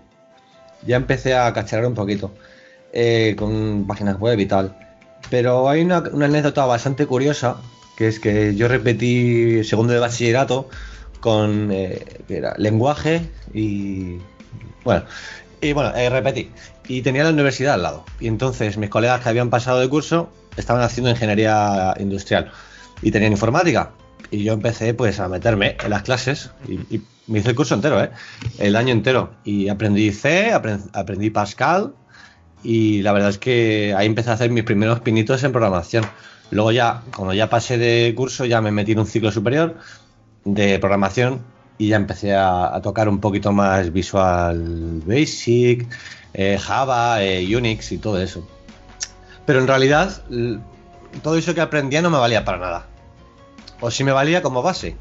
[0.85, 2.31] ya empecé a cacharar un poquito
[2.93, 4.75] eh, con páginas web y tal.
[5.29, 7.57] Pero hay una, anécdota bastante curiosa,
[7.97, 10.69] que es que yo repetí segundo de bachillerato
[11.21, 12.03] con eh,
[12.57, 13.21] lenguaje
[13.53, 14.17] y
[14.83, 15.03] bueno,
[15.61, 16.49] y bueno, eh, repetí.
[16.87, 18.05] Y tenía la universidad al lado.
[18.19, 22.51] Y entonces mis colegas que habían pasado de curso estaban haciendo ingeniería industrial
[23.01, 23.91] y tenían informática.
[24.31, 28.03] Y yo empecé pues a meterme en las clases y, me hice el curso entero,
[28.03, 28.09] ¿eh?
[28.57, 29.31] El año entero.
[29.45, 31.93] Y aprendí C, aprendí, Pascal
[32.63, 36.03] y la verdad es que ahí empecé a hacer mis primeros pinitos en programación.
[36.49, 39.77] Luego ya, cuando ya pasé de curso, ya me metí en un ciclo superior
[40.43, 41.41] de programación
[41.77, 45.87] y ya empecé a, tocar un poquito más Visual Basic,
[46.33, 48.47] eh, Java, eh, Unix y todo eso.
[49.45, 50.23] Pero en realidad,
[51.23, 52.91] todo eso que aprendía no me valía para nada
[53.81, 54.95] o si me valía como base.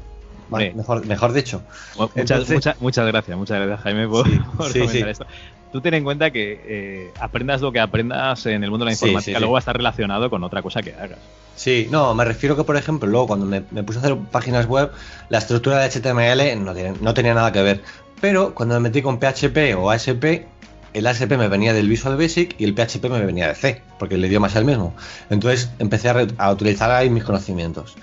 [0.49, 1.61] mejor, mejor dicho.
[1.97, 2.49] Muchas,
[2.81, 5.25] muchas, gracias, muchas gracias Jaime por, comentar esto.
[5.71, 8.93] Tú ten en cuenta que eh, aprendas lo que aprendas en el mundo de la
[8.93, 11.19] informática, luego va a estar relacionado con otra cosa que hagas.
[11.55, 14.91] Sí, no, me refiero que, por ejemplo, luego cuando me, puse a hacer páginas web,
[15.29, 17.81] la estructura de HTML no, no tenía nada que ver.
[18.19, 20.45] Pero cuando me metí con PHP o ASP,
[20.93, 24.15] el ASP me venía del Visual Basic y el PHP me venía de C, porque
[24.15, 24.93] el idioma es el mismo.
[25.29, 27.95] Entonces empecé a, a utilizar ahí mis conocimientos.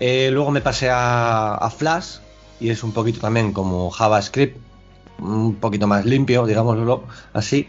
[0.00, 2.16] Eh, luego me pasé a, Flash
[2.58, 4.58] y es un poquito también como JavaScript,
[5.20, 7.68] un poquito más limpio, digámoslo así.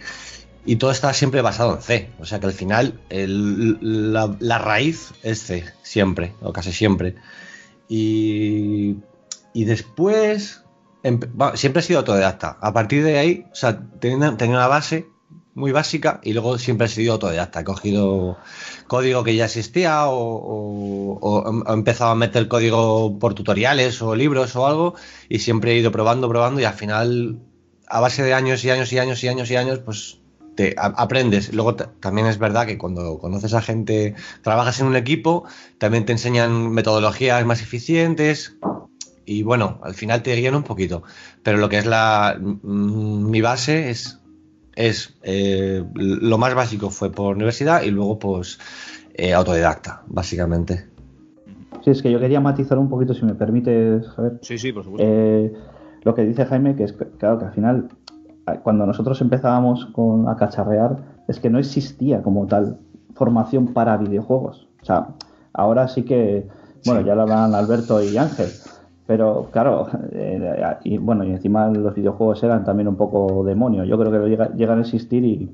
[0.65, 2.09] Y todo está siempre basado en C.
[2.19, 7.15] O sea que al final la, raíz es C, siempre, o casi siempre.
[7.87, 8.97] Y,
[9.53, 10.63] después,
[11.55, 12.57] siempre he sido autodidacta.
[12.61, 15.07] A partir de ahí, o sea, tenía una base
[15.53, 17.61] muy básica y luego siempre he sido autodidacta.
[17.61, 18.37] He cogido
[18.87, 24.65] código que ya existía o, he empezado a meter código por tutoriales o libros o
[24.65, 24.95] algo
[25.29, 27.39] y siempre he ido probando, probando y al final
[27.87, 30.19] a base de años y años y años y años y años pues
[30.55, 31.53] te aprendes.
[31.53, 35.45] Luego también es verdad que cuando conoces a gente, trabajas en un equipo,
[35.77, 38.57] también te enseñan metodologías más eficientes
[39.25, 41.03] y bueno, al final te guían un poquito.
[41.43, 44.20] Pero lo que es la mi base es
[44.75, 48.59] es eh, lo más básico fue por universidad y luego pues
[49.13, 50.87] eh, autodidacta, básicamente.
[51.83, 54.39] Sí, es que yo quería matizar un poquito, si me permite, saber.
[54.41, 55.07] Sí, sí, por supuesto.
[55.07, 55.51] Eh,
[56.03, 57.89] lo que dice Jaime, que es claro que al final,
[58.63, 60.97] cuando nosotros empezábamos con, a cacharrear,
[61.27, 62.77] es que no existía como tal
[63.15, 64.67] formación para videojuegos.
[64.81, 65.07] O sea,
[65.53, 66.47] ahora sí que,
[66.85, 68.49] bueno, ya lo hablan Alberto y Ángel,
[69.11, 73.83] pero claro, eh, y bueno, y encima los videojuegos eran también un poco demonio.
[73.83, 75.53] Yo creo que llegan a existir y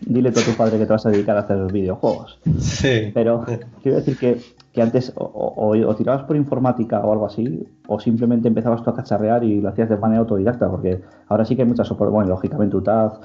[0.00, 2.40] dile tú a tu padre que te vas a dedicar a hacer videojuegos.
[2.58, 3.12] Sí.
[3.14, 3.44] Pero
[3.80, 4.40] quiero decir que,
[4.72, 9.44] que antes o, tirabas por informática o algo así, o simplemente empezabas tú a cacharrear
[9.44, 11.88] y lo hacías de manera autodidacta, porque ahora sí que hay muchas.
[11.96, 13.20] Bueno, lógicamente UTAZ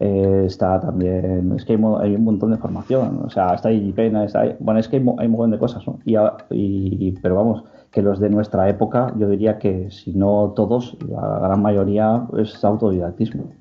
[0.00, 1.52] eh, está también.
[1.54, 3.20] Es que hay, un montón de formación.
[3.24, 4.56] O sea, está IGPena, está.
[4.58, 6.00] Bueno, es que hay, hay un montón de cosas, ¿no?
[6.04, 6.16] Y,
[6.50, 7.62] y, pero vamos
[7.94, 12.64] que los de nuestra época, yo diría que si no todos, la gran mayoría es
[12.64, 13.54] autodidactismo.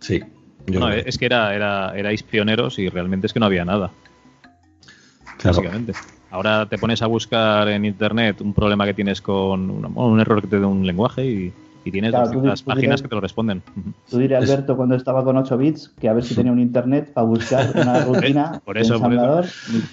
[0.00, 0.22] Sí.
[1.04, 3.90] es que era, era, erais pioneros y realmente es que no había nada.
[5.44, 5.92] Básicamente.
[6.30, 10.48] Ahora te pones a buscar en internet un problema que tienes con un error que
[10.48, 11.52] te da un lenguaje y
[11.84, 13.62] y tienes las páginas que te lo responden.
[14.10, 17.12] Tú diré, Alberto, cuando estaba con 8 bits, que a ver si tenía un internet
[17.12, 19.00] para buscar una rutina por eso,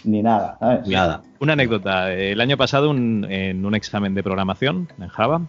[0.03, 0.57] Ni, nada.
[0.86, 1.23] Nada.
[1.39, 2.11] Una anécdota.
[2.13, 5.41] El año pasado, en un examen de programación en Java,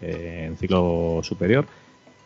[0.00, 1.66] eh, en ciclo superior,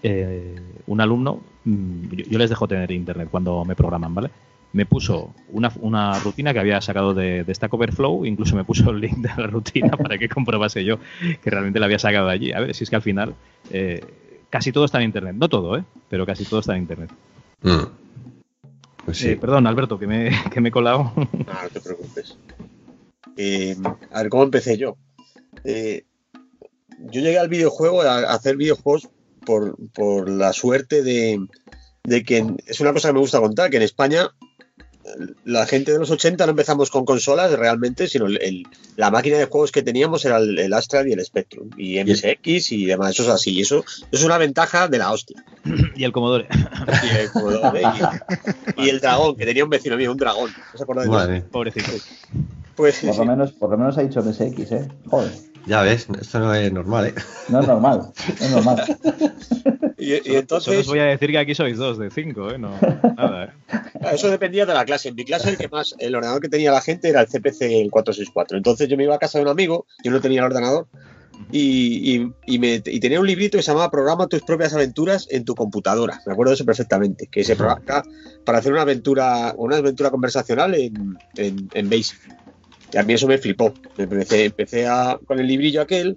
[0.03, 0.57] eh,
[0.87, 4.31] un alumno, mm, yo, les dejo tener internet cuando me programan, ¿vale?
[4.73, 8.91] Me puso una, una rutina que había sacado de, de, Stack Overflow, incluso me puso
[8.91, 10.99] el link de la rutina para que comprobase yo
[11.43, 12.53] que realmente la había sacado de allí.
[12.53, 13.35] A ver, si es que al final
[13.71, 14.05] eh,
[14.51, 15.37] casi todo está en Internet.
[15.39, 15.85] No todo, ¿eh?
[16.09, 17.11] pero casi todo está en Internet.
[17.63, 17.85] Mm.
[19.05, 19.31] Pues sí.
[19.31, 21.13] Eh, perdón, Alberto, que me, que me he colado.
[21.17, 22.37] No, no te preocupes.
[23.37, 23.77] Eh,
[24.11, 24.97] a ver, ¿cómo empecé yo?
[25.65, 26.05] Eh,
[27.11, 29.09] yo llegué al videojuego a, hacer videojuegos
[29.47, 31.39] por, por la suerte de,
[32.05, 34.31] de que es una cosa que me gusta contar, que en España
[35.45, 39.39] la gente de los 80 no empezamos con consolas realmente, sino el- el- la máquina
[39.39, 43.11] de juegos que teníamos era el, el Astra y el Spectrum, y MSX y demás,
[43.13, 45.45] eso es así, y eso, eso es una ventaja de la hostia.
[45.97, 46.49] y el Commodore.
[46.51, 47.83] Y el, Commodore
[48.77, 50.51] y, y el dragón, que tenía un vecino mío, un dragón.
[50.51, 51.09] ¿No os acordáis
[51.51, 51.91] Pobrecito.
[52.77, 54.89] Pues Por lo menos, por lo menos ha dicho MSX, ¿eh?
[55.07, 55.33] Joder,
[55.69, 57.15] ya ves, esto no es normal, ¿eh?
[57.49, 58.01] no es normal,
[58.41, 58.99] no es normal.
[59.99, 62.59] y, y Solo entonces os voy a decir que aquí sois dos de cinco, ¿eh?
[62.59, 62.71] No,
[63.17, 63.79] nada, ¿eh?
[64.13, 65.11] eso dependía de la clase.
[65.11, 67.63] En mi clase el que más, el ordenador que tenía la gente era el CPC
[67.83, 68.57] el 464.
[68.57, 70.87] Entonces yo me iba a casa de un amigo, yo no tenía el ordenador,
[71.53, 75.29] y, y- y me- y tenía un librito que se llamaba Programa tus propias aventuras
[75.31, 76.21] en tu computadora.
[76.27, 78.03] Me acuerdo de eso perfectamente, que se programa
[78.45, 82.19] para hacer una aventura, una aventura conversacional en, en, en Basic.
[82.93, 83.73] Y a mí eso me flipó.
[83.97, 86.17] Empecé, empecé a- con el librillo aquel.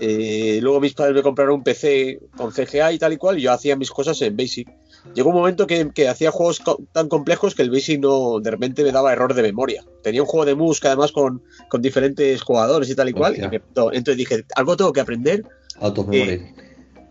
[0.00, 3.42] eh, luego mis padres me compraron un PC con CGA y tal y cual, y
[3.42, 4.68] yo hacía mis cosas en Basic.
[5.14, 8.50] Llegó un momento que, que hacía juegos co- tan complejos que el Basic no, de
[8.50, 9.84] repente me daba error de memoria.
[10.02, 13.34] Tenía un juego de música además con, con diferentes jugadores y tal y cual.
[13.36, 13.60] Y me
[13.92, 15.44] entonces dije, algo tengo que aprender
[15.80, 16.54] Automemory.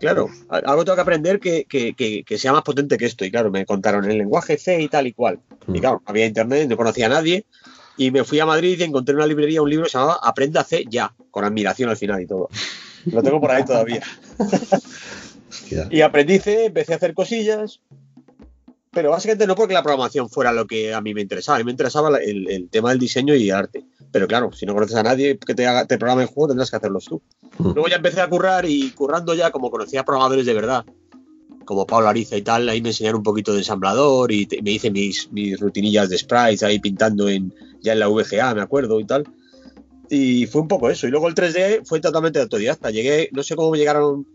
[0.00, 3.24] Claro, algo tengo que aprender que, que- que- sea más potente que esto.
[3.24, 5.38] Y claro, me contaron el lenguaje C y tal y cual.
[5.66, 5.76] Mm.
[5.76, 7.46] Y claro, había internet, no conocía a nadie.
[7.96, 10.84] Y me fui a Madrid y encontré en una librería un libro llamaba Aprenda C
[10.88, 12.48] ya, con admiración al final y todo.
[13.06, 14.02] Lo tengo por ahí todavía.
[15.90, 17.80] Y aprendí C, empecé a hacer cosillas.
[18.90, 21.56] Pero básicamente no porque la programación fuera lo que a mí me interesaba.
[21.56, 23.84] A mí me interesaba el, el tema del diseño y arte.
[24.12, 26.70] Pero claro, si no conoces a nadie que te, haga, te programe el juego, tendrás
[26.70, 27.20] que hacerlos tú.
[27.58, 27.72] Mm.
[27.72, 30.84] Luego ya empecé a currar y currando ya, como conocía a programadores de verdad,
[31.64, 34.70] como Pablo Ariza y tal, ahí me enseñaron un poquito de ensamblador y te- me
[34.70, 37.52] hice mis, mis rutinillas de sprites ahí pintando en,
[37.84, 39.24] ya en la VGA, me acuerdo y tal.
[40.10, 41.06] Y fue un poco eso.
[41.06, 42.90] Y luego el 3D fue totalmente autodidacta.
[42.90, 44.26] Llegué, no sé cómo me llegaron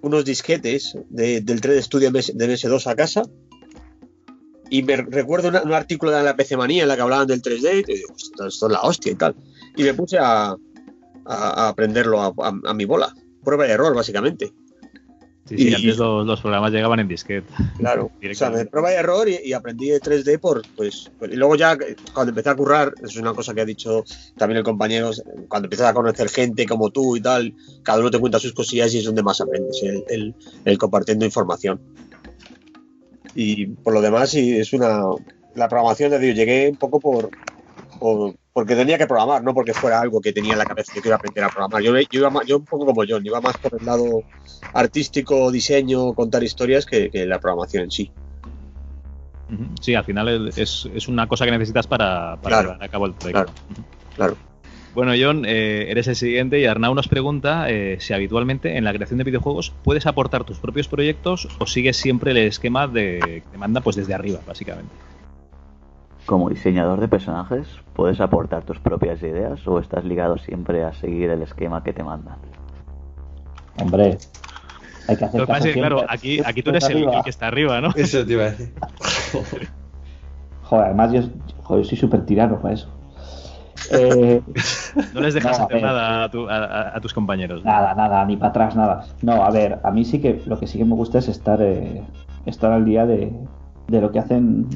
[0.00, 3.22] unos disquetes de- del 3D Studio de MS2 a casa.
[4.70, 7.80] Y me recuerdo un artículo de la PC Manía en la que hablaban del 3D.
[7.88, 9.34] Y digo, "Esto, esto es la hostia y tal.
[9.76, 10.56] Y me puse a, a-
[11.26, 13.14] a aprenderlo a- a mi bola.
[13.42, 14.52] Prueba y error, básicamente.
[15.48, 17.46] Sí, sí, Y- antes los, los programas llegaban en disquete.
[17.78, 18.10] Claro.
[18.30, 21.36] O sea, de prueba y error y, y aprendí de 3D por, pues, pues, y
[21.36, 24.04] luego ya eh, cuando empecé a currar, es una cosa que ha dicho
[24.36, 25.10] también el compañero,
[25.48, 28.92] cuando empiezas a conocer gente como tú y tal, cada uno te cuenta sus cosillas
[28.94, 30.34] y es donde más aprendes, el, el-
[30.64, 31.80] el compartiendo información.
[33.34, 35.02] Y por lo demás, sí, es una,
[35.54, 37.30] la programación, ya digo, llegué un poco por,
[38.00, 41.00] por- porque tenía que programar, no porque fuera algo que tenía en la cabeza que
[41.00, 41.80] quiero aprender a programar.
[41.80, 44.24] Yo, yo iba más- yo un poco como John, iba más por el lado
[44.74, 48.10] artístico, diseño, contar historias que, que la programación en sí.
[49.80, 52.68] Sí, al final es, es una cosa que necesitas para, para Claro.
[52.72, 53.52] llevar a cabo el proyecto.
[53.52, 53.56] Claro,
[54.16, 54.36] claro.
[54.92, 58.92] Bueno, John, eh, eres el siguiente y Arnau nos pregunta eh, si habitualmente en la
[58.92, 63.42] creación de videojuegos puedes aportar tus propios proyectos o sigues siempre el esquema de, que
[63.52, 64.90] te manda pues desde arriba, básicamente.
[66.28, 71.30] Como diseñador de personajes, ¿puedes aportar tus propias ideas o estás ligado siempre a seguir
[71.30, 72.36] el esquema que te mandan?
[73.80, 74.18] Hombre,
[75.08, 77.30] hay que hacer Lo que pasa es que, claro, aquí, aquí tú eres el, que
[77.30, 77.88] está arriba, ¿no?
[77.96, 78.74] Eso te iba a decir.
[80.64, 81.22] Joder, además yo,
[81.62, 82.94] joder, soy súper tirano para eso.
[83.90, 84.42] Eh,
[85.14, 85.82] No les dejas No, a hacer ver.
[85.86, 87.64] nada a, tu- a- a- a tus compañeros.
[87.64, 87.70] ¿no?
[87.70, 89.06] Nada, nada, ni para atrás, nada.
[89.22, 91.62] No, a ver, a mí sí que lo que sí que me gusta es estar,
[91.62, 92.02] eh,
[92.44, 93.32] estar al día de,
[93.86, 94.66] de lo que hacen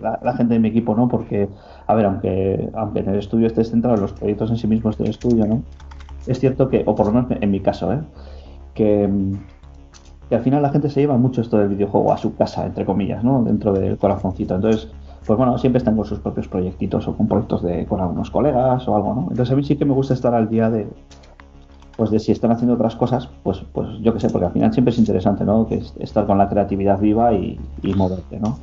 [0.00, 1.08] la, gente de mi equipo, ¿no?
[1.08, 1.48] Porque,
[1.86, 4.98] a ver, aunque, aunque en el estudio estés centrado en los proyectos en sí mismos
[4.98, 5.62] del estudio, ¿no?
[6.26, 8.00] Es cierto que, o por lo menos en mi caso, ¿eh?
[8.74, 9.08] Que,
[10.30, 13.24] al final la gente se lleva mucho esto del videojuego a su casa, entre comillas,
[13.24, 13.42] ¿no?
[13.42, 14.54] Dentro del corazoncito.
[14.54, 14.88] Entonces,
[15.26, 18.86] pues bueno, siempre están con sus propios proyectitos o con proyectos de, con algunos colegas
[18.88, 19.20] o algo, ¿no?
[19.30, 20.86] Entonces a mí sí que me gusta estar al día de,
[21.96, 24.70] pues de si están haciendo otras cosas, pues, pues yo qué sé, porque al final
[24.72, 25.66] siempre es interesante, ¿no?
[25.66, 27.58] Que es estar con la creatividad viva y
[27.96, 28.58] moverte, ¿no?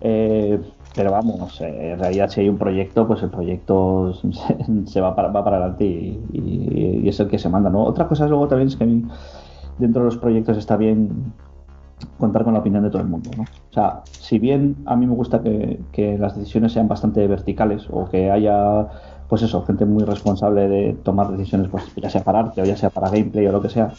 [0.00, 0.60] Eh,
[0.94, 4.12] pero vamos, en realidad si hay un proyecto, pues el proyecto
[4.86, 7.84] se, va, para, va para adelante y, y- es el que se manda, ¿no?
[7.84, 9.06] Otra cosa luego también es que a mí,
[9.78, 11.34] dentro de los proyectos está bien
[12.18, 13.42] contar con la opinión de todo el mundo, ¿no?
[13.44, 17.86] O sea, si bien a mí me gusta que, que las decisiones sean bastante verticales
[17.90, 18.88] o que haya,
[19.28, 22.76] pues eso, gente muy responsable de tomar decisiones, pues ya sea para arte o ya
[22.76, 23.98] sea para gameplay o lo que sea,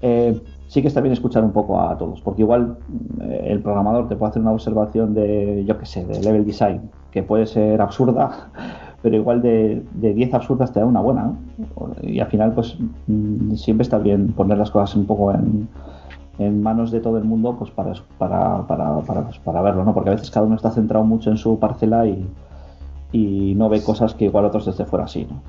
[0.00, 0.40] eh,
[0.70, 2.76] sí que está bien escuchar un poco a todos, porque igual
[3.22, 6.82] eh, el programador te puede hacer una observación de, yo qué sé, de level design,
[7.10, 8.50] que puede ser absurda,
[9.02, 11.36] pero igual de, de 10 absurdas te da una buena, ¿no?
[12.02, 12.78] Y al final, pues
[13.08, 15.68] mm, siempre está bien poner las cosas un poco en,
[16.38, 19.92] en manos de todo el mundo, pues para, para, para, para, pues, para verlo, ¿no?
[19.92, 22.28] Porque a veces cada uno está centrado mucho en su parcela y,
[23.10, 25.40] y no ve cosas que igual otros desde fuera sí, ¿no?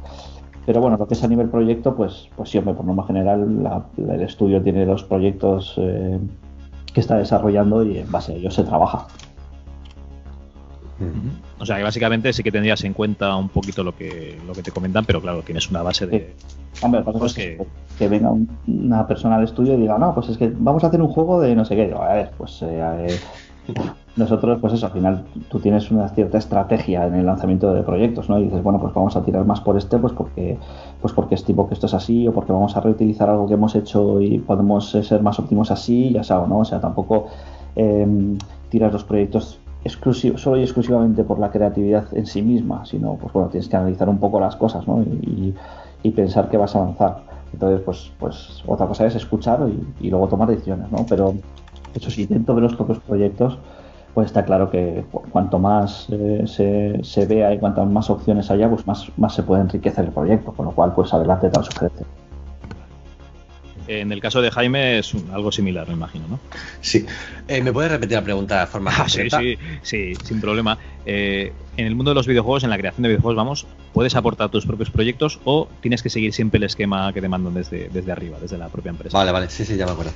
[0.66, 3.86] Pero bueno, lo que es a nivel proyecto, pues, pues siempre, por norma general, la-
[3.98, 6.20] el estudio tiene los proyectos eh,
[6.94, 9.08] que está desarrollando y en base a ellos se trabaja.
[11.60, 14.62] O sea que básicamente sí que tendrías en cuenta un poquito lo que, lo que
[14.62, 16.36] te comentan, pero claro, tienes una base de.
[16.84, 17.66] Hombre, lo que pasa Pues es que,
[17.98, 20.88] que venga un- una persona al estudio y diga, no, pues es que vamos a
[20.88, 21.88] hacer un juego de no sé qué.
[21.88, 23.20] Digo, a ver, pues eh, eh,
[24.18, 28.30] nosotros, pues eso, al final tú tienes una cierta estrategia en el lanzamiento de proyectos,
[28.30, 28.40] ¿no?
[28.40, 30.58] Y dices, bueno, pues vamos a tirar más por este, pues porque,
[31.00, 33.74] pues porque estimo que esto es así, o porque vamos a reutilizar algo que hemos
[33.76, 36.60] hecho y podemos ser más óptimos así, ya sabes, ¿no?
[36.60, 37.28] O sea, tampoco
[37.76, 38.38] eh,
[38.70, 43.32] tiras los proyectos exclusivo, solo y exclusivamente por la creatividad en sí misma, sino pues
[43.34, 45.02] bueno, tienes que analizar un poco las cosas, ¿no?
[45.02, 45.56] Y,
[46.04, 47.24] y pensar que vas a avanzar.
[47.54, 51.06] Entonces, pues, pues otra cosa es escuchar y, y luego tomar decisiones, ¿no?
[51.08, 51.34] Pero
[51.94, 53.58] eso sí, dentro de los propios proyectos,
[54.14, 58.50] pues está claro que cu- cuanto más eh, se, se vea y cuantas más opciones
[58.52, 61.64] haya, pues más, más se puede enriquecer el proyecto, con lo cual, pues adelante tal
[61.64, 62.06] sugerencia.
[63.88, 66.40] En el caso de Jaime es un- algo similar, me imagino, ¿no?
[66.82, 67.06] Sí.
[67.48, 70.78] Eh, ¿Me puedes repetir la pregunta de forma Ah, sí, sí, sí, sin problema.
[71.06, 74.50] Eh, en el mundo de los videojuegos, en la creación de videojuegos, vamos, puedes aportar
[74.50, 78.12] tus propios proyectos o tienes que seguir siempre el esquema que te mandan desde, desde
[78.12, 79.18] arriba, desde la propia empresa.
[79.18, 80.12] Vale, vale, sí, sí, ya me acuerdo.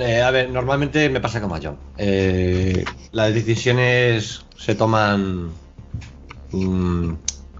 [0.00, 1.78] Eh, a ver, normalmente me pasa como a John.
[1.96, 5.50] Eh, las decisiones se toman.
[6.52, 7.12] mm,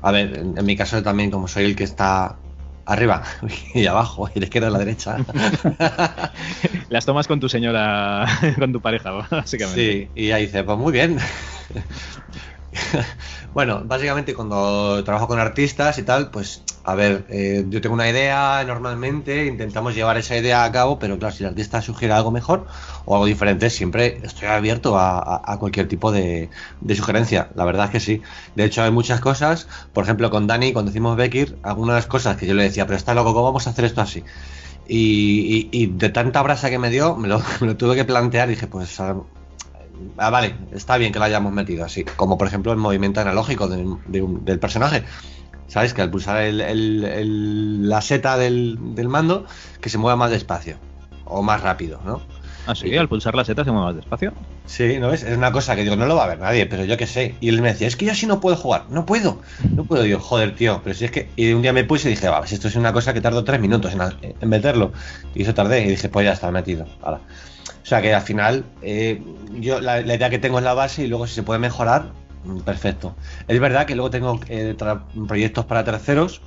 [0.03, 2.37] a ver, en, en mi caso también, como soy el que está
[2.85, 3.25] arriba
[3.75, 5.17] y abajo, y de izquierda a la derecha.
[6.89, 8.27] Las tomas con tu señora,
[8.59, 10.11] con tu pareja, básicamente.
[10.15, 11.19] Sí, y ahí dice, pues muy bien.
[13.55, 18.09] bueno, básicamente cuando trabajo con artistas y tal, pues a ver, eh, yo tengo una
[18.09, 22.31] idea normalmente, intentamos llevar esa idea a cabo, pero claro, si el artista sugiere algo
[22.31, 22.67] mejor
[23.05, 26.49] o algo diferente, siempre estoy abierto a, cualquier tipo de,
[26.95, 28.23] sugerencia, la verdad es que sí.
[28.55, 32.47] De hecho, hay muchas cosas, por ejemplo, con Dani, cuando hicimos Bekir, algunas cosas que
[32.47, 34.23] yo le decía, pero está loco, ¿cómo vamos a hacer esto así?
[34.89, 38.53] Y, de tanta brasa que me dio, me lo, me lo tuve que plantear y
[38.53, 39.01] dije, pues
[40.19, 42.05] ah, vale, está bien que lo hayamos metido así.
[42.05, 45.05] Como por ejemplo el movimiento analógico de- de un- del personaje.
[45.69, 45.95] ¿Sabes?
[45.95, 49.47] Que al pulsar el- el- el- la seta del, del mando,
[49.81, 50.77] que se mueva más despacio
[51.25, 52.23] o más rápido, ¿no?
[52.69, 54.33] Ah, sí, al pulsar la seta se mueve más despacio.
[54.65, 55.23] Sí, ¿no ves?
[55.23, 57.37] Es una cosa que digo, no lo va a ver nadie, pero yo qué sé.
[57.41, 59.41] Y él me decía, es que yo así no puedo jugar, no puedo,
[59.73, 60.03] no puedo.
[60.03, 61.31] Digo, joder, tío, pero si es que.
[61.37, 63.45] Y un día me puse y dije, va, pues esto es una cosa que tardo
[63.45, 64.01] tres minutos en,
[64.41, 64.93] en meterlo.
[65.35, 66.87] Y eso tardé, y dije, pues ya está metido.
[67.05, 67.21] Hala.
[67.87, 69.23] O sea que al final, eh,
[69.61, 72.11] yo la, la idea que tengo es la base y luego si se puede mejorar,
[72.43, 73.15] mm, perfecto.
[73.47, 74.75] Es verdad que luego tengo eh,
[75.29, 76.43] proyectos para terceros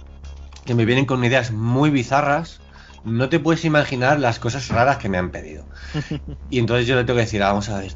[0.66, 2.60] que me vienen con ideas muy bizarras.
[3.06, 5.64] No te puedes imaginar las cosas raras que me han pedido.
[6.50, 7.94] Y entonces yo le tengo que decir, ah, vamos a ver,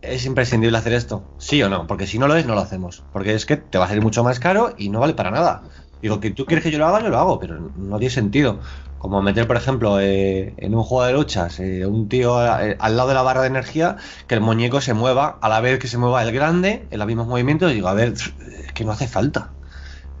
[0.00, 1.22] ¿es imprescindible hacer esto?
[1.36, 1.86] ¿Sí o no?
[1.86, 3.04] Porque si no lo es, no lo hacemos.
[3.12, 5.64] Porque es que te va a salir mucho más caro y no vale para nada.
[6.00, 8.60] Digo, que tú quieres que yo lo haga, yo lo hago, pero no tiene sentido.
[8.98, 12.96] Como meter, por ejemplo, eh, en un juego de luchas, eh, un tío eh, al
[12.96, 13.96] lado de la barra de energía,
[14.26, 17.06] que el muñeco se mueva a la vez que se mueva el grande, en los
[17.06, 19.50] mismos movimientos, digo, a ver, es que no hace falta.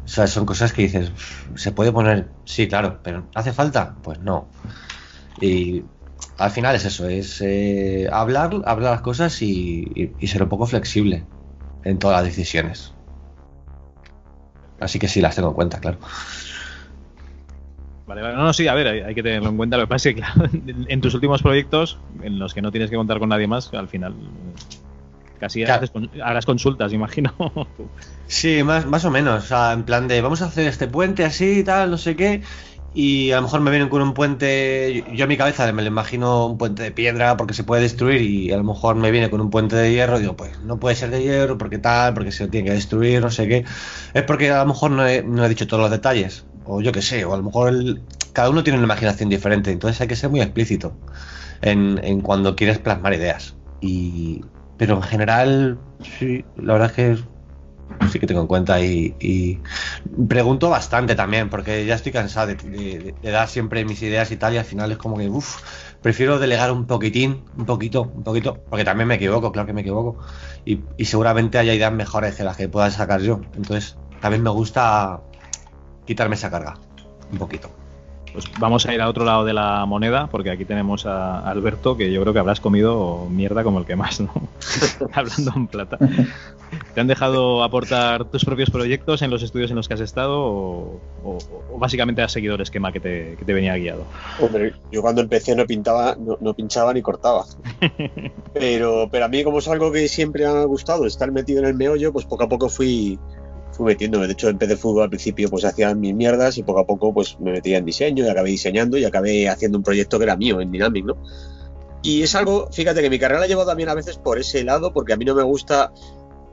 [0.04, 1.10] O sea, son cosas que dices,
[1.56, 3.96] se puede poner, sí, claro, pero ¿hace falta?
[4.02, 4.46] Pues no.
[5.40, 5.82] Y
[6.38, 11.24] al final es eso, es eh, hablar, hablar las cosas y ser un poco flexible
[11.84, 12.92] en todas las decisiones.
[14.80, 15.98] Así que sí, las tengo en cuenta, claro.
[18.06, 18.36] Vale, vale.
[18.36, 19.76] No, no, sí, a ver, hay, hay que tenerlo en cuenta.
[19.76, 20.48] Lo que pasa es que, claro,
[20.88, 23.88] en, tus últimos proyectos, en los que no tienes que contar con nadie más, al
[23.88, 24.14] final
[25.38, 25.84] casi Claro.
[25.84, 27.34] haces harás consultas, imagino.
[28.26, 29.44] Sí, más, más o menos.
[29.44, 32.16] O sea, en plan de vamos a hacer este puente así y tal, no sé
[32.16, 32.42] qué.
[32.94, 35.04] Y a lo mejor me vienen con un puente.
[35.12, 38.22] Yo en mi cabeza me lo imagino un puente de piedra porque se puede destruir.
[38.22, 40.18] Y a lo mejor me viene con un puente de hierro.
[40.18, 43.20] Digo, pues no puede ser de hierro porque tal, porque se lo tiene que destruir,
[43.20, 43.64] no sé qué.
[44.14, 46.46] Es porque a lo mejor no he, no he dicho todos los detalles.
[46.66, 48.02] O yo qué sé, o a lo mejor el-
[48.32, 49.70] cada uno tiene una imaginación diferente.
[49.72, 50.98] Entonces hay que ser muy explícito
[51.62, 53.56] en, cuando quieres plasmar ideas.
[53.80, 54.42] Y,
[54.76, 57.18] pero en general, sí, la verdad es que
[58.10, 59.62] sí que tengo en cuenta y,
[60.28, 64.58] pregunto bastante también, porque ya estoy cansado de dar siempre mis ideas y tal, y
[64.58, 65.56] al final es como que, uff,
[66.02, 69.80] prefiero delegar un poquitín, un poquito, un poquito, porque también me equivoco, claro que me
[69.82, 70.18] equivoco,
[70.64, 73.46] y, y seguramente haya ideas mejores que las que pueda sacar yo.
[73.54, 75.22] Entonces, también me gusta
[76.06, 76.78] quitarme esa carga,
[77.32, 77.68] un poquito.
[78.32, 81.96] Pues vamos a ir a otro lado de la moneda, porque aquí tenemos a Alberto,
[81.96, 84.30] que yo creo que habrás comido mierda como el que más, ¿no?
[85.14, 85.96] Hablando en plata.
[86.94, 90.38] ¿Te han dejado aportar tus propios proyectos en los estudios en los que has estado
[90.38, 91.38] o, o-
[91.72, 94.04] o básicamente has seguido el esquema que te, que te venía guiado?
[94.38, 97.44] Hombre, yo cuando empecé no pintaba, no, no pinchaba ni cortaba.
[98.52, 101.66] Pero, pero a mí, como es algo que siempre me ha gustado, estar metido en
[101.66, 103.18] el meollo, pues poco a poco fui,
[103.76, 104.26] fui metiéndome.
[104.26, 107.38] De hecho, empecé fútbol al principio, pues hacía mis mierdas y poco a poco pues
[107.40, 110.60] me metía en diseño y acabé diseñando y acabé haciendo un proyecto que era mío
[110.60, 111.16] en Dynamic, ¿no?
[112.02, 114.92] Y es algo, fíjate que mi carrera la llevo también a veces por ese lado,
[114.92, 115.92] porque a mí no me gusta.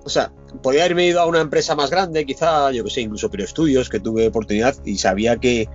[0.04, 3.30] O sea, podía haberme ido a una empresa más grande, quizá, yo que sé, incluso
[3.30, 5.70] Pero Estudios, que tuve oportunidad y sabía que,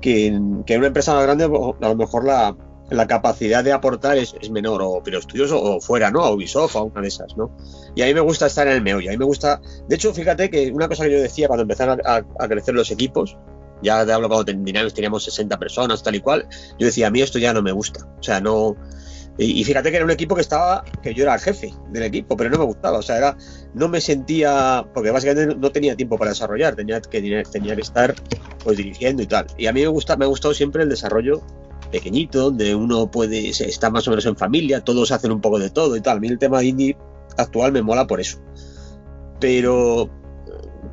[0.00, 2.54] que, que en una empresa más grande a lo mejor la,
[2.92, 6.22] la capacidad de aportar es, menor, o Pero Estudios o, fuera, ¿no?
[6.22, 7.56] A Ubisoft, a una de esas, ¿no?
[7.94, 9.60] Y a mí me gusta estar en el meollo, a mí me gusta.
[9.88, 13.36] De hecho, fíjate que una cosa que yo decía cuando empezaron a, crecer los equipos,
[13.82, 16.46] ya te hablo cuando en teníamos 60 personas, tal y cual,
[16.78, 18.06] yo decía, a mí esto ya no me gusta.
[18.18, 18.76] O sea, no.
[19.38, 22.02] Y, y fíjate que era un equipo que estaba, que yo era el jefe del
[22.02, 22.98] equipo, pero no me gustaba.
[22.98, 23.36] O sea, era,
[23.74, 28.14] no me sentía, porque básicamente no tenía tiempo para desarrollar, tenía que, tenía que estar
[28.62, 29.46] pues dirigiendo y tal.
[29.56, 31.42] Y a mí me gusta, me ha gustado siempre el desarrollo
[31.92, 35.70] pequeñito, donde uno puede, está más o menos en familia, todos hacen un poco de
[35.70, 36.16] todo y tal.
[36.16, 36.96] A mí el tema indie
[37.36, 38.38] actual me mola por eso.
[39.40, 40.08] Pero eh,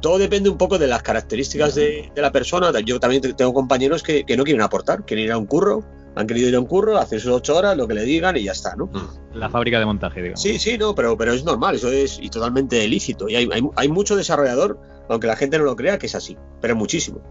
[0.01, 2.71] todo depende un poco de las características de, de la persona.
[2.81, 5.83] Yo también te- tengo compañeros que, que no quieren aportar, quieren ir a un curro,
[6.15, 8.43] han querido ir a un curro, hacer sus ocho horas, lo que le digan y
[8.43, 8.89] ya está, ¿no?
[9.33, 10.41] La fábrica de montaje, digamos.
[10.41, 13.29] Sí, sí, no, pero, pero es normal, eso es y totalmente lícito.
[13.29, 16.35] Y hay, hay, hay mucho desarrollador, aunque la gente no lo crea, que es así,
[16.61, 17.21] pero muchísimo.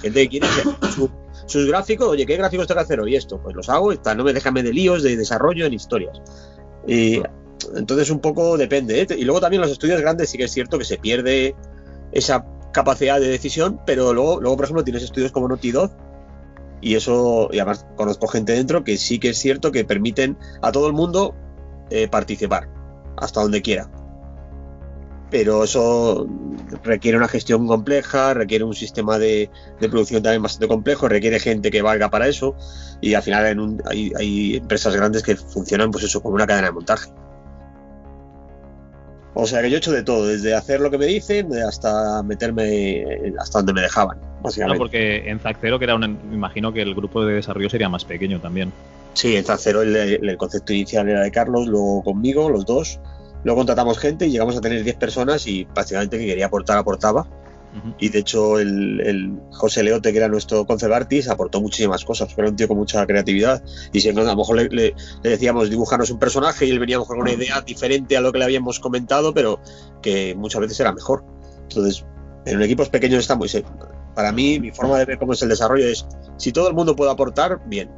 [0.00, 0.46] Gente que quiere
[0.94, 1.10] su-
[1.46, 3.16] sus gráficos, oye, ¿qué gráficos tengo que hacer hoy?
[3.16, 6.20] Esto, pues los hago tal, no me déjame de líos, de desarrollo, ni historias.
[6.86, 7.20] Y
[7.74, 9.00] entonces un poco depende.
[9.02, 9.06] ¿eh?
[9.16, 11.54] Y luego también los estudios grandes sí que es cierto que se pierde
[12.12, 15.90] esa capacidad de decisión, pero luego, luego por ejemplo, tienes estudios como Naughty Dog
[16.82, 20.86] y eso, además conozco gente dentro que sí que es cierto que permiten a todo
[20.86, 21.34] el mundo
[21.90, 22.68] eh, participar
[23.16, 23.90] hasta donde quiera.
[25.30, 26.26] Pero eso
[26.82, 29.50] requiere una gestión compleja, requiere un sistema de,
[29.80, 32.54] de producción también bastante complejo, requiere gente que valga para eso
[33.00, 36.46] y al final en un- hay, hay empresas grandes que funcionan pues eso como una
[36.46, 37.10] cadena de montaje.
[39.34, 42.22] O sea que yo he hecho de todo, desde hacer lo que me dicen hasta
[42.22, 43.04] meterme
[43.38, 44.78] hasta donde me dejaban, No, básicamente.
[44.78, 46.00] porque en Zack Zero, que era un,
[46.30, 48.72] me imagino que el grupo de desarrollo sería más pequeño también.
[49.12, 52.98] Sí, en Zancero el, el concepto inicial era de Carlos, luego conmigo, los dos.
[53.44, 57.26] Luego contratamos gente y llegamos a tener 10 personas y básicamente que quería aportar, aportaba.
[57.98, 62.32] Y de hecho el, el José Leote, que era nuestro concept artist, aportó muchísimas cosas.
[62.36, 63.62] Era un tío con mucha creatividad.
[63.92, 66.78] Y si no, a lo mejor le, le- le decíamos dibujarnos un personaje y él
[66.78, 69.60] venía con una idea diferente a lo que le habíamos comentado, pero
[70.00, 71.22] que muchas veces era mejor.
[71.68, 72.04] Entonces,
[72.46, 73.64] en equipos pequeños se-
[74.14, 76.06] Para mí, mi forma de ver cómo es el desarrollo es,
[76.38, 77.90] si todo el mundo puede aportar, bien.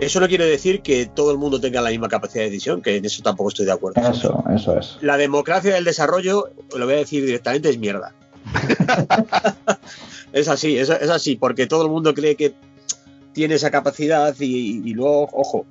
[0.00, 2.96] Eso no quiere decir que todo el mundo tenga la misma capacidad de decisión, que
[2.96, 4.00] en eso tampoco estoy de acuerdo.
[4.00, 4.96] Eso, eso es.
[5.02, 8.14] La democracia del desarrollo, lo voy a decir directamente, es mierda.
[10.32, 12.54] es así, es, es así, porque todo el mundo cree que
[13.32, 15.66] tiene esa capacidad y, y luego, ojo,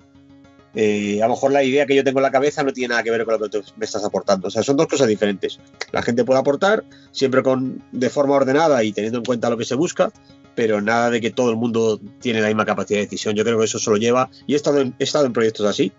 [0.75, 3.03] eh, a lo mejor la idea que yo tengo en la cabeza no tiene nada
[3.03, 4.47] que ver con lo que tú me estás aportando.
[4.47, 5.59] O sea, son dos cosas diferentes.
[5.91, 9.65] La gente puede aportar siempre con, de forma ordenada y teniendo en cuenta lo que
[9.65, 10.11] se busca,
[10.59, 13.33] pero nada de que todo el mundo tiene la misma capacidad de decisión.
[13.33, 15.93] Yo creo que eso solo lleva, y he estado en, he estado en proyectos así,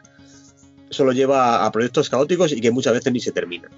[0.90, 3.70] solo lleva a proyectos caóticos y que muchas veces ni se terminan.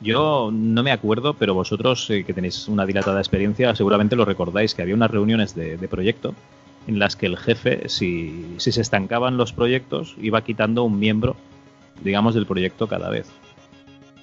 [0.00, 4.76] Yo no me acuerdo, pero vosotros eh, que tenéis una dilatada experiencia seguramente lo recordáis,
[4.76, 6.36] que había unas reuniones de, de proyecto
[6.86, 11.34] en las que el jefe, si, si se estancaban los proyectos, iba quitando un miembro,
[12.04, 13.26] digamos, del proyecto cada vez.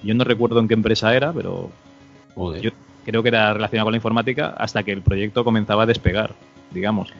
[0.02, 1.68] Yo no recuerdo en qué empresa era, pero
[2.62, 2.70] yo
[3.08, 6.32] creo que era relacionado con la informática hasta que el proyecto comenzaba a despegar,
[6.70, 7.10] digamos.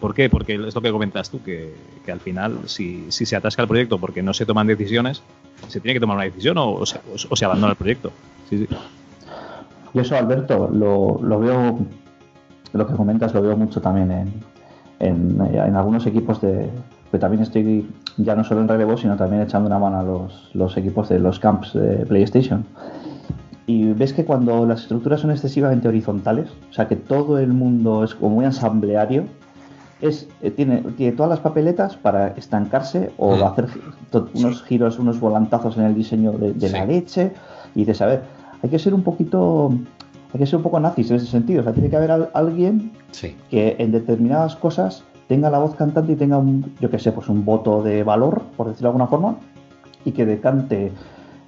[0.00, 0.28] ¿Por qué?
[0.28, 1.72] Porque es lo que comentas tú, que,
[2.04, 5.22] que al final, si, si se atasca el proyecto porque no se toman decisiones,
[5.68, 8.10] se tiene que tomar una decisión o, o se, o se abandona el proyecto.
[8.48, 8.66] Sí,
[9.94, 11.78] eso, Alberto, lo, lo veo,
[12.72, 14.32] lo que comentas lo veo mucho también en,
[14.98, 16.68] en, en algunos equipos de...
[17.12, 17.86] Que también estoy
[18.16, 21.20] ya no solo en relevo, sino también echando una mano a los, los equipos de
[21.20, 22.64] los camps de PlayStation.
[23.70, 28.02] Y ves que cuando las estructuras son excesivamente horizontales, o sea que todo el mundo
[28.04, 29.24] es como muy asambleario,
[30.00, 33.42] es, eh, tiene, tiene todas las papeletas para estancarse o Mm.
[33.44, 33.66] hacer
[34.34, 37.32] unos giros, unos volantazos en el diseño de, de la leche.
[37.76, 38.22] Y dices, a ver,
[38.62, 39.70] hay que ser un poquito,
[40.32, 41.60] hay que ser un poco nazis en ese sentido.
[41.60, 43.36] O sea, tiene que haber al- alguien Sí.
[43.50, 47.28] que en determinadas cosas tenga la voz cantante y tenga un, yo que sé, pues
[47.28, 49.36] un voto de valor, por decirlo de alguna forma,
[50.04, 50.90] y que decante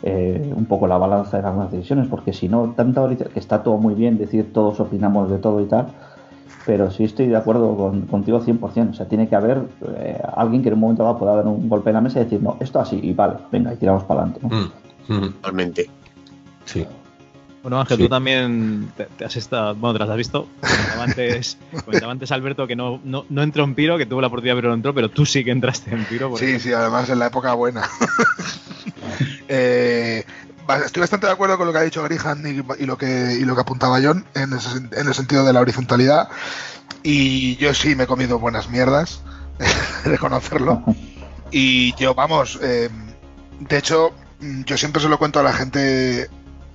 [0.03, 3.77] eh, un poco la balanza de algunas decisiones, porque si no, tanta que está todo
[3.77, 5.87] muy bien, decir todos opinamos de todo y tal,
[6.67, 8.91] pero sí estoy de acuerdo con, contigo 100%.
[8.91, 9.63] O sea, tiene que haber
[9.97, 12.25] eh, alguien que en un momento dado pueda dar un golpe en la mesa y
[12.25, 14.47] decir, no, esto así, y vale, venga, y tiramos para adelante.
[14.49, 15.19] ¿no?
[15.19, 15.89] Mm, Totalmente.
[16.65, 16.87] Sí.
[17.63, 18.03] Bueno, Ángel, Sí.
[18.03, 20.49] tú también te, te has estado, bueno, te las has visto.
[20.61, 24.27] Comentaba antes, comentaba antes Alberto que no, no, no entró en Piro, que tuvo la
[24.27, 26.37] oportunidad pero no entró, pero tú sí que entraste en Piro.
[26.37, 27.83] Sí, sí, además en la época buena.
[29.49, 30.25] Eh,
[30.87, 33.45] estoy bastante de acuerdo con lo que ha dicho Grihan y, y lo que y
[33.45, 36.29] lo que apuntaba John en, ese sen- en el sentido de la horizontalidad.
[37.03, 39.21] Y yo sí me he comido buenas mierdas,
[40.05, 40.83] reconocerlo.
[41.51, 42.89] Y yo, vamos, eh,
[43.61, 46.31] de hecho, yo siempre se lo cuento a la gente,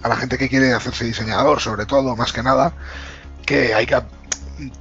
[0.07, 2.73] a la gente que quiere hacerse diseñador, sobre todo, más que nada,
[3.45, 4.01] que hay que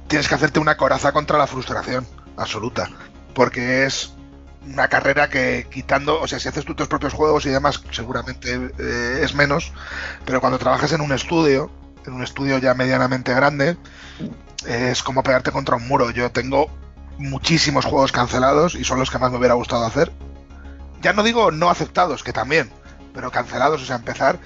[0.07, 2.89] tienes que hacerte una coraza contra la frustración absoluta,
[3.33, 4.13] porque es
[4.65, 9.19] una carrera que quitando, o sea, si haces tus propios juegos y demás, seguramente eh,
[9.21, 9.71] es menos,
[10.25, 11.71] pero cuando trabajas en un estudio,
[12.05, 13.77] en un estudio ya medianamente grande,
[14.65, 16.11] es como pegarte contra un muro.
[16.11, 16.69] Yo tengo
[17.17, 20.11] muchísimos juegos cancelados y son los que más me hubiera gustado hacer.
[21.01, 22.69] Ya no digo no aceptados, que también,
[23.13, 24.39] pero cancelados, o sea, empezar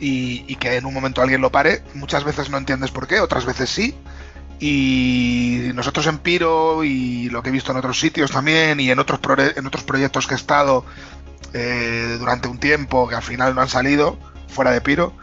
[0.00, 1.82] y, que en un momento alguien lo pare.
[1.94, 3.94] Muchas veces no entiendes por qué, otras veces sí.
[4.58, 8.98] Y nosotros en Piro y lo que he visto en otros sitios también y en
[8.98, 9.20] otros,
[9.56, 10.84] en otros proyectos que he estado
[11.54, 14.18] eh, durante un tiempo que al final no han salido
[14.48, 15.14] fuera de Piro,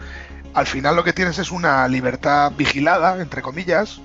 [0.54, 4.02] al final lo que tienes es una libertad vigilada, entre comillas,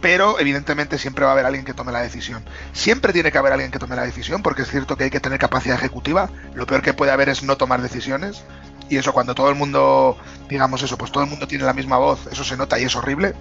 [0.00, 2.44] pero evidentemente siempre va a haber alguien que tome la decisión.
[2.72, 5.20] Siempre tiene que haber alguien que tome la decisión, porque es cierto que hay que
[5.20, 6.30] tener capacidad ejecutiva.
[6.54, 8.44] Lo peor que puede haber es no tomar decisiones.
[8.88, 10.16] Y eso cuando todo el mundo,
[10.48, 12.96] digamos eso, pues todo el mundo tiene la misma voz, eso se nota y es
[12.96, 13.34] horrible.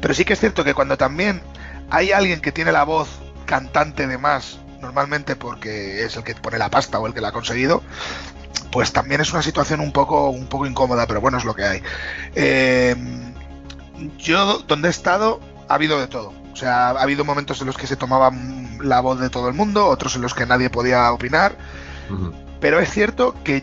[0.00, 1.42] Pero sí que es cierto que cuando también
[1.90, 3.08] hay alguien que tiene la voz
[3.44, 7.28] cantante de más, normalmente porque es el que pone la pasta o el que la
[7.28, 7.82] ha conseguido,
[8.70, 11.64] pues también es una situación un poco, un poco incómoda, pero bueno, es lo que
[11.64, 11.82] hay.
[12.34, 12.94] Eh,
[14.18, 16.32] yo, donde he estado, ha habido de todo.
[16.52, 18.30] O sea, ha habido momentos en los que se tomaba
[18.80, 21.56] la voz de todo el mundo, otros en los que nadie podía opinar.
[22.60, 23.62] Pero es cierto que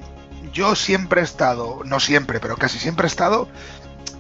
[0.52, 3.48] yo siempre he estado, no siempre, pero casi siempre he estado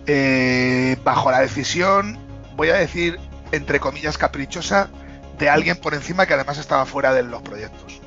[0.08, 2.18] eh, bajo la decisión,
[2.56, 3.20] voy a decir,
[3.52, 4.90] entre comillas, caprichosa,
[5.38, 8.00] de alguien por encima que además estaba fuera de los proyectos.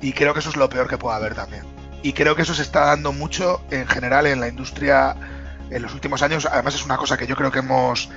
[0.00, 1.64] Y creo que eso es lo peor que puede haber también.
[2.02, 5.16] Y creo que eso se está dando mucho en general en la industria
[5.70, 6.46] en los últimos años.
[6.46, 8.08] Además es una cosa que yo creo que hemos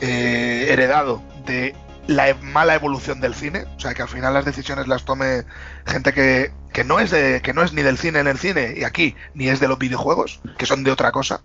[0.00, 1.74] eh, heredado de
[2.06, 3.66] la e- mala evolución del cine.
[3.76, 5.44] O sea, que al final las decisiones las tome
[5.86, 8.74] gente que, que no es de, que no es ni del cine en el cine
[8.76, 11.42] y aquí, ni es de los videojuegos, que son de otra cosa.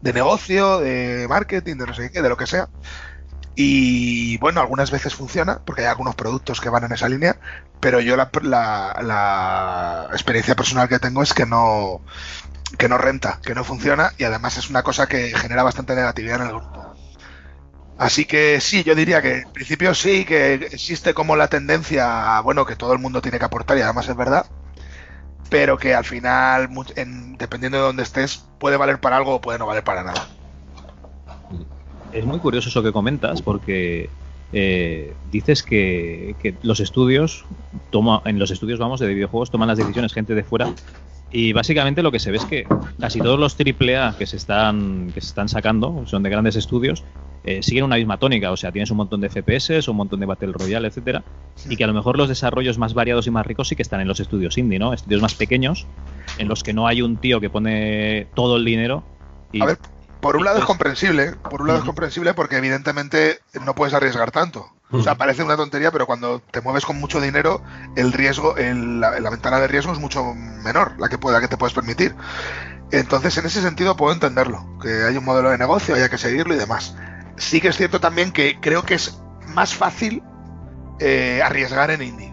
[0.00, 2.68] De negocio, de marketing, de no sé qué, de lo que sea.
[3.54, 7.38] Y bueno, algunas veces funciona, porque hay algunos productos que van en esa línea,
[7.80, 12.02] pero yo la, la- la experiencia personal que tengo es que no,
[12.78, 16.36] que no renta, que no funciona, y además es una cosa que genera bastante negatividad
[16.42, 16.86] en el grupo.
[17.96, 22.64] Así que sí, yo diría que en principio sí, que existe como la tendencia, bueno,
[22.64, 24.46] que todo el mundo tiene que aportar, y además es verdad,
[25.50, 29.58] pero que al final, en- dependiendo de dónde estés, puede valer para algo o puede
[29.58, 30.26] no valer para nada.
[32.12, 34.08] Es muy curioso eso que comentas, porque
[34.52, 37.44] eh, dices que, que los estudios,
[37.90, 40.72] toma, en los estudios vamos de videojuegos, toman las decisiones gente de fuera.
[41.30, 42.66] Y básicamente lo que se ve es que
[42.98, 47.04] casi todos los AAA que se están, que se están sacando, son de grandes estudios,
[47.44, 48.50] eh, siguen una misma tónica.
[48.50, 51.22] O sea, tienes un montón de FPS, un montón de Battle Royale, etcétera,
[51.68, 54.00] y que a lo mejor los desarrollos más variados y más ricos sí que están
[54.00, 54.92] en los estudios indie, ¿no?
[54.92, 55.86] Estudios más pequeños,
[56.38, 59.02] en los que no hay un tío que pone todo el dinero.
[59.52, 59.78] Y A ver,
[60.20, 63.94] por un lado es Pues- comprensible, por un lado es comprensible porque evidentemente no puedes
[63.94, 64.66] arriesgar tanto.
[64.90, 67.62] O sea, parece una tontería, pero cuando te mueves con mucho dinero,
[67.94, 71.48] el riesgo, el- la, la ventana de riesgo es mucho menor, la que, pueda, que
[71.48, 72.14] te puedes permitir.
[72.90, 76.54] Entonces, en ese sentido puedo entenderlo, que hay un modelo de negocio, haya que seguirlo
[76.54, 76.96] y demás.
[77.38, 80.22] Sí que es cierto también que creo que es más fácil
[80.98, 82.32] eh, arriesgar en indie.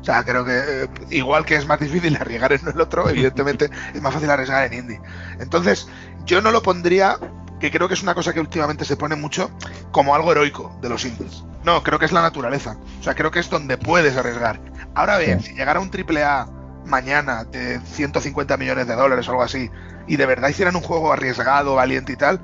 [0.00, 3.70] O sea, creo que eh, igual que es más difícil arriesgar en el otro, evidentemente
[3.94, 5.00] es más fácil arriesgar en indie.
[5.38, 5.88] Entonces,
[6.24, 7.18] yo no lo pondría,
[7.60, 9.50] que creo que es una cosa que últimamente se pone mucho,
[9.90, 11.44] como algo heroico de los indies.
[11.64, 12.76] No, creo que es la naturaleza.
[13.00, 14.60] O sea, creo que es donde puedes arriesgar.
[14.94, 16.46] Ahora bien, si llegara un triple A
[16.84, 19.70] mañana de 150 millones de dólares o algo así,
[20.06, 22.40] y de verdad hicieran un juego arriesgado, valiente y tal,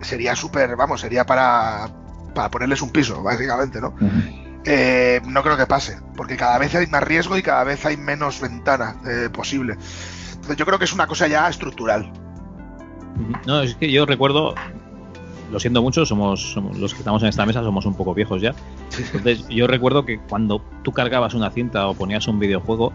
[0.00, 1.88] sería súper, vamos, sería para,
[2.34, 3.94] para ponerles un piso, básicamente, ¿no?
[4.64, 7.96] Eh, no creo que pase, porque cada vez hay más riesgo y cada vez hay
[7.96, 9.74] menos ventana eh, posible.
[10.34, 12.12] Entonces yo creo que es una cosa ya estructural.
[13.46, 14.54] No, es que yo recuerdo,
[15.50, 18.40] lo siento mucho, somos, somos- los que estamos en esta mesa somos un poco viejos
[18.40, 18.54] ya.
[18.98, 22.92] Entonces yo recuerdo que cuando tú cargabas una cinta o ponías un videojuego,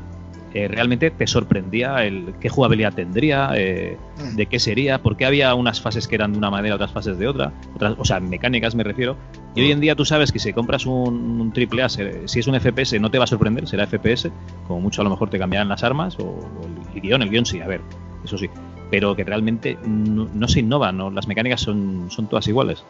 [0.55, 4.35] eh, realmente te sorprendía el qué jugabilidad tendría, eh, Mm.
[4.37, 7.17] de qué sería, por qué había unas fases que eran de una manera, otras fases
[7.19, 9.17] de otra, otras, o sea, mecánicas me refiero.
[9.53, 12.47] Y hoy en día tú sabes que si compras un, un AAA, se- si es
[12.47, 14.31] un FPS no te va a sorprender, será FPS,
[14.67, 16.61] como mucho a lo mejor te cambiarán las armas o, o
[16.95, 17.81] el guion, el guion sí, a ver,
[18.23, 18.49] eso sí,
[18.89, 21.11] pero que realmente no, no se innova, ¿no?
[21.11, 22.83] las mecánicas son, son todas iguales.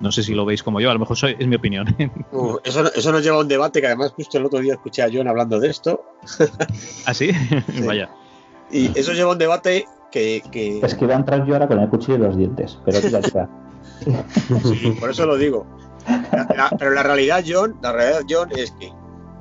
[0.00, 1.86] No sé si lo veis como yo, a lo mejor soy- es mi opinión.
[2.32, 5.02] Uh, eso, eso nos lleva a un debate que además justo el otro día escuché
[5.02, 6.02] a John hablando de esto.
[7.06, 7.30] ¿Ah, sí?
[7.86, 8.08] Vaya.
[8.70, 11.68] Y eso lleva a un debate que, que- Es que voy a entrar yo ahora
[11.68, 13.48] con el cuchillo de los dientes, pero tira, tira.
[14.64, 15.66] sí, por eso lo digo.
[16.32, 18.90] La- la- pero la realidad, John, la realidad, John, es que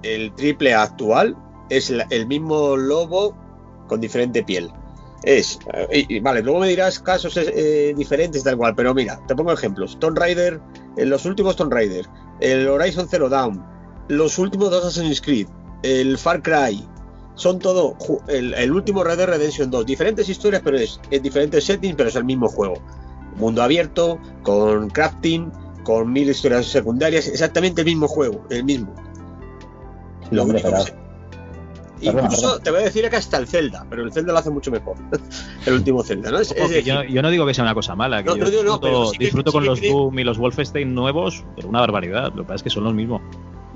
[0.04, 1.36] el triple A actual
[1.70, 3.36] es la- el mismo lobo
[3.88, 4.70] con diferente piel.
[5.24, 9.20] Es, eh, y- y vale, luego me dirás casos eh, diferentes, tal cual, pero mira,
[9.28, 9.98] te pongo ejemplos.
[10.00, 10.60] Tomb Raider,
[10.98, 12.06] en los últimos Tomb Raider,
[12.40, 13.64] el Horizon Zero Dawn,
[14.08, 15.48] los últimos dos Assassin's Creed,
[15.84, 16.88] el Far Cry,
[17.36, 17.96] son todo
[18.28, 22.10] el, el último Red Dead Redemption 2, diferentes historias, pero es en diferentes settings, pero
[22.10, 22.76] es el mismo juego.
[23.38, 25.52] Mundo abierto, con crafting,
[25.84, 28.94] con mil historias secundarias, exactamente el mismo juego, el mismo.
[30.32, 31.09] Lo hombre, pero-
[32.00, 32.64] Perdona, Incluso perdona.
[32.64, 34.96] te voy a decir que hasta el Zelda, pero el Zelda lo hace mucho mejor.
[35.66, 36.40] el último Zelda, ¿no?
[36.40, 38.30] Es, Ojo, es que decir, yo, yo no digo que sea una cosa mala, que
[38.30, 40.24] No, yo no disfruto, pero sí que- disfruto sí con que los creo- Doom y
[40.24, 42.30] los Wolfenstein nuevos, pero una barbaridad.
[42.34, 43.22] Lo que pasa es que son los mismos.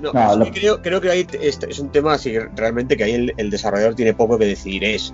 [0.00, 3.34] No, lo- creo, creo que ahí es un tema así que realmente que ahí el,
[3.36, 4.84] el desarrollador tiene poco que decidir.
[4.84, 5.12] Es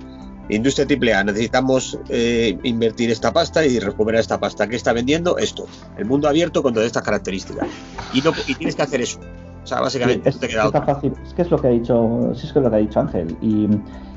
[0.49, 4.67] industria AAA, necesitamos eh, invertir esta pasta y recuperar esta pasta.
[4.67, 5.39] ¿Qué está vendiendo?
[5.39, 5.69] Esto.
[5.97, 7.69] El mundo abierto con todas estas características.
[8.13, 9.21] Y, no, y tienes que hacer eso.
[9.63, 11.13] O sea, Sí, básicamente es, te queda fácil.
[11.23, 13.01] Es que es lo que ha dicho, sí, es que es lo que ha dicho
[13.01, 13.69] Ángel y,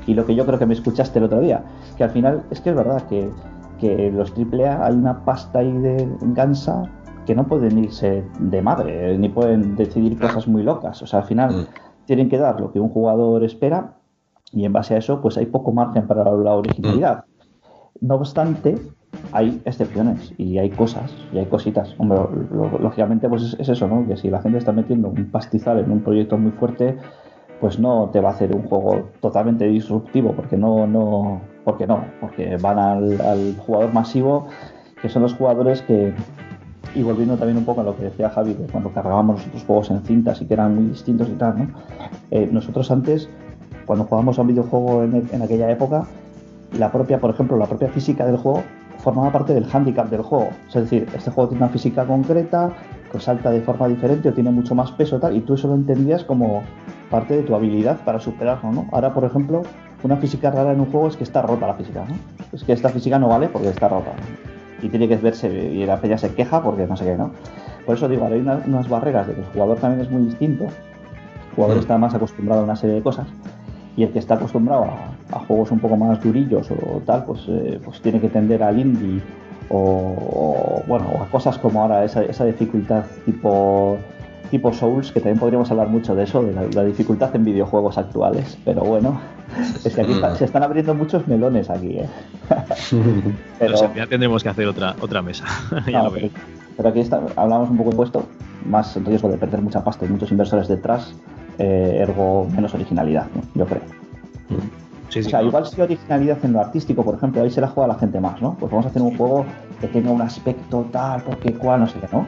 [0.06, 1.62] y lo que yo creo que me escuchaste el otro día,
[1.96, 3.30] que al final es que es verdad que,
[3.78, 6.82] que los AAA hay una pasta ahí de gansa
[7.26, 11.00] que no pueden irse de madre, eh, ni pueden decidir cosas muy locas.
[11.02, 11.66] O sea, al final Mm.
[12.06, 13.94] tienen que dar lo que un jugador espera
[14.52, 17.24] y en base a eso pues hay poco margen para la originalidad.
[18.00, 18.76] No obstante,
[19.32, 21.94] hay excepciones y hay cosas y hay cositas.
[21.98, 22.18] Hombre,
[22.80, 24.06] lógicamente pues es, es eso, ¿no?
[24.06, 26.96] Que si la gente está metiendo un pastizal en un proyecto muy fuerte,
[27.60, 32.04] pues no te va a hacer un juego totalmente disruptivo, porque no, no, porque no,
[32.20, 34.48] porque van al, jugador masivo,
[35.00, 36.12] que son los jugadores que,
[36.94, 39.90] y volviendo también un poco a lo que decía Javi, de cuando cargábamos nosotros juegos
[39.90, 41.66] en cintas y que eran muy distintos y tal, ¿no?
[42.30, 43.28] Eh, nosotros antes,
[43.86, 46.06] cuando jugábamos a un videojuego en aquella época,
[46.78, 48.62] la propia, por ejemplo, la propia física del juego
[48.98, 50.48] formaba parte del handicap del juego.
[50.68, 52.70] Es decir, este juego tiene una física concreta,
[53.12, 55.74] que salta de forma diferente o tiene mucho más peso tal, y tú eso lo
[55.74, 56.62] entendías como
[57.10, 58.86] parte de tu habilidad para superarlo, ¿no?
[58.92, 59.62] Ahora, por ejemplo,
[60.02, 62.14] una física rara en un juego es que está rota la física, ¿no?
[62.52, 64.10] Es que esta física no vale porque está rota.
[64.82, 67.30] Y tiene que verse, y la peña se queja porque no sé qué, ¿no?
[67.86, 70.22] Por eso digo, ahora hay una- unas barreras de que el jugador también es muy
[70.24, 70.64] distinto.
[70.64, 71.80] El jugador Mm.
[71.80, 73.26] está más acostumbrado a una serie de cosas
[73.96, 77.40] y el que está acostumbrado a, a juegos un poco más durillos o tal, pues,
[77.48, 79.20] eh, pues tiene que tender al indie
[79.68, 83.98] o, o, bueno, a cosas como ahora esa, esa dificultad tipo
[84.50, 87.98] tipo Souls, que también podríamos hablar mucho de eso, de la, la dificultad en videojuegos
[87.98, 89.18] actuales, pero bueno,
[89.84, 92.08] es que aquí está- se están abriendo muchos melones aquí, ¿eh?
[93.58, 95.44] Pero, ya tendremos que hacer otra, otra mesa.
[95.86, 96.28] ya No, lo veo.
[96.28, 96.44] pero,
[96.76, 98.26] pero aquí está, hablamos un poco de puesto,
[98.66, 101.14] más riesgo de perder mucha pasta y muchos inversores detrás,
[101.58, 103.42] eh, ergo menos originalidad, ¿no?
[103.54, 103.82] yo creo.
[105.08, 107.68] Sí, sí, o sea, igual si originalidad en lo artístico, por ejemplo, ahí se la
[107.68, 108.56] juega la gente más, ¿no?
[108.58, 109.44] Pues vamos a hacer un juego
[109.80, 112.26] que tenga un aspecto tal, porque cual, no sé qué, ¿no?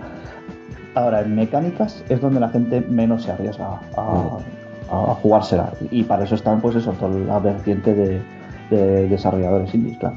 [0.95, 4.39] Ahora, en mecánicas es donde la gente menos se arriesga a,
[4.91, 5.73] a jugársela.
[5.91, 8.23] Y para eso están, pues eso, toda la vertiente de,
[8.71, 10.17] de desarrolladores indies, claro.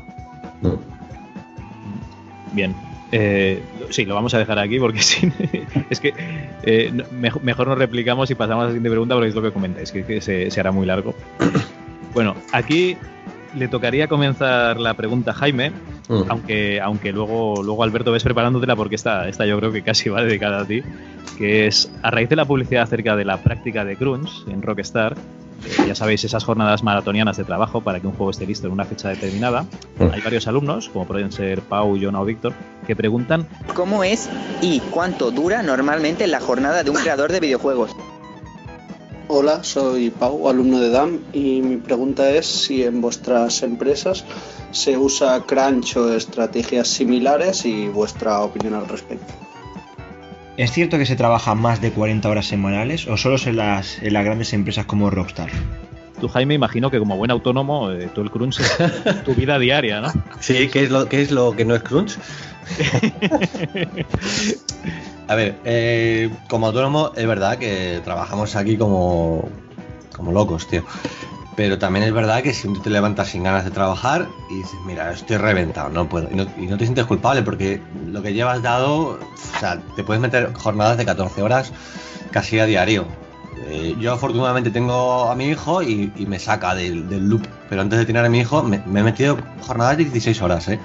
[2.54, 2.74] Bien.
[3.12, 5.32] Eh, sí, lo vamos a dejar aquí porque sí,
[5.90, 6.14] es que
[6.64, 9.42] eh, no- mejor, mejor nos replicamos y pasamos a la siguiente pregunta porque es lo
[9.42, 11.14] que comentáis, que, que se, se hará muy largo.
[12.14, 12.98] Bueno, aquí
[13.56, 15.72] le tocaría comenzar la pregunta a Jaime,
[16.10, 16.24] Mm.
[16.28, 20.24] aunque, aunque luego, luego Alberto ves preparándotela porque esta, esta yo creo que casi va
[20.24, 20.82] dedicada a ti,
[21.38, 25.16] que es a raíz de la publicidad acerca de la práctica de crunch en Rockstar,
[25.66, 28.74] eh, ya sabéis, esas jornadas maratonianas de trabajo para que un juego esté listo en
[28.74, 29.66] una fecha determinada.
[30.14, 32.54] Hay varios alumnos, como pueden ser Pau, Jonah o Víctor,
[32.88, 34.30] que preguntan ¿Cómo es
[34.62, 37.96] y cuánto dura normalmente la jornada de un creador de videojuegos?
[39.28, 44.26] Hola, soy Pau, alumno de DAM, y mi pregunta es si en vuestras empresas
[44.72, 49.49] se usa crunch o estrategias similares y vuestra opinión al respecto.
[50.60, 54.12] ¿Es cierto que se trabaja más de 40 horas semanales o solo en las, en
[54.12, 55.50] las grandes empresas como Rockstar?
[56.20, 58.78] Tú, Jaime, imagino que como buen autónomo, eh, tú el crunch es
[59.24, 60.12] tu vida diaria, ¿no?
[60.42, 62.18] Sí, ¿qué es lo, qué es lo que no es crunch?
[65.30, 69.48] A ver, eh, como autónomo es verdad que trabajamos aquí como,
[70.14, 70.84] como locos, tío.
[71.60, 74.80] Pero también es verdad que si un te levantas sin ganas de trabajar y dices,
[74.86, 76.30] mira, estoy reventado, no puedo.
[76.32, 80.54] Y no, te sientes culpable porque lo que llevas dado, o sea, te puedes meter
[80.54, 81.74] jornadas de 14 horas
[82.32, 83.08] casi a diario.
[83.68, 87.46] Eh, yo afortunadamente tengo a mi hijo y, y me saca del, del loop.
[87.68, 90.80] Pero antes de tener a mi hijo me, he metido jornadas de 16 horas, ¿eh?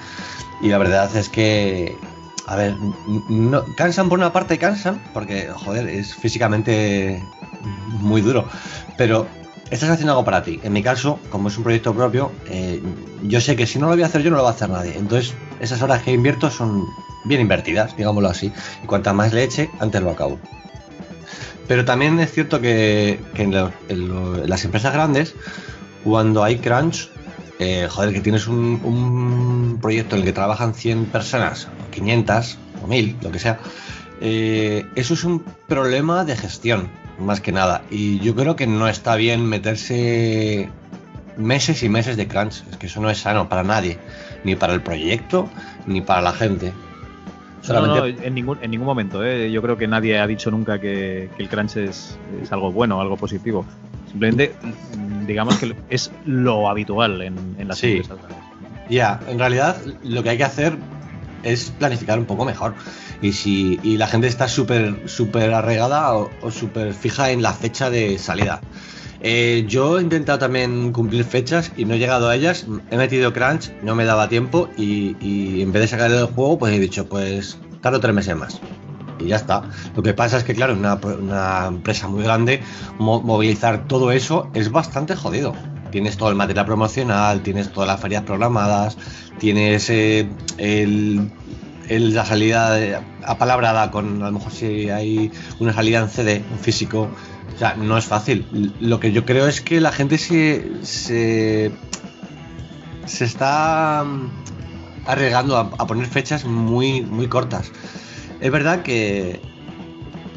[0.60, 1.96] Y la verdad es que,
[2.48, 2.74] a ver,
[3.76, 7.22] cansan por una parte, cansan, porque, joder, es físicamente
[8.00, 8.48] muy duro.
[8.98, 9.28] Pero
[9.70, 10.60] estás haciendo algo para ti.
[10.62, 12.82] En mi caso, como es un proyecto propio, eh,
[13.22, 14.70] yo sé que si no lo voy a hacer yo, no lo va a hacer
[14.70, 14.96] nadie.
[14.96, 16.86] Entonces, esas horas que invierto son
[17.24, 18.52] bien invertidas, digámoslo así.
[18.82, 20.38] Y cuanta más le eche, antes lo acabo.
[21.66, 25.34] Pero también es cierto que, en, las empresas grandes,
[26.04, 27.08] cuando hay crunch,
[27.58, 32.58] eh, joder, que tienes un, un proyecto en el que trabajan 100 personas, o 500,
[32.82, 33.58] o 1000, lo que sea,
[34.20, 36.88] eh, eso es un problema de gestión,
[37.18, 37.82] más que nada.
[37.90, 40.68] Y yo creo que no está bien meterse
[41.36, 42.62] meses y meses de crunch.
[42.70, 43.98] Es que eso no es sano para nadie,
[44.44, 45.48] ni para el proyecto,
[45.86, 46.72] ni para la gente.
[46.72, 49.24] No, Solamente no, en ningún, en ningún momento.
[49.24, 49.50] ¿eh?
[49.50, 53.00] Yo creo que nadie ha dicho nunca que, que el crunch es, es algo bueno,
[53.00, 53.64] algo positivo.
[54.10, 54.54] Simplemente,
[54.96, 57.92] mm, digamos que es lo habitual en, en las Sí.
[57.96, 58.18] empresas.
[58.90, 60.76] Ya, en realidad lo que hay que hacer
[61.44, 62.74] es planificar un poco mejor.
[63.22, 67.90] Y si y la gente está súper súper arraigada o, súper fija en la fecha
[67.90, 68.60] de salida.
[69.20, 72.66] Eh, yo he intentado también cumplir fechas y no he llegado a ellas.
[72.90, 76.74] He metido crunch, no me daba tiempo y, en vez de sacar el juego, pues
[76.74, 78.60] he dicho, pues tardo tres meses más.
[79.18, 79.62] Y ya está.
[79.96, 82.60] Lo que pasa es que, claro, una, una empresa muy grande,
[82.98, 85.54] mo- movilizar todo eso es bastante jodido.
[85.94, 88.96] Tienes todo el material promocional, tienes todas las ferias programadas,
[89.38, 91.30] tienes eh, el,
[91.88, 95.30] el- la salida apalabrada con, a lo mejor si hay
[95.60, 97.08] una salida en CD, en físico.
[97.54, 98.44] O sea, no es fácil.
[98.80, 101.70] Lo que yo creo es que la gente se, se,
[103.06, 104.30] se está mm,
[105.06, 107.70] arriesgando a, a poner fechas muy, muy cortas.
[108.40, 109.40] Es verdad que,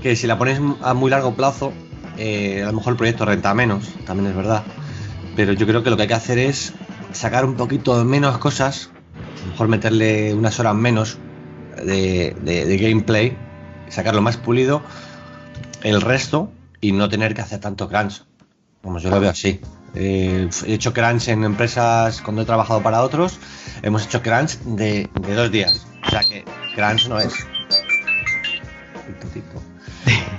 [0.03, 1.73] que si la pones a muy largo plazo,
[2.19, 4.63] eh, a lo mejor el proyecto renta menos, también es verdad.
[5.37, 6.73] Pero yo creo que lo que hay que hacer es
[7.13, 8.89] sacar un poquito menos cosas,
[9.49, 11.17] mejor meterle unas horas menos
[11.77, 13.37] de, de- de gameplay,
[13.87, 14.81] sacarlo más pulido,
[15.83, 16.51] el resto
[16.81, 18.23] y no tener que hacer tanto crunch.
[18.83, 19.61] Vamos, yo lo veo así.
[19.95, 23.39] Eh, he hecho crunch en empresas cuando he trabajado para otros,
[23.83, 25.85] hemos hecho crunch de, de dos días.
[26.05, 26.43] O sea que
[26.75, 27.33] crunch no es.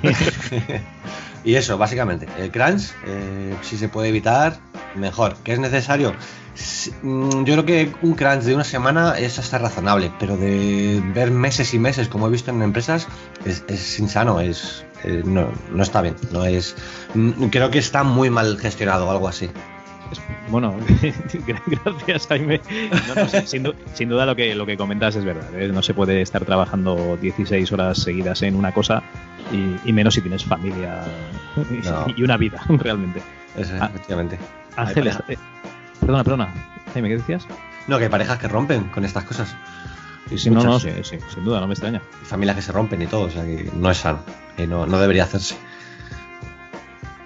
[1.44, 2.26] y eso, básicamente.
[2.38, 4.58] El crunch, eh, si se puede evitar,
[4.94, 5.36] mejor.
[5.44, 6.14] ¿Que es necesario?
[7.02, 11.30] Mm, Yo creo que un crunch de una semana es hasta razonable, pero de ver
[11.30, 13.06] meses y meses, como he visto en empresas,
[13.44, 16.16] es, es insano, es, eh, no, no está bien.
[16.32, 16.74] No es,
[17.14, 19.50] mm, creo que está muy mal gestionado o algo así.
[20.50, 20.74] Bueno,
[21.66, 22.60] gracias Jaime.
[23.08, 25.54] No, no, sin, sin du- sin duda lo que, lo que comentas es verdad.
[25.54, 25.68] ¿eh?
[25.68, 29.02] No se puede estar trabajando 16 horas seguidas en una cosa
[29.52, 31.04] y, y menos si tienes familia
[31.70, 32.06] y- No.
[32.16, 33.20] y una vida, realmente.
[33.56, 34.38] Eso, Ah, efectivamente.
[34.76, 35.36] Ángeles, eh,
[36.00, 36.54] perdona, perdona.
[36.92, 37.46] Jaime, ¿qué decías?
[37.86, 39.54] No, que hay parejas que rompen con estas cosas.
[40.28, 40.82] Sí, sí, no, no, Muchas.
[41.08, 42.00] sí, sí, sin duda, no me extraña.
[42.24, 44.20] Familias que se rompen y todo, o sea que no es sano.
[44.58, 45.56] Y no, no debería hacerse.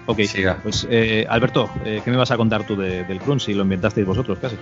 [0.05, 0.19] Ok,
[0.63, 3.63] pues eh, Alberto, eh, ¿qué me vas a contar tú de- del crunch si lo
[3.63, 4.57] inventasteis vosotros casi?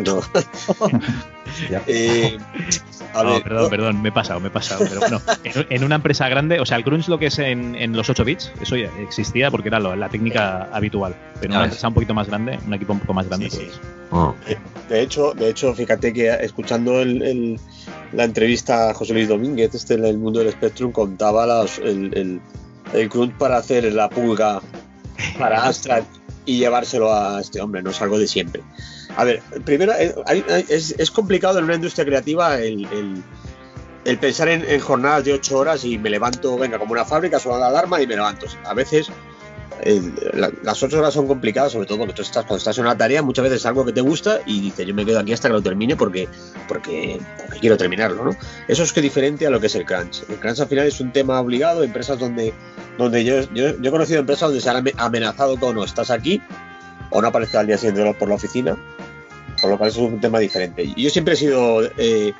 [0.04, 0.20] no.
[1.86, 2.38] Eh,
[3.12, 4.84] a No, ver, perdón, perdón, me he pasado, me he pasado.
[4.88, 7.74] Pero bueno, en, en una empresa grande, o sea, el crunch lo que es en,
[7.74, 11.14] en los 8 bits, eso ya existía porque era lo- la técnica habitual.
[11.34, 11.66] Pero en una ves.
[11.70, 13.80] empresa un poquito más grande, un equipo un poco más grande, pues.
[14.48, 14.56] Eh,
[14.88, 17.60] De hecho, de hecho, fíjate que escuchando el- el-
[18.12, 22.16] la entrevista a José Luis Domínguez, este en el mundo del Spectrum, contaba las- el,
[22.16, 22.40] el,
[22.94, 24.60] el crunch para hacer la pulga
[25.38, 26.04] para Astra
[26.46, 28.62] y llevárselo a este hombre, no es algo de siempre.
[29.16, 30.14] A ver, primero, eh,
[30.68, 33.22] es, es complicado en una industria creativa el, el-
[34.06, 37.38] el pensar en, en jornadas de 8 horas y me levanto, venga, como una fábrica,
[37.38, 38.46] suena la alarma y me levanto.
[38.64, 39.08] A veces
[40.34, 42.96] la- las 8 horas son complicadas, sobre todo porque tú estás, cuando estás en una
[42.96, 45.48] tarea, muchas veces es algo que te gusta y dices, yo me quedo aquí hasta
[45.48, 46.28] que lo termine porque,
[46.68, 47.18] porque,
[47.60, 48.36] quiero terminarlo, ¿no?
[48.68, 50.22] Eso es que diferente a lo que es el crunch.
[50.28, 52.52] El crunch al final es un tema obligado, empresas donde,
[52.98, 56.40] donde yo, yo, he conocido empresas donde se han ame- amenazado con o estás aquí
[57.10, 58.76] o no apareces al día siguiente por la oficina,
[59.60, 60.92] por lo cual es un tema diferente.
[60.96, 61.82] Yo siempre he sido...
[61.96, 62.32] eh,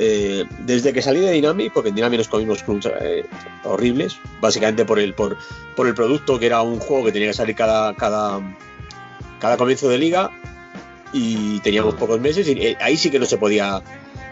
[0.00, 3.26] eh, desde que salí de Dynamic, porque en Dynamic nos comimos crunch eh,
[3.64, 5.36] horribles, básicamente por el, por,
[5.74, 8.40] por el producto, que era un juego que tenía que salir cada, cada,
[9.40, 10.30] cada comienzo de liga
[11.12, 13.82] y teníamos pocos meses y eh, ahí sí que no se podía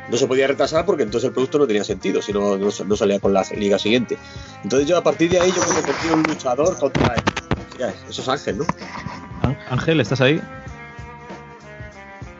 [0.09, 2.97] no se podía retrasar porque entonces el producto no tenía sentido, si no, no, no
[2.97, 4.17] salía con la liga siguiente.
[4.63, 7.17] Entonces yo a partir de ahí yo me convertí en un luchador contra...
[7.77, 8.67] Ya, eso es Ángel, ¿no?
[9.69, 10.41] Ángel, ¿estás ahí?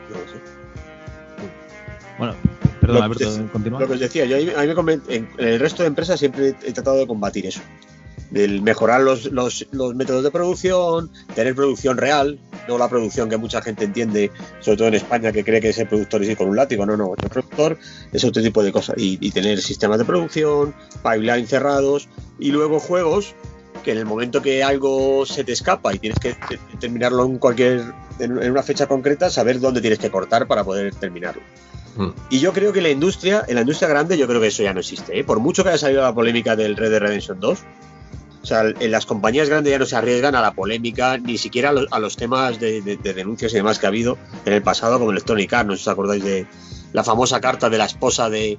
[0.09, 0.39] No lo sé.
[2.17, 2.35] Bueno,
[2.87, 3.79] perdón, Lo- Alberto, continúa.
[3.81, 6.71] Lo que os decía, yo a mí, me en, el resto de empresas siempre he
[6.73, 7.61] tratado de combatir eso.
[8.31, 13.37] Del mejorar los, los- los métodos de producción, tener producción real, no la producción que
[13.37, 16.49] mucha gente entiende, sobre todo en España, que cree que ser productor es ir con
[16.49, 16.85] un látigo.
[16.85, 17.77] No, no, ser productor
[18.11, 18.95] es otro tipo de cosas.
[18.97, 20.73] Y, y tener sistemas de producción,
[21.03, 23.33] pipeline cerrados y luego juegos
[23.83, 27.37] que en el momento que algo se te escapa y tienes que te- terminarlo en
[27.37, 27.81] cualquier
[28.19, 31.41] en en una fecha concreta, saber dónde tienes que cortar para poder terminarlo.
[32.29, 34.73] Y yo creo que la industria, en la industria grande, yo creo que eso ya
[34.73, 35.17] no existe.
[35.19, 35.23] ¿eh?
[35.23, 37.59] Por mucho que haya salido la polémica del Red Dead Redemption 2,
[38.43, 41.69] o sea, en las compañías grandes ya no se arriesgan a la polémica, ni siquiera
[41.69, 44.53] a los, a los temas de, de- de denuncias y demás que ha habido en
[44.53, 45.67] el pasado, como Electronic Arts.
[45.67, 46.45] No sé si os acordáis de
[46.93, 48.57] la famosa carta de la esposa de,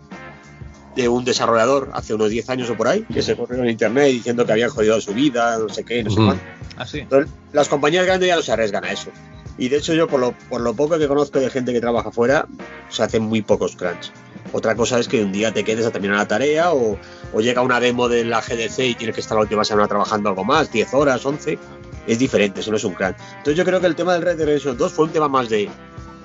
[0.96, 4.06] de un desarrollador hace unos 10 años o por ahí, que se corrió en internet
[4.08, 6.26] diciendo que habían jodido su vida, no sé qué, no sé Ujú.
[6.26, 6.44] cuánto.
[6.76, 7.00] Ah, sí.
[7.00, 9.10] Entonces, las compañías grandes ya no se arriesgan a eso.
[9.58, 12.10] Y de hecho yo, por lo, por lo poco que conozco de gente que trabaja
[12.10, 12.46] afuera,
[12.88, 14.12] se hacen muy pocos crunch.
[14.52, 16.96] Otra cosa es que un día te quedes a terminar la tarea o,
[17.32, 20.28] o llega una demo de la GDC y tienes que estar la última semana trabajando
[20.28, 21.58] algo más, 10 horas, 11.
[22.06, 23.16] Es diferente, eso no es un crunch.
[23.38, 25.48] Entonces yo creo que el tema del Red Dead Redemption 2 fue un tema más
[25.48, 25.68] de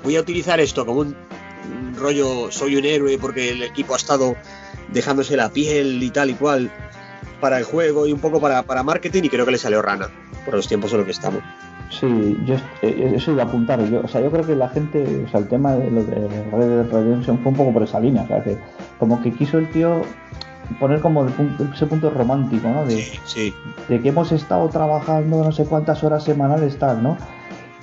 [0.04, 1.16] voy a utilizar esto como un
[1.98, 4.36] rollo soy un héroe porque el equipo ha estado
[4.92, 6.72] dejándose la piel y tal y cual
[7.40, 10.08] para el juego y un poco para, para marketing y creo que le salió rana
[10.46, 11.42] por los tiempos en los que estamos.
[11.90, 13.80] Sí, yo eh, eso iba a apuntar.
[13.90, 16.16] Yo, o sea, yo creo que la gente, o sea, el tema de lo de
[16.52, 18.58] Red Dead Redemption fue un poco por esa línea, o sea, que
[18.98, 20.02] como que quiso el tío
[20.80, 22.86] poner como el punto- ese punto romántico, ¿no?
[22.86, 23.54] De, Sí.
[23.90, 27.18] de que hemos estado trabajando no sé cuántas horas semanales tal, ¿no?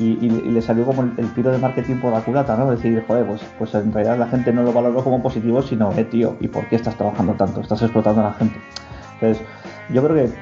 [0.00, 2.70] Y, y- y le salió como el, el tiro de marketing por la culata, ¿no?
[2.70, 6.04] Decir, joder, pues, pues en realidad la gente no lo valoró como positivo, sino, eh,
[6.04, 7.60] tío, ¿y por qué estás trabajando tanto?
[7.60, 8.58] Estás explotando a la gente.
[9.20, 9.46] Entonces,
[9.90, 10.32] yo creo que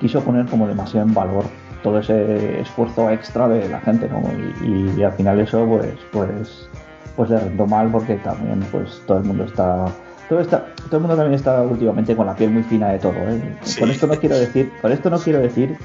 [0.00, 1.44] quiso poner como demasiado en valor
[1.82, 4.22] todo ese esfuerzo extra de la gente, ¿no?
[4.64, 6.68] Y, y al final eso, pues, pues,
[7.16, 9.84] pues le rentó mal porque también, pues, todo el mundo está
[10.28, 13.12] todo, está, todo el mundo también está últimamente con la piel muy fina de todo.
[13.28, 13.40] ¿eh?
[13.78, 15.76] Con esto no quiero decir, con esto no quiero decir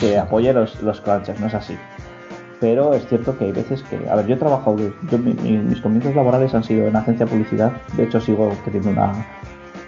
[0.00, 1.78] que apoye los, los crunchers, no es así.
[2.60, 4.76] Pero es cierto que hay veces que, a ver, yo he trabajado,
[5.10, 8.50] yo, mi- mi- mis comienzos laborales han sido en agencia de publicidad, de hecho sigo
[8.64, 9.12] teniendo una,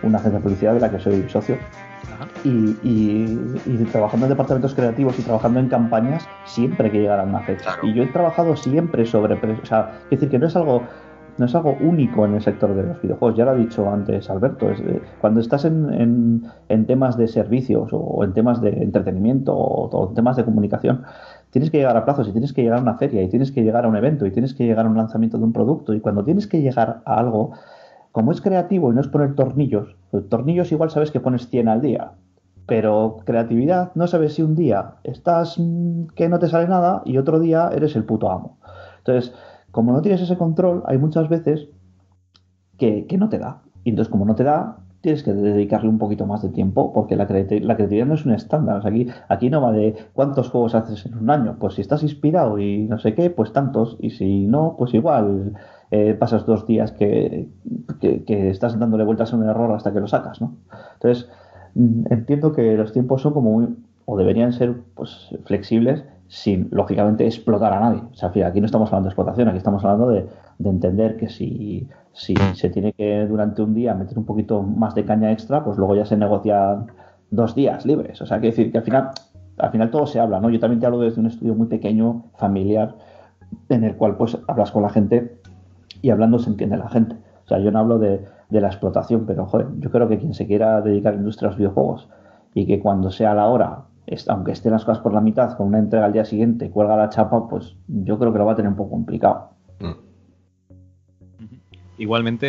[0.02, 1.56] una agencia de publicidad de la que soy socio.
[2.44, 7.40] Y, y- y trabajando en departamentos creativos y trabajando en campañas siempre que llegara una
[7.40, 7.70] fecha.
[7.82, 10.82] Y yo he trabajado siempre sobre, o sea, es decir, que no es algo
[11.36, 14.28] no es algo único en el sector de los videojuegos, ya lo ha dicho antes
[14.28, 18.70] Alberto, es, eh, cuando estás en, en- en temas de servicios o en temas de
[18.70, 21.02] entretenimiento o, o en temas de comunicación,
[21.50, 23.62] tienes que llegar a plazos y tienes que llegar a una feria y tienes que
[23.62, 26.00] llegar a un evento y tienes que llegar a un lanzamiento de un producto y
[26.00, 27.52] cuando tienes que llegar a algo,
[28.12, 31.68] como es creativo y no es poner tornillos, pues tornillos igual sabes que pones 100
[31.68, 32.12] al día,
[32.66, 37.18] pero creatividad no sabes si un día estás mm, que no te sale nada y
[37.18, 38.58] otro día eres el puto amo.
[38.98, 39.34] Entonces,
[39.70, 41.68] como no tienes ese control, hay muchas veces
[42.76, 43.62] que, que no te da.
[43.84, 47.16] Y entonces, como no te da, tienes que dedicarle un poquito más de tiempo, porque
[47.16, 48.78] la, creati- la creatividad no es un estándar.
[48.78, 51.56] O sea, aquí, aquí no va de cuántos juegos haces en un año.
[51.58, 53.96] Pues si estás inspirado y no sé qué, pues tantos.
[54.00, 55.54] Y si no, pues igual
[55.90, 57.48] eh, pasas dos días que,
[58.00, 60.54] que, que estás dándole vueltas a un error hasta que lo sacas, ¿no?
[60.94, 61.28] Entonces,
[61.74, 63.68] mm, entiendo que los tiempos son como muy,
[64.04, 68.02] o deberían ser pues flexibles sin, lógicamente, explotar a nadie.
[68.12, 70.26] O sea, aquí no estamos hablando de explotación, aquí estamos hablando de,
[70.58, 75.04] de entender que si, se tiene que durante un día meter un poquito más de
[75.04, 76.86] caña extra, pues luego ya se negocian
[77.30, 78.20] dos días libres.
[78.20, 79.10] O sea, que decir que al final,
[79.58, 80.50] al final todo se habla, ¿no?
[80.50, 82.96] Yo también te hablo desde un estudio muy pequeño, familiar,
[83.68, 85.40] en el cual pues hablas con la gente
[86.02, 87.16] y hablando se entiende la gente.
[87.44, 90.46] O sea, yo no hablo de, la explotación, pero joder, yo creo que quien se
[90.46, 92.08] quiera dedicar a industria de los videojuegos
[92.54, 93.84] y que cuando sea la hora,
[94.28, 97.08] aunque estén las cosas por la mitad, con una entrega al día siguiente, cuelga la
[97.08, 99.50] chapa, pues yo creo que lo va a tener un poco complicado.
[101.98, 102.46] Igualmente,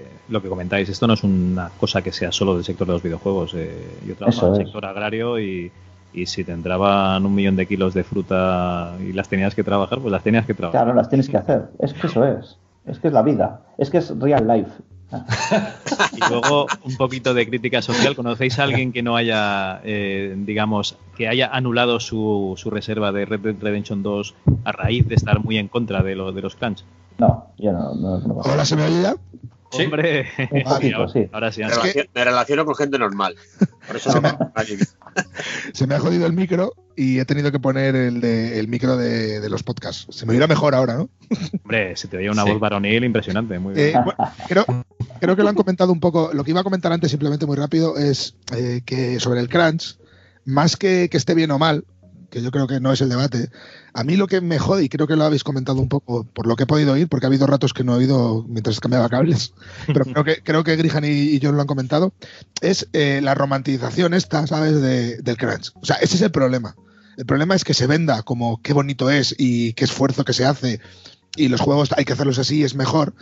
[0.00, 2.92] eh, lo que comentáis, esto no es una cosa que sea solo del sector de
[2.94, 3.54] los videojuegos.
[3.54, 3.70] eh,
[4.06, 5.70] yo trabajo en el sector agrario y,
[6.12, 10.00] y si te entraban un millón de kilos de fruta y las tenías que trabajar,
[10.00, 10.82] pues las tenías que trabajar.
[10.82, 11.68] Claro, las tienes que hacer.
[11.78, 12.58] Es que eso es.
[12.84, 13.62] Es que es la vida.
[13.78, 14.72] Es que es real life.
[16.12, 18.14] Y luego un poquito de crítica social.
[18.16, 23.24] ¿Conocéis a alguien que no haya, eh, digamos, que haya anulado su, su reserva de
[23.24, 24.34] Red Dead Redemption 2
[24.64, 26.84] a raíz de estar muy en contra de, lo- de los crunch?
[27.18, 27.94] No, yo no.
[27.94, 29.14] no, no Ahora se me oye ya.
[29.72, 31.28] Hombre, Un poquito, ahora, sí.
[31.32, 31.62] ahora sí.
[31.96, 33.36] Me, me relaciono con gente normal.
[33.86, 34.78] Por eso no nadie.
[35.72, 38.96] Se me ha jodido el micro y he tenido que poner el, de, el micro
[38.96, 40.06] de, de los podcasts.
[40.10, 41.08] Se me oirá mejor ahora, ¿no?
[41.64, 42.50] Hombre, se te oye una Sí.
[42.50, 43.58] voz varonil impresionante.
[43.58, 43.88] Muy bien.
[43.88, 44.64] Eh, bueno, creo,
[45.20, 46.30] creo que lo han comentado un poco.
[46.32, 49.98] Lo que iba a comentar antes, simplemente muy rápido, es eh, que sobre el crunch,
[50.44, 51.84] más que que esté bien o mal,
[52.30, 53.50] que yo creo que no es el debate.
[53.92, 56.46] A mí lo que me jode, y creo que lo habéis comentado un poco por
[56.46, 59.08] lo que he podido oír, porque ha habido ratos que no he oído mientras cambiaba
[59.08, 59.52] cables,
[59.86, 62.12] pero creo que, creo que Grihan y, y lo han comentado,
[62.60, 65.72] es eh, la romantización esta, ¿sabes?, de- del crunch.
[65.80, 66.76] O sea, ese es el problema.
[67.16, 70.44] El problema es que se venda como qué bonito es y qué esfuerzo que se
[70.46, 70.80] hace
[71.36, 73.14] y los juegos hay que hacerlos así, es mejor.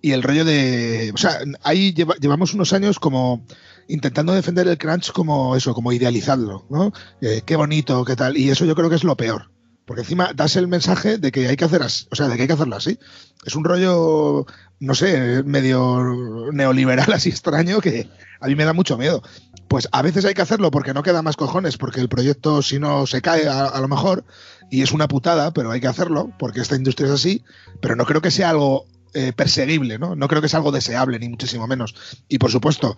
[0.00, 1.12] Y el rollo de.
[1.14, 3.44] O sea, ahí lleva- llevamos unos años como
[3.92, 6.92] intentando defender el crunch como eso, como idealizarlo, ¿no?
[7.20, 8.38] Eh, qué bonito, qué tal.
[8.38, 9.50] Y eso yo creo que es lo peor.
[9.84, 12.42] Porque encima das el mensaje de que hay que hacer así, o sea, de que
[12.42, 12.98] hay que hacerlo así.
[13.44, 14.46] Es un rollo,
[14.80, 18.08] no sé, medio neoliberal así extraño que
[18.40, 19.22] a mí me da mucho miedo.
[19.68, 22.78] Pues a veces hay que hacerlo porque no queda más cojones, porque el proyecto si
[22.78, 24.24] no se cae a, lo mejor,
[24.70, 27.44] y es una putada, pero hay que hacerlo, porque esta industria es así,
[27.80, 30.16] pero no creo que sea algo eh, perseguible, ¿no?
[30.16, 31.94] No creo que sea algo deseable, ni muchísimo menos.
[32.28, 32.96] Y por supuesto,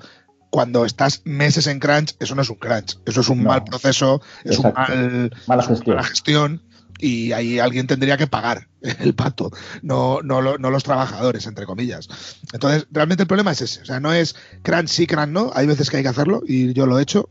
[0.55, 3.48] cuando estás meses en crunch, eso no es un crunch, eso es un No.
[3.48, 5.97] mal proceso, es un mal, Mala gestión.
[5.97, 6.62] mala gestión
[7.01, 8.68] y ahí alguien tendría que pagar
[9.01, 9.51] el pato,
[9.82, 12.09] no, no, lo- no los trabajadores, entre comillas.
[12.52, 15.66] Entonces, realmente el problema es ese, o sea, no es crunch sí, crunch no, hay
[15.66, 17.28] veces que hay que hacerlo y yo lo he hecho,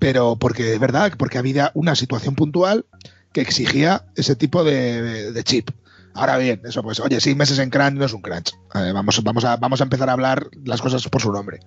[0.00, 2.84] pero porque es verdad, porque había una situación puntual
[3.32, 5.70] que exigía ese tipo de, de- de chip.
[6.16, 8.52] Ahora bien, eso pues, oye, seis meses en crunch no es un crunch.
[8.74, 11.60] Eh, vamos, vamos, a, vamos a empezar a hablar las cosas por su nombre.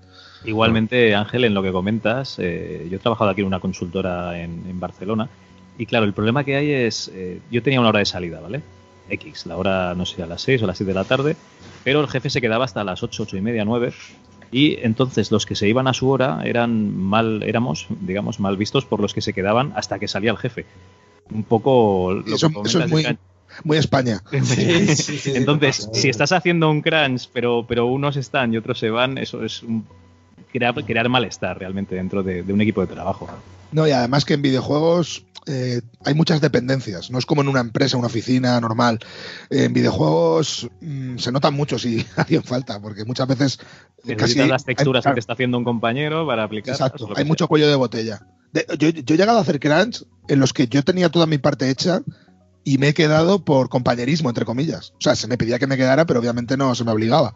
[0.45, 4.63] Igualmente, Ángel, en lo que comentas, eh, yo he trabajado aquí en una consultora en,
[4.69, 5.29] en Barcelona
[5.77, 8.61] y claro, el problema que hay es, eh, yo tenía una hora de salida, ¿vale?
[9.09, 11.35] X, la hora, no sé, a las 6 o a las 7 de la tarde,
[11.83, 13.93] pero el jefe se quedaba hasta las 8, 8 y media, 9
[14.51, 18.85] y entonces los que se iban a su hora eran mal, éramos, digamos, mal vistos
[18.85, 20.65] por los que se quedaban hasta que salía el jefe.
[21.29, 23.05] Un poco lo Eso, que eso es muy,
[23.65, 24.21] muy España.
[25.35, 29.43] Entonces, si estás haciendo un crunch, pero, pero unos están y otros se van, eso
[29.43, 29.85] es un-
[30.57, 33.27] crear, crear malestar realmente dentro de, de un equipo de trabajo.
[33.71, 37.09] No, y además que en videojuegos eh, hay muchas dependencias.
[37.09, 38.99] No es como en una empresa, una oficina normal.
[39.49, 43.59] En videojuegos mm, se nota mucho si hacen falta, porque muchas veces
[44.05, 46.73] eh, Necesitas las texturas hay, que te está haciendo un compañero para aplicar.
[46.73, 48.21] Exacto, hay mucho cuello de botella.
[48.51, 51.37] De- yo, yo he llegado a hacer crunch en los que yo tenía toda mi
[51.37, 52.01] parte hecha
[52.63, 54.91] y me he quedado por compañerismo, entre comillas.
[54.97, 57.33] O sea, se me pedía que me quedara, pero obviamente no se me obligaba.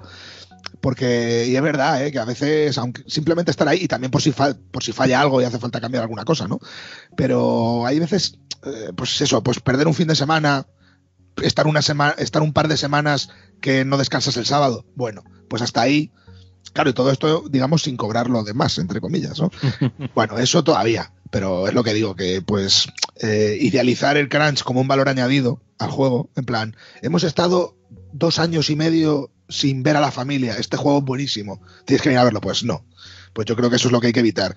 [0.80, 2.12] Porque, y es verdad, ¿eh?
[2.12, 5.42] que a veces, aunque simplemente estar ahí, y también por si, por si falla algo
[5.42, 6.60] y hace falta cambiar alguna cosa, ¿no?
[7.16, 10.66] Pero hay veces, eh, pues eso, pues perder un fin de semana,
[11.44, 13.30] estar una semana, estar un par de semanas
[13.60, 16.12] que no descansas el sábado, bueno, pues hasta ahí.
[16.74, 19.52] Claro, y todo esto, digamos, sin cobrar lo demás, entre comillas, ¿no?
[20.16, 22.88] bueno, eso todavía, pero es lo que digo, que pues
[23.22, 27.76] eh, idealizar el crunch como un valor añadido al juego, en plan, hemos estado
[28.14, 32.10] dos años y medio sin ver a la familia, este juego es buenísimo, tienes que
[32.10, 32.86] venir a verlo, pues no,
[33.34, 34.56] pues yo creo que eso es lo que hay que evitar.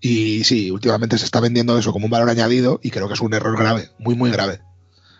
[0.00, 3.20] Y sí, últimamente se está vendiendo eso como un valor añadido y creo que es
[3.20, 4.60] un error grave, muy, muy grave.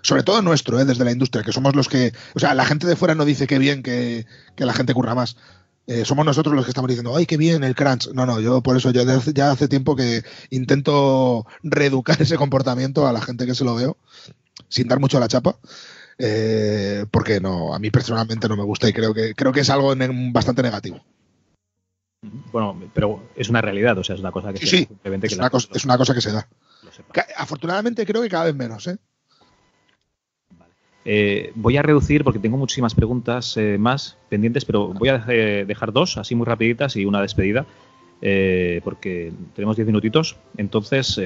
[0.02, 0.84] Sobre todo nuestro, ¿eh?
[0.84, 2.12] desde la industria, que somos los que.
[2.34, 4.26] O sea, la gente de fuera no dice que bien que,
[4.58, 5.36] la gente curra más.
[5.86, 8.10] Eh, somos nosotros los que estamos diciendo, ¡ay, qué bien el crunch!
[8.12, 12.36] No, no, yo por eso yo de hace- ya hace tiempo que intento reeducar ese
[12.36, 13.96] comportamiento a la gente que se lo veo,
[14.68, 15.56] sin dar mucho la chapa.
[16.18, 19.70] Eh, porque no, a mí personalmente no me gusta y creo que creo que es
[19.70, 19.94] algo
[20.32, 21.00] bastante negativo.
[22.52, 25.26] Bueno, pero es una realidad, o sea, es una cosa que Sí, se- sí, simplemente
[25.26, 26.48] es que una, la- cosa, es una cosa que se da.
[27.36, 28.96] Afortunadamente creo que cada vez menos, ¿eh?
[31.06, 35.64] Eh, voy a reducir porque tengo muchísimas preguntas eh, más pendientes, pero voy a eh,
[35.66, 37.66] dejar dos, así muy rapiditas y una despedida,
[38.82, 40.36] porque tenemos 10 minutitos.
[40.56, 41.20] Entonces,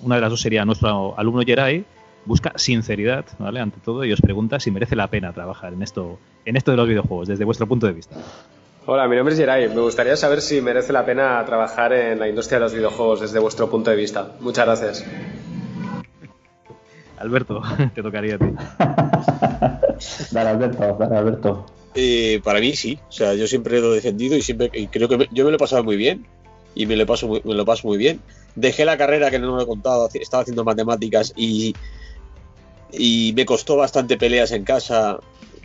[0.00, 1.84] una de las dos sería nuestro alumno Jerai
[2.28, 3.58] busca sinceridad, ¿vale?
[3.60, 6.76] Ante todo, y os pregunta si merece la pena trabajar en esto, en esto de
[6.76, 8.14] los videojuegos, desde vuestro punto de vista.
[8.86, 9.68] Hola, mi nombre es Geray.
[9.68, 13.38] Me gustaría saber si merece la pena trabajar en la industria de los videojuegos desde
[13.38, 14.32] vuestro punto de vista.
[14.40, 15.04] Muchas gracias.
[17.18, 17.60] Alberto,
[17.94, 18.46] te tocaría a ti.
[20.30, 21.66] Dale, Alberto, dale, Alberto.
[21.94, 25.08] Eh, para mí sí, o sea, yo siempre lo he defendido y siempre y creo
[25.08, 26.24] que me- yo me lo he pasado muy bien
[26.76, 28.20] y me lo paso muy, me lo paso muy bien.
[28.54, 31.74] Dejé la carrera que no lo he contado, estaba haciendo matemáticas y
[32.92, 35.18] y me costó bastante peleas en casa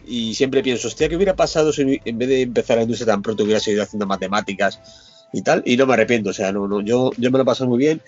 [0.05, 3.21] y siempre pienso, hostia, ¿qué hubiera pasado si en vez de empezar la industria tan
[3.21, 4.79] pronto hubiera seguido haciendo matemáticas
[5.31, 5.63] y tal?
[5.65, 7.79] Y no me arrepiento, o sea, no, no, yo, yo me lo he pasado muy
[7.79, 8.01] bien,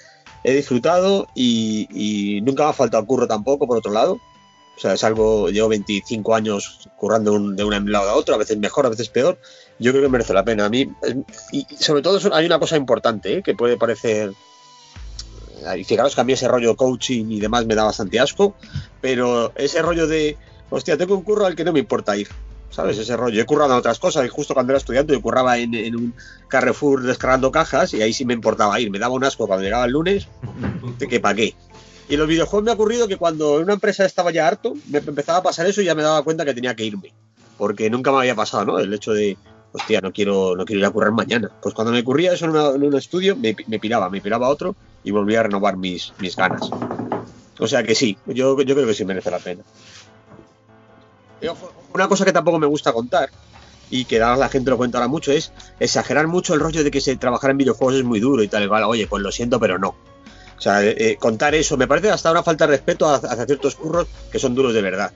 [0.44, 4.20] he disfrutado y, nunca me ha faltado curro tampoco, por otro lado.
[4.78, 8.58] O sea, es algo, llevo 25 años currando de un lado a otro, a veces
[8.58, 9.40] mejor, a veces peor.
[9.80, 10.66] Yo creo que merece la pena.
[10.66, 11.16] A mí, es-
[11.54, 13.42] y sobre todo hay una cosa importante ¿eh?
[13.42, 14.32] que puede parecer.
[15.78, 18.56] Y fijaros que a mí ese rollo coaching y demás me da bastante asco,
[19.02, 20.38] pero ese rollo de,
[20.70, 22.28] hostia, tengo un curro al que no me importa ir.
[22.70, 22.98] ¿Sabes?
[22.98, 23.42] Ese rollo.
[23.42, 26.14] He currado en otras cosas y justo cuando era estudiante yo curraba en, en un
[26.50, 28.92] Carrefour descargando cajas y ahí sí me importaba ir.
[28.92, 30.28] Me daba un asco cuando llegaba el lunes,
[31.00, 31.56] de que para qué.
[32.10, 34.74] Y en los videojuegos me ha ocurrido que cuando en una empresa estaba ya harto,
[34.90, 37.14] me empezaba a pasar eso y ya me daba cuenta que tenía que irme.
[37.58, 38.80] Porque nunca me había pasado, ¿no?
[38.80, 39.38] El hecho de,
[39.76, 41.52] hostia, no quiero, no quiero ir a currar mañana.
[41.62, 45.12] Pues cuando me ocurría eso en, en un estudio, me, piraba, me piraba otro y
[45.12, 46.70] volvía a renovar mis, mis ganas.
[47.60, 49.64] O sea que sí, yo, yo creo que sí merece la pena.
[51.94, 53.30] Una cosa que tampoco me gusta contar,
[53.90, 57.02] y que la gente lo cuenta ahora mucho, es exagerar mucho el rollo de que
[57.02, 58.68] se trabajar en videojuegos es muy duro y tal y.
[58.68, 59.96] Oye, pues lo siento, pero no.
[60.58, 63.76] O sea, eh, eh, contar eso me parece hasta una falta de respeto hacia ciertos
[63.76, 65.12] curros que son duros de verdad.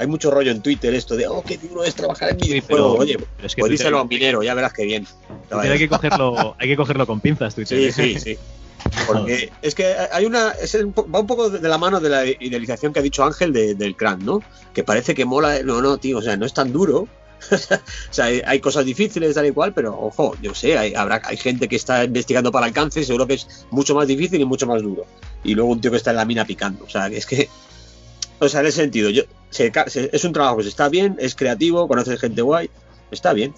[0.00, 2.98] Hay mucho rollo en Twitter esto de, oh, qué duro es trabajar en videojuegos.
[3.00, 5.06] Oye, pero es que pues díselo a un minero, ya verás que bien.
[5.50, 7.92] Hay que cogerlo, hay que cogerlo con pinzas, Twitter.
[7.92, 8.38] Sí, sí, sí.
[9.06, 10.52] Porque es que hay una.
[10.52, 13.74] es va un poco de la mano de la idealización que ha dicho Ángel de-
[13.74, 14.42] del crán, ¿no?
[14.72, 15.62] Que parece que mola.
[15.62, 17.06] No, no, tío, o sea, no es tan duro.
[17.52, 17.56] o
[18.10, 21.36] sea, hay, hay cosas difíciles, tal y cual, pero ojo, yo sé, hay, habrá, hay
[21.36, 24.82] gente que está investigando para alcance, seguro que es mucho más difícil y mucho más
[24.82, 25.04] duro.
[25.44, 26.84] Y luego un tío que está en la mina picando.
[26.84, 27.50] O sea, es que.
[28.40, 30.88] O sea, en ese sentido, yo, se ca- se- es un trabajo que se está
[30.88, 32.70] bien, es creativo, conoces gente guay,
[33.10, 33.54] está bien.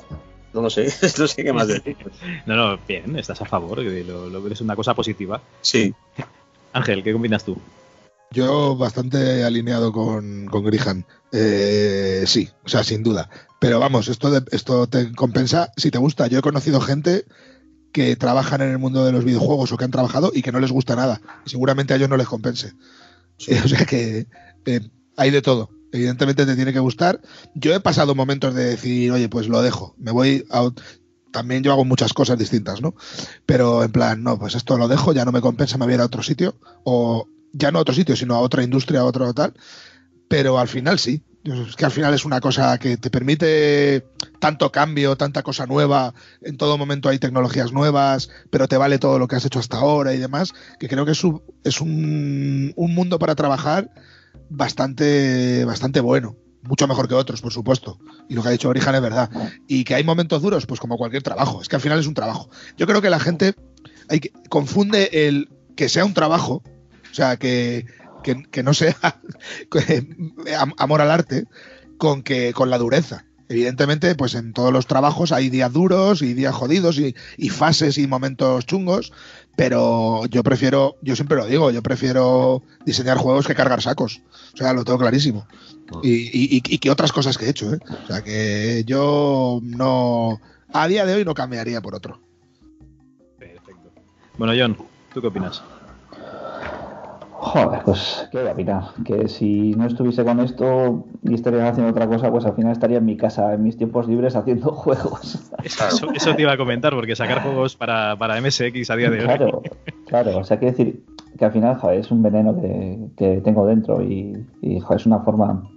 [0.52, 1.96] No lo sé, no sé qué más decir.
[2.46, 5.40] No, no, bien, estás a favor, lo, lo ves una cosa positiva.
[5.60, 5.94] Sí.
[6.72, 7.56] Ángel, ¿qué combinas tú?
[8.32, 11.04] Yo bastante alineado con, con Grihan.
[11.32, 13.28] Eh, sí, o sea, sin duda.
[13.60, 16.26] Pero vamos, esto, de- esto te compensa si te gusta.
[16.28, 17.24] Yo he conocido gente
[17.92, 20.60] que trabajan en el mundo de los videojuegos o que han trabajado y que no
[20.60, 21.20] les gusta nada.
[21.44, 22.72] Seguramente a ellos no les compense.
[23.46, 24.26] Eh, o sea que
[24.66, 24.80] eh,
[25.16, 25.70] hay de todo.
[25.92, 27.20] Evidentemente te tiene que gustar.
[27.54, 29.94] Yo he pasado momentos de decir, oye, pues lo dejo.
[29.98, 30.70] Me voy a...
[31.32, 32.94] También yo hago muchas cosas distintas, ¿no?
[33.46, 36.04] Pero en plan, no, pues esto lo dejo, ya no me compensa, me voy a
[36.04, 36.56] otro sitio.
[36.84, 39.54] O ya no a otro sitio, sino a otra industria, a otro tal.
[40.28, 41.22] Pero al final sí.
[41.44, 44.06] Es que al final es una cosa que te permite
[44.38, 46.14] tanto cambio, tanta cosa nueva.
[46.40, 49.78] En todo momento hay tecnologías nuevas, pero te vale todo lo que has hecho hasta
[49.78, 50.52] ahora y demás.
[50.78, 53.90] Que creo que es un, es un, un mundo para trabajar
[54.52, 56.36] bastante, bastante bueno.
[56.62, 57.98] Mucho mejor que otros, por supuesto.
[58.28, 59.28] Y lo que ha dicho Orijan es verdad.
[59.66, 61.60] Y que hay momentos duros, pues como cualquier trabajo.
[61.60, 62.48] Es que al final es un trabajo.
[62.76, 63.54] Yo creo que la gente
[64.08, 66.62] hay que, confunde el que sea un trabajo,
[67.10, 67.86] o sea, que,
[68.22, 68.96] que, no sea
[70.58, 71.46] am- amor al arte,
[71.98, 73.24] con, que, con la dureza.
[73.48, 78.06] Evidentemente, pues en todos los trabajos hay días duros y días jodidos y fases y
[78.06, 79.12] momentos chungos,
[79.56, 84.20] pero yo prefiero, yo siempre lo digo, yo prefiero diseñar juegos que cargar sacos.
[84.54, 85.46] O sea, lo tengo clarísimo.
[86.02, 87.78] Y, y- y- y que otras cosas que he hecho, ¿eh?
[88.04, 90.40] O sea, que yo no.
[90.72, 92.20] A día de hoy no cambiaría por otro.
[94.38, 94.76] Bueno, John,
[95.12, 95.62] ¿tú qué opinas?
[97.44, 98.82] Joder, pues qué voy a opinar.
[99.04, 102.98] Que si no estuviese con esto y estaría haciendo otra cosa, pues al final estaría
[102.98, 105.50] en mi casa, en mis tiempos libres, haciendo juegos.
[105.64, 109.18] Eso, eso te iba a comentar, porque sacar juegos para, para MSX a día de
[109.18, 109.24] hoy.
[109.24, 109.62] Claro,
[110.06, 110.38] claro.
[110.38, 111.04] O sea, quiero decir
[111.36, 115.06] que al final, joder, es un veneno que, que tengo dentro y, y, joder, es
[115.06, 115.68] una forma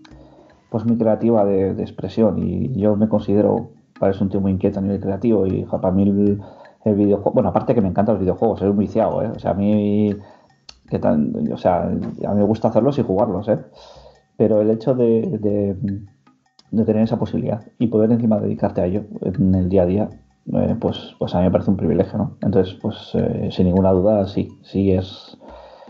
[0.70, 4.78] pues muy creativa de, de expresión y yo me considero, parece un tío muy inquieto
[4.78, 6.42] a nivel creativo y joder, para mí el,
[6.86, 9.32] el videojuego, bueno, aparte que me encantan los videojuegos, soy un viciado, ¿eh?
[9.36, 10.16] O sea, a mí,
[10.90, 13.60] que tan, o sea, a mí me gusta hacerlos y jugarlos, ¿eh?
[14.38, 19.56] Pero el hecho de, de, tener esa posibilidad y poder encima dedicarte a ello en
[19.56, 20.10] el día a día,
[20.54, 22.38] eh, pues, pues a mí me parece un privilegio, ¿no?
[22.42, 25.38] Entonces, pues eh, sin ninguna duda, sí, sí es,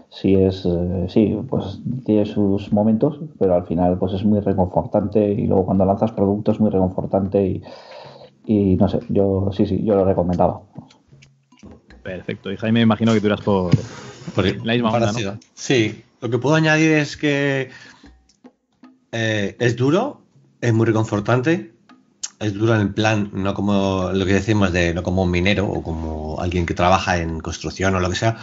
[0.10, 5.28] sí es, eh, sí, pues tiene sus momentos, pero al final, pues es muy reconfortante
[5.32, 7.64] y luego cuando lanzas productos es muy reconfortante y,
[8.46, 10.62] y no sé, yo sí, sí, yo lo recomendaba.
[12.06, 12.52] Perfecto.
[12.52, 13.76] Y Jaime, me imagino que tú eras por,
[14.36, 15.40] Por la misma onda.
[15.56, 17.72] Sí, lo que puedo añadir es que
[19.12, 20.22] eh, es duro,
[20.62, 21.74] es muy reconfortante,
[22.40, 25.66] es duro en el plan, no como lo que decimos de no como un minero
[25.66, 28.38] o como alguien que trabaja en construcción o lo que sea.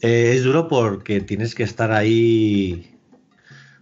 [0.00, 2.96] Eh, es duro porque tienes que estar ahí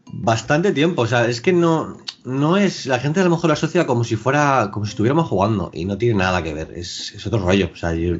[0.06, 1.02] bastante tiempo.
[1.02, 2.86] O sea, es que no, no es.
[2.86, 4.70] La gente a lo mejor lo asocia como si fuera.
[4.72, 5.70] como si estuviéramos jugando.
[5.72, 6.72] Y no tiene nada que ver.
[6.74, 7.70] Es, es otro rollo.
[7.72, 8.16] O sea, yo,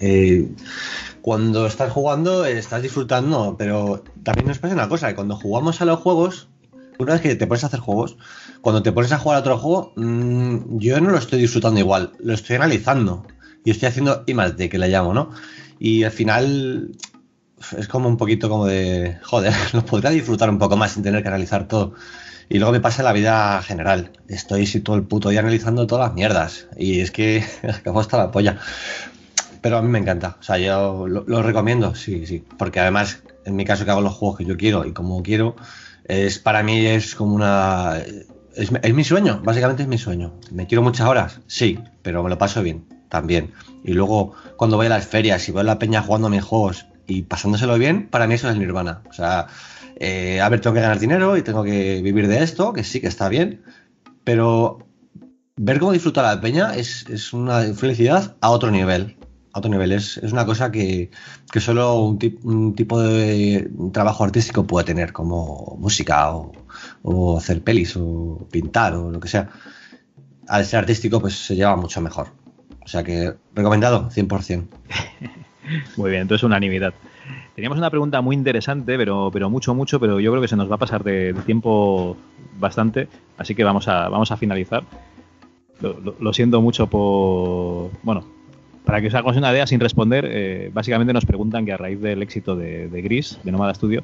[0.00, 0.48] eh,
[1.22, 3.56] cuando estás jugando, estás disfrutando.
[3.58, 6.48] Pero también nos pasa una cosa, que cuando jugamos a los juegos.
[6.98, 8.16] Una vez que te pones a hacer juegos,
[8.62, 12.12] cuando te pones a jugar a otro juego, mmm, yo no lo estoy disfrutando igual,
[12.20, 13.26] lo estoy analizando
[13.66, 15.30] y estoy haciendo I más que le llamo, ¿no?
[15.78, 16.92] Y al final
[17.76, 21.22] es como un poquito como de, joder, lo podría disfrutar un poco más sin tener
[21.22, 21.94] que analizar todo.
[22.48, 24.12] Y luego me pasa la vida general.
[24.28, 26.68] Estoy si todo el puto día analizando todas las mierdas.
[26.76, 28.58] Y es que acabo hasta la polla.
[29.66, 30.36] Pero a mí me encanta.
[30.38, 32.44] O sea, yo lo, recomiendo, sí, sí.
[32.56, 35.56] Porque además, en mi caso que hago los juegos que yo quiero y como quiero,
[36.04, 38.00] es para mí es como una...
[38.54, 40.34] Es, mi sueño, básicamente es mi sueño.
[40.52, 41.40] ¿Me quiero muchas horas?
[41.48, 43.54] Sí, pero me lo paso bien, también.
[43.82, 46.44] Y luego, cuando voy a las ferias y veo a la peña jugando a mis
[46.44, 49.02] juegos y pasándoselo bien, para mí eso es nirvana.
[49.10, 49.48] O sea,
[49.96, 53.00] eh, a ver, tengo que ganar dinero y tengo que vivir de esto, que sí,
[53.00, 53.64] que está bien,
[54.22, 54.78] pero
[55.56, 59.16] ver cómo disfruta la peña es, es una felicidad a otro nivel.
[59.56, 59.90] A otro nivel.
[59.92, 61.10] Es, es una cosa que,
[61.50, 66.30] que solo un, tip- un tipo de trabajo artístico puede tener, como música
[67.02, 69.48] o, hacer pelis o pintar o lo que sea.
[70.46, 72.28] Al ser artístico, pues se lleva mucho mejor.
[72.84, 74.66] O sea que recomendado, 100%.
[75.96, 76.92] Muy bien, entonces unanimidad.
[77.54, 80.70] Teníamos una pregunta muy interesante, pero, pero mucho, mucho, pero yo creo que se nos
[80.70, 82.14] va a pasar de, tiempo
[82.60, 83.08] bastante,
[83.38, 84.84] así que vamos a, vamos a finalizar.
[85.80, 87.90] Lo siento mucho por...
[88.02, 88.35] Bueno,
[88.86, 92.00] para que os hagáis una idea sin responder, eh, básicamente nos preguntan que a raíz
[92.00, 94.02] del éxito de, de Gris, de Nómada Studio,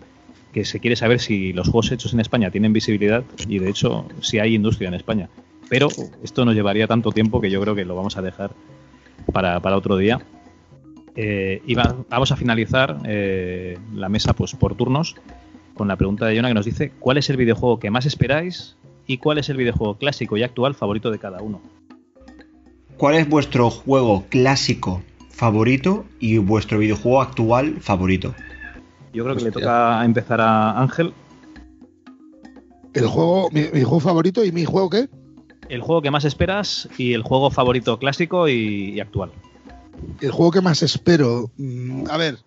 [0.53, 4.05] que se quiere saber si los juegos hechos en España tienen visibilidad y de hecho
[4.21, 5.29] si hay industria en España.
[5.71, 5.89] Pero
[6.23, 8.51] esto nos llevaría tanto tiempo que yo creo que lo vamos a dejar
[9.33, 10.21] para, para otro día.
[11.15, 15.15] Eh, y va- vamos a finalizar eh, la mesa pues, por turnos
[15.75, 18.77] con la pregunta de Jonah que nos dice ¿cuál es el videojuego que más esperáis
[19.07, 21.61] y cuál es el videojuego clásico y actual favorito de cada uno?
[23.03, 28.33] ¿Cuál es vuestro juego clásico favorito y vuestro videojuego actual favorito?
[29.13, 31.13] Yo creo que le toca empezar a Ángel.
[32.95, 35.09] El juego, mi, mi juego favorito y mi juego qué?
[35.69, 39.33] El juego que más esperas y el juego favorito clásico y, y actual.
[40.21, 41.51] El juego que más espero.
[41.57, 42.39] mm, A ver.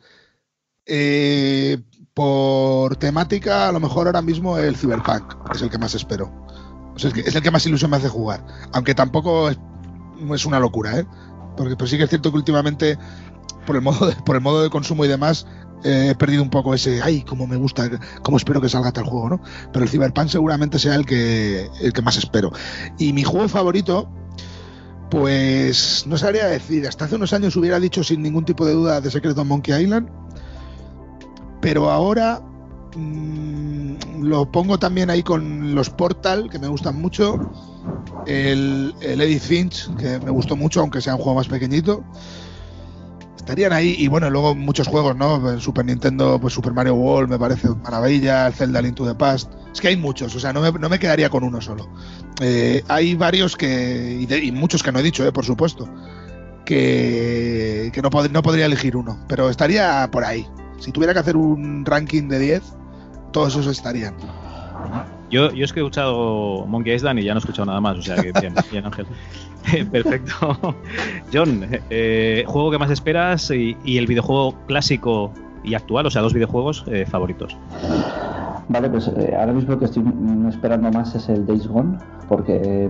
[0.86, 1.80] eh,
[2.14, 6.32] por temática, a lo mejor ahora mismo el Cyberpunk es el que más espero.
[6.95, 8.45] O sea, es, el que, es el que más ilusión me hace jugar.
[8.72, 9.49] Aunque tampoco
[10.19, 11.05] no es una locura, ¿eh?
[11.57, 12.97] Porque pero sí que es cierto que últimamente,
[13.65, 15.47] por el modo de, por el modo de consumo y demás,
[15.83, 17.89] eh, he perdido un poco ese, ay, cómo me gusta,
[18.23, 19.41] cómo espero que salga tal juego, ¿no?
[19.71, 22.51] Pero el Cyberpunk seguramente sea el que, el que más espero.
[22.97, 24.09] Y mi juego favorito,
[25.11, 29.01] pues no sabría decir, hasta hace unos años hubiera dicho sin ningún tipo de duda
[29.01, 30.09] The Secret of Monkey Island,
[31.61, 32.41] pero ahora
[32.95, 37.51] mm, lo pongo también ahí con los Portal, que me gustan mucho,
[38.25, 42.03] el, el Edith Finch, que me gustó mucho, aunque sea un juego más pequeñito.
[43.37, 45.59] Estarían ahí, y bueno, luego muchos juegos, ¿no?
[45.59, 49.51] Super Nintendo, pues Super Mario World me parece maravilla, el Zelda Link to the Past.
[49.71, 51.87] Es que hay muchos, o sea, no me, no me quedaría con uno solo.
[52.41, 55.87] Eh, hay varios que, y, de- y muchos que no he dicho, eh, por supuesto,
[56.65, 60.47] que, que no, pod- no podría elegir uno, pero estaría por ahí.
[60.79, 62.63] Si tuviera que hacer un ranking de 10,
[63.31, 64.15] todos esos estarían.
[65.35, 67.97] Yo, yo es que he escuchado Monkey Island y ya no he escuchado nada más,
[67.97, 69.05] o sea que bien, bien Ángel.
[69.91, 70.57] Perfecto.
[71.33, 76.21] John, eh, juego que más esperas y, y el videojuego clásico y actual, o sea,
[76.21, 77.57] dos videojuegos eh, favoritos.
[78.69, 81.97] Vale, pues eh, ahora mismo lo que estoy mm, esperando más es el Days Gone,
[82.29, 82.89] porque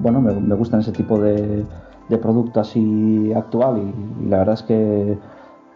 [0.00, 1.64] bueno, me, me gustan ese tipo de,
[2.08, 5.16] de producto así actual y, y la verdad es que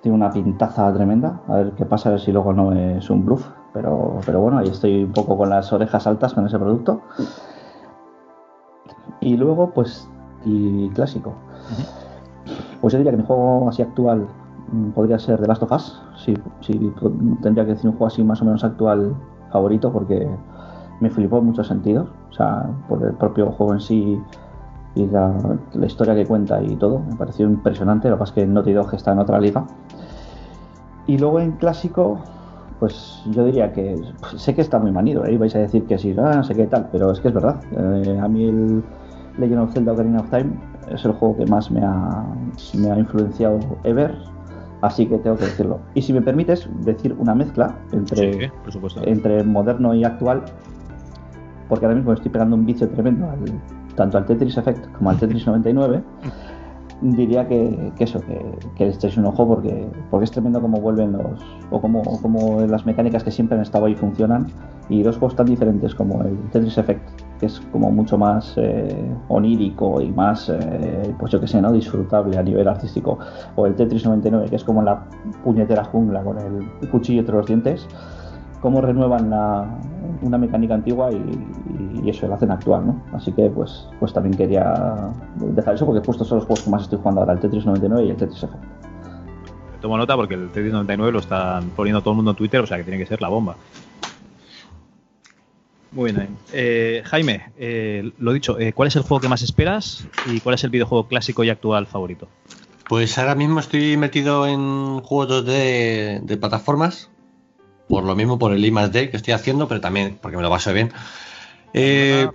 [0.02, 1.42] tiene una pintaza tremenda.
[1.46, 4.58] A ver qué pasa, a ver si luego no es un bluff, pero, pero bueno,
[4.58, 7.02] ahí estoy un poco con las orejas altas con ese producto.
[9.20, 10.08] Y luego, pues,
[10.44, 11.34] y clásico.
[12.80, 14.26] Pues yo diría que mi juego así actual
[14.72, 16.02] mm, podría ser The Last of Us.
[16.16, 16.92] Sí, sí,
[17.42, 19.14] tendría que decir un juego así más o menos actual
[19.50, 20.28] favorito porque
[21.00, 22.08] me flipó en muchos sentidos.
[22.30, 24.22] O sea, por el propio juego en sí
[24.94, 25.34] y la,
[25.74, 27.00] la historia que cuenta y todo.
[27.00, 28.08] Me pareció impresionante.
[28.08, 29.66] Lo que pasa es que Naughty Dog está en otra liga.
[31.06, 32.18] Y luego en clásico,
[32.78, 35.36] pues yo diría que pues, sé que está muy manido, ¿eh?
[35.38, 37.60] vais a decir que sí, ah, no sé qué tal, pero es que es verdad.
[37.72, 38.82] Eh, a mí el
[39.38, 40.50] Legend of Zelda Ocarina of Time
[40.92, 42.24] es el juego que más me ha,
[42.74, 44.14] me ha influenciado ever,
[44.82, 45.80] así que tengo que decirlo.
[45.94, 48.52] Y si me permites decir una mezcla entre, Sí,
[49.04, 50.42] entre moderno y actual,
[51.68, 53.60] porque ahora mismo estoy pegando un vicio tremendo al-
[53.96, 56.02] tanto al Tetris Effect como al Tetris 99
[57.00, 58.40] diría que, que eso, que,
[58.76, 62.60] que le echéis un ojo porque, porque es tremendo cómo vuelven los, o cómo, cómo
[62.62, 64.46] las mecánicas que siempre han estado ahí funcionan
[64.88, 67.02] y dos juegos tan diferentes como el Tetris Effect,
[67.38, 71.72] que es como mucho más eh, onírico y más, eh, pues yo que sé, ¿no?
[71.72, 73.18] disfrutable a nivel artístico,
[73.54, 75.04] o el Tetris 99, que es como la
[75.44, 77.86] puñetera jungla con el cuchillo entre los dientes,
[78.60, 79.78] cómo renuevan la-
[80.22, 83.02] una mecánica antigua y, y eso lo hacen actual, ¿no?
[83.12, 84.74] Así que pues, pues también quería
[85.36, 88.04] dejar eso porque justo son los juegos que más estoy jugando ahora, el Tetris 99
[88.06, 88.62] y el Tetris Effect.
[89.80, 92.66] Tomo nota porque el Tetris 99 lo están poniendo todo el mundo en Twitter, o
[92.66, 93.54] sea que tiene que ser la bomba.
[95.92, 96.36] Muy bien.
[96.52, 100.54] Eh, Jaime, eh, lo dicho, eh, ¿cuál es el juego que más esperas y cuál
[100.56, 102.28] es el videojuego clásico y actual favorito?
[102.88, 107.08] Pues ahora mismo estoy metido en juegos de, de plataformas.
[107.88, 110.42] Por lo mismo, por el I más D que estoy haciendo, pero también porque me
[110.42, 110.92] lo paso bien.
[111.74, 112.28] Eh,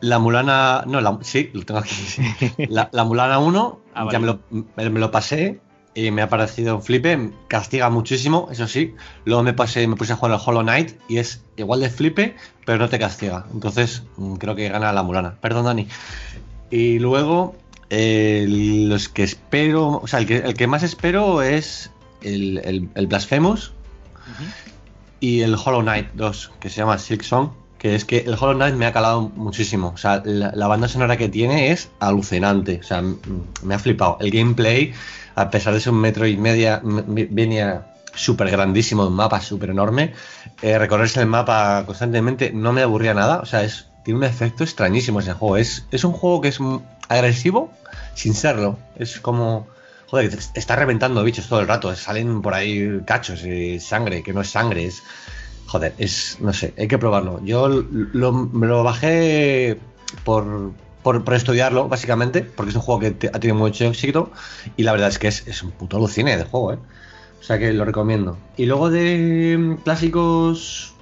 [0.00, 0.84] la Mulana.
[0.86, 1.94] No, la, sí, lo tengo aquí.
[1.94, 2.22] sí.
[2.68, 5.60] La, la Mulana 1, Ah, ya me lo, me, me lo pasé.
[5.94, 8.94] y me ha parecido un flipe, castiga muchísimo, eso sí.
[9.24, 12.36] Luego me pasé, me puse a jugar al Hollow Knight y es igual de flipe,
[12.66, 13.46] pero no te castiga.
[13.52, 15.36] Entonces, mm, creo que gana la Mulana.
[15.40, 15.88] Perdón, Dani.
[16.70, 17.54] Y luego,
[17.90, 21.90] eh, los que espero, o sea, el que, el que más espero es
[22.22, 23.72] el, el, el Blasphemous
[25.20, 27.50] y el Hollow Knight 2, que se llama Silk Song.
[27.78, 29.92] Que es que el Hollow Knight me ha calado muchísimo.
[29.94, 32.80] O sea, la, banda sonora que tiene es alucinante.
[32.80, 33.02] O sea,
[33.62, 34.16] me ha flipado.
[34.20, 34.94] El gameplay,
[35.34, 40.14] a pesar de ser un metro y media, venía súper grandísimo, un mapa súper enorme.
[40.62, 43.40] eh, recorrerse el mapa constantemente no me aburría nada.
[43.40, 45.58] O sea, es, tiene un efecto extrañísimo ese juego.
[45.58, 46.58] Es, es un juego que es
[47.08, 47.70] agresivo
[48.14, 48.78] sin serlo.
[48.96, 49.66] Es como.
[50.08, 51.94] Joder, está reventando bichos todo el rato.
[51.96, 55.02] Salen por ahí cachos y sangre, que no es sangre, es.
[55.66, 56.38] Joder, es.
[56.40, 57.40] No sé, hay que probarlo.
[57.44, 59.78] Yo lo, me lo bajé
[60.24, 60.72] por,
[61.02, 64.30] por, estudiarlo, básicamente, porque es un juego que ha tenido mucho éxito.
[64.76, 66.78] Y la verdad es que es, es un puto alucine de juego, ¿eh?
[67.40, 68.36] O sea que lo recomiendo.
[68.56, 70.94] Y luego de mm, clásicos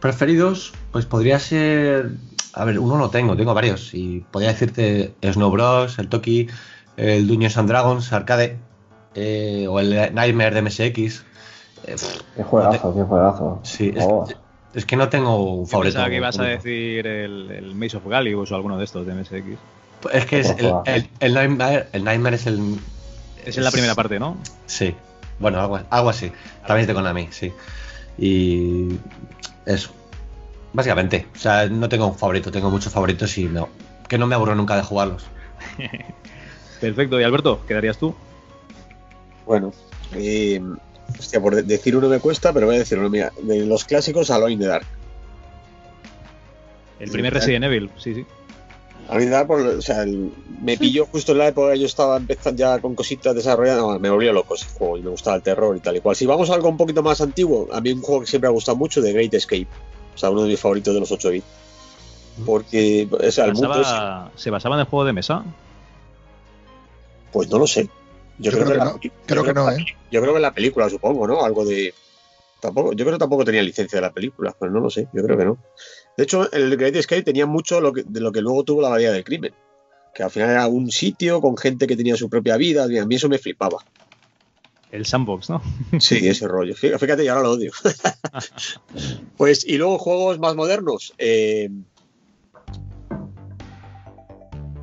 [0.00, 2.12] preferidos, pues podría ser.
[2.52, 3.94] A ver, uno no tengo, tengo varios.
[3.94, 6.48] Y podría decirte Snow Bros, el Toki,
[6.98, 8.56] el Dungeons and Dragons, Arcade,
[9.14, 11.24] eh, o el Nightmare de MSX.
[11.86, 11.96] Eh,
[12.36, 13.60] Qué juegazo, qué juegazo.
[13.62, 14.26] sí, es, Oh.
[14.74, 15.94] es que no tengo un favorito.
[15.94, 19.14] pensaba que ibas a decir el, el Maze of Galibus o alguno de estos de
[19.14, 19.58] MSX.
[20.12, 22.78] Es que es el, Otro el, el Nightmare, el Nightmare es el.
[23.44, 24.36] Es en la primera parte, ¿no?
[24.66, 24.94] Sí.
[25.38, 26.30] Bueno, algo, algo así.
[26.66, 27.52] También es de Konami, sí.
[28.18, 28.88] Y.
[29.66, 29.90] Eso.
[30.72, 31.26] Básicamente.
[31.34, 33.68] O sea, no tengo un favorito, tengo muchos favoritos y no.
[34.08, 35.24] Que no me aburro nunca de jugarlos.
[36.80, 37.20] Perfecto.
[37.20, 38.14] ¿Y Alberto, qué darías tú?
[39.46, 39.72] Bueno,
[40.14, 40.60] eh,
[41.18, 43.08] hostia, por de- decir uno me cuesta, pero voy a decir uno.
[43.10, 44.86] Mira, de los clásicos, Alone in the Dark.
[47.00, 48.26] El primer Resident Evil, sí, sí.
[49.08, 51.78] Alone in the Dark, por- o sea, el- me pilló justo en la época que
[51.80, 53.80] yo estaba empezando ya con cositas desarrolladas.
[53.82, 56.14] no, me volvió loco ese juego y me gustaba el terror y tal y cual.
[56.16, 58.52] Si vamos a algo un poquito más antiguo, a mí un juego que siempre me
[58.52, 59.66] ha gustado mucho, The Great Escape.
[60.14, 61.46] O sea, uno de mis favoritos de los 8 bits.
[62.44, 65.44] Porque, o sea, el mundo es- ¿Se basaba en el juego de mesa?
[67.38, 67.88] Pues no lo sé.
[68.40, 68.98] Yo, creo, que, la- no.
[69.00, 69.76] yo Creo que no, ¿eh?
[70.10, 71.44] Yo creo que en la película, supongo, ¿no?
[71.44, 71.94] Algo de.
[72.60, 75.22] Tampoco, yo creo que tampoco tenía licencia de la película, pero no lo sé, yo
[75.22, 75.56] creo que no.
[76.16, 78.88] De hecho, el Great Escape tenía mucho lo que- de lo que luego tuvo la
[78.88, 79.54] Bahía del Crimen.
[80.12, 82.88] Que al final era un sitio con gente que tenía su propia vida.
[82.92, 83.78] y A mí eso me flipaba.
[84.90, 85.62] El sandbox, ¿no?
[86.00, 86.74] Sí, ese rollo.
[86.74, 87.70] Fí- Fíjate, y ahora lo odio.
[89.36, 91.14] pues, y luego juegos más modernos.
[91.18, 91.70] eh,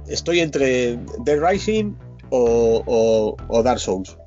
[0.07, 1.95] estoy entre The Rising
[2.29, 4.17] o, o- o Dark Souls.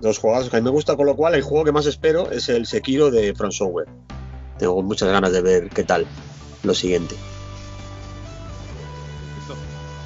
[0.00, 2.30] Dos juegos que a mí me gusta, con lo cual el juego que más espero
[2.30, 3.88] es el Sekiro de From Software.
[4.58, 6.06] Tengo muchas ganas de ver qué tal
[6.62, 7.14] lo siguiente.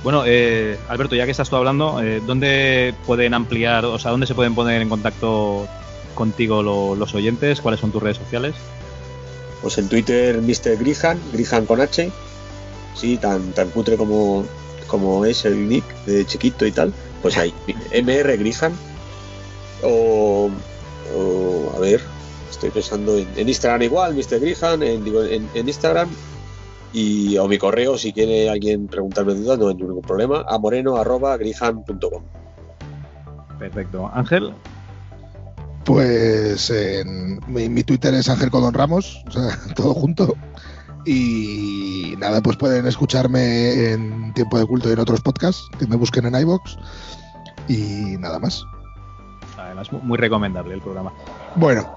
[0.02, 4.26] Bueno, eh, Alberto, ya que estás tú hablando, eh, ¿dónde pueden ampliar, o sea, dónde
[4.26, 5.66] se pueden poner en contacto
[6.14, 7.60] contigo lo- los oyentes?
[7.62, 8.54] ¿Cuáles son tus redes sociales?
[9.62, 10.76] Pues en Twitter, Mr.
[10.76, 12.10] Grihan, Grihan con H,
[12.94, 14.44] sí, tan, tan cutre como,
[14.94, 17.52] como es el nick de chiquito y tal, pues ahí,
[17.92, 18.72] MR Grihan.
[19.82, 20.48] O,
[21.16, 22.00] o, a ver,
[22.48, 24.38] estoy pensando en, en Instagram igual, Mr.
[24.38, 26.08] Grihan, en, digo, en, en Instagram.
[26.92, 32.22] Y, o mi correo, si quiere alguien preguntarme dudas, no hay ningún problema, a moreno.grihan.com.
[33.58, 34.08] Perfecto.
[34.14, 34.54] Ángel,
[35.84, 40.36] Pues en, mi, mi Twitter es Ángel Codón Ramos, o sea, todo junto.
[41.06, 45.96] Y nada, pues pueden escucharme en Tiempo de Culto y en otros podcasts, que me
[45.96, 46.78] busquen en iBox
[47.68, 48.64] Y nada más.
[49.58, 51.12] además, mu- muy recomendable el programa.
[51.56, 51.94] Bueno,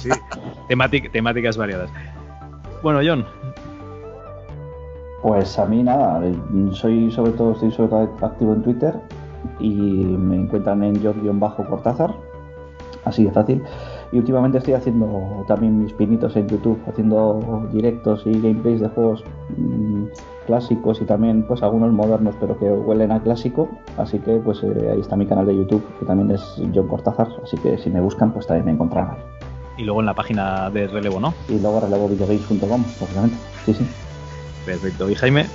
[0.00, 0.08] Sí,
[0.68, 1.90] temátic- temáticas variadas.
[2.82, 3.24] Bueno, John,
[5.22, 6.20] Pues a mí nada,
[6.72, 8.94] soy sobre todo, estoy sobre todo activo en Twitter
[9.58, 12.14] y me encuentran en John-Cortázar,
[13.04, 13.62] así de fácil.
[14.12, 19.22] Y últimamente estoy haciendo también mis pinitos en YouTube, haciendo directos y gameplays de juegos
[19.56, 20.04] mm,
[20.46, 23.68] clásicos y también pues algunos modernos pero que huelen a clásico.
[23.96, 26.42] Así que pues eh, ahí está mi canal de YouTube, que también es
[26.74, 29.16] John Cortázar, así que si me buscan pues también me encontrarán.
[29.78, 31.32] y luego en la página de relevo, ¿no?
[31.48, 33.36] Y luego relevovideogames.com, obviamente.
[33.64, 33.86] Sí, sí.
[34.66, 35.08] Perfecto.
[35.08, 35.46] ¿Y Jaime?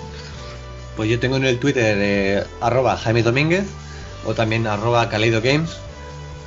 [0.95, 3.69] Pues yo tengo en el Twitter eh, arroba Jaime Domínguez
[4.25, 5.77] o también arroba Kaleido Games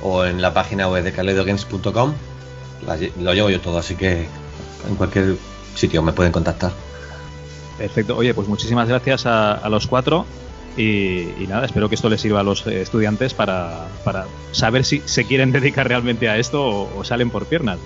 [0.03, 1.11] o en la página web de
[2.97, 4.27] lle- Lo llevo yo todo, así que
[4.87, 5.35] en cualquier
[5.75, 6.71] sitio me pueden contactar.
[7.77, 8.15] Perfecto.
[8.17, 10.25] Oye, pues muchísimas gracias a, a los cuatro.
[10.77, 14.85] Y, y nada, espero que esto les sirva a los eh, estudiantes para, para saber
[14.85, 17.79] si se quieren dedicar realmente a esto o, o salen por piernas.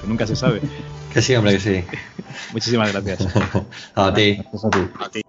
[0.00, 0.60] Que nunca se sabe.
[1.12, 1.84] Que sí, hombre, que sí.
[2.54, 3.28] Muchísimas gracias.
[3.94, 4.36] a ti.
[4.36, 4.78] Gracias a ti.
[4.98, 5.22] A ti.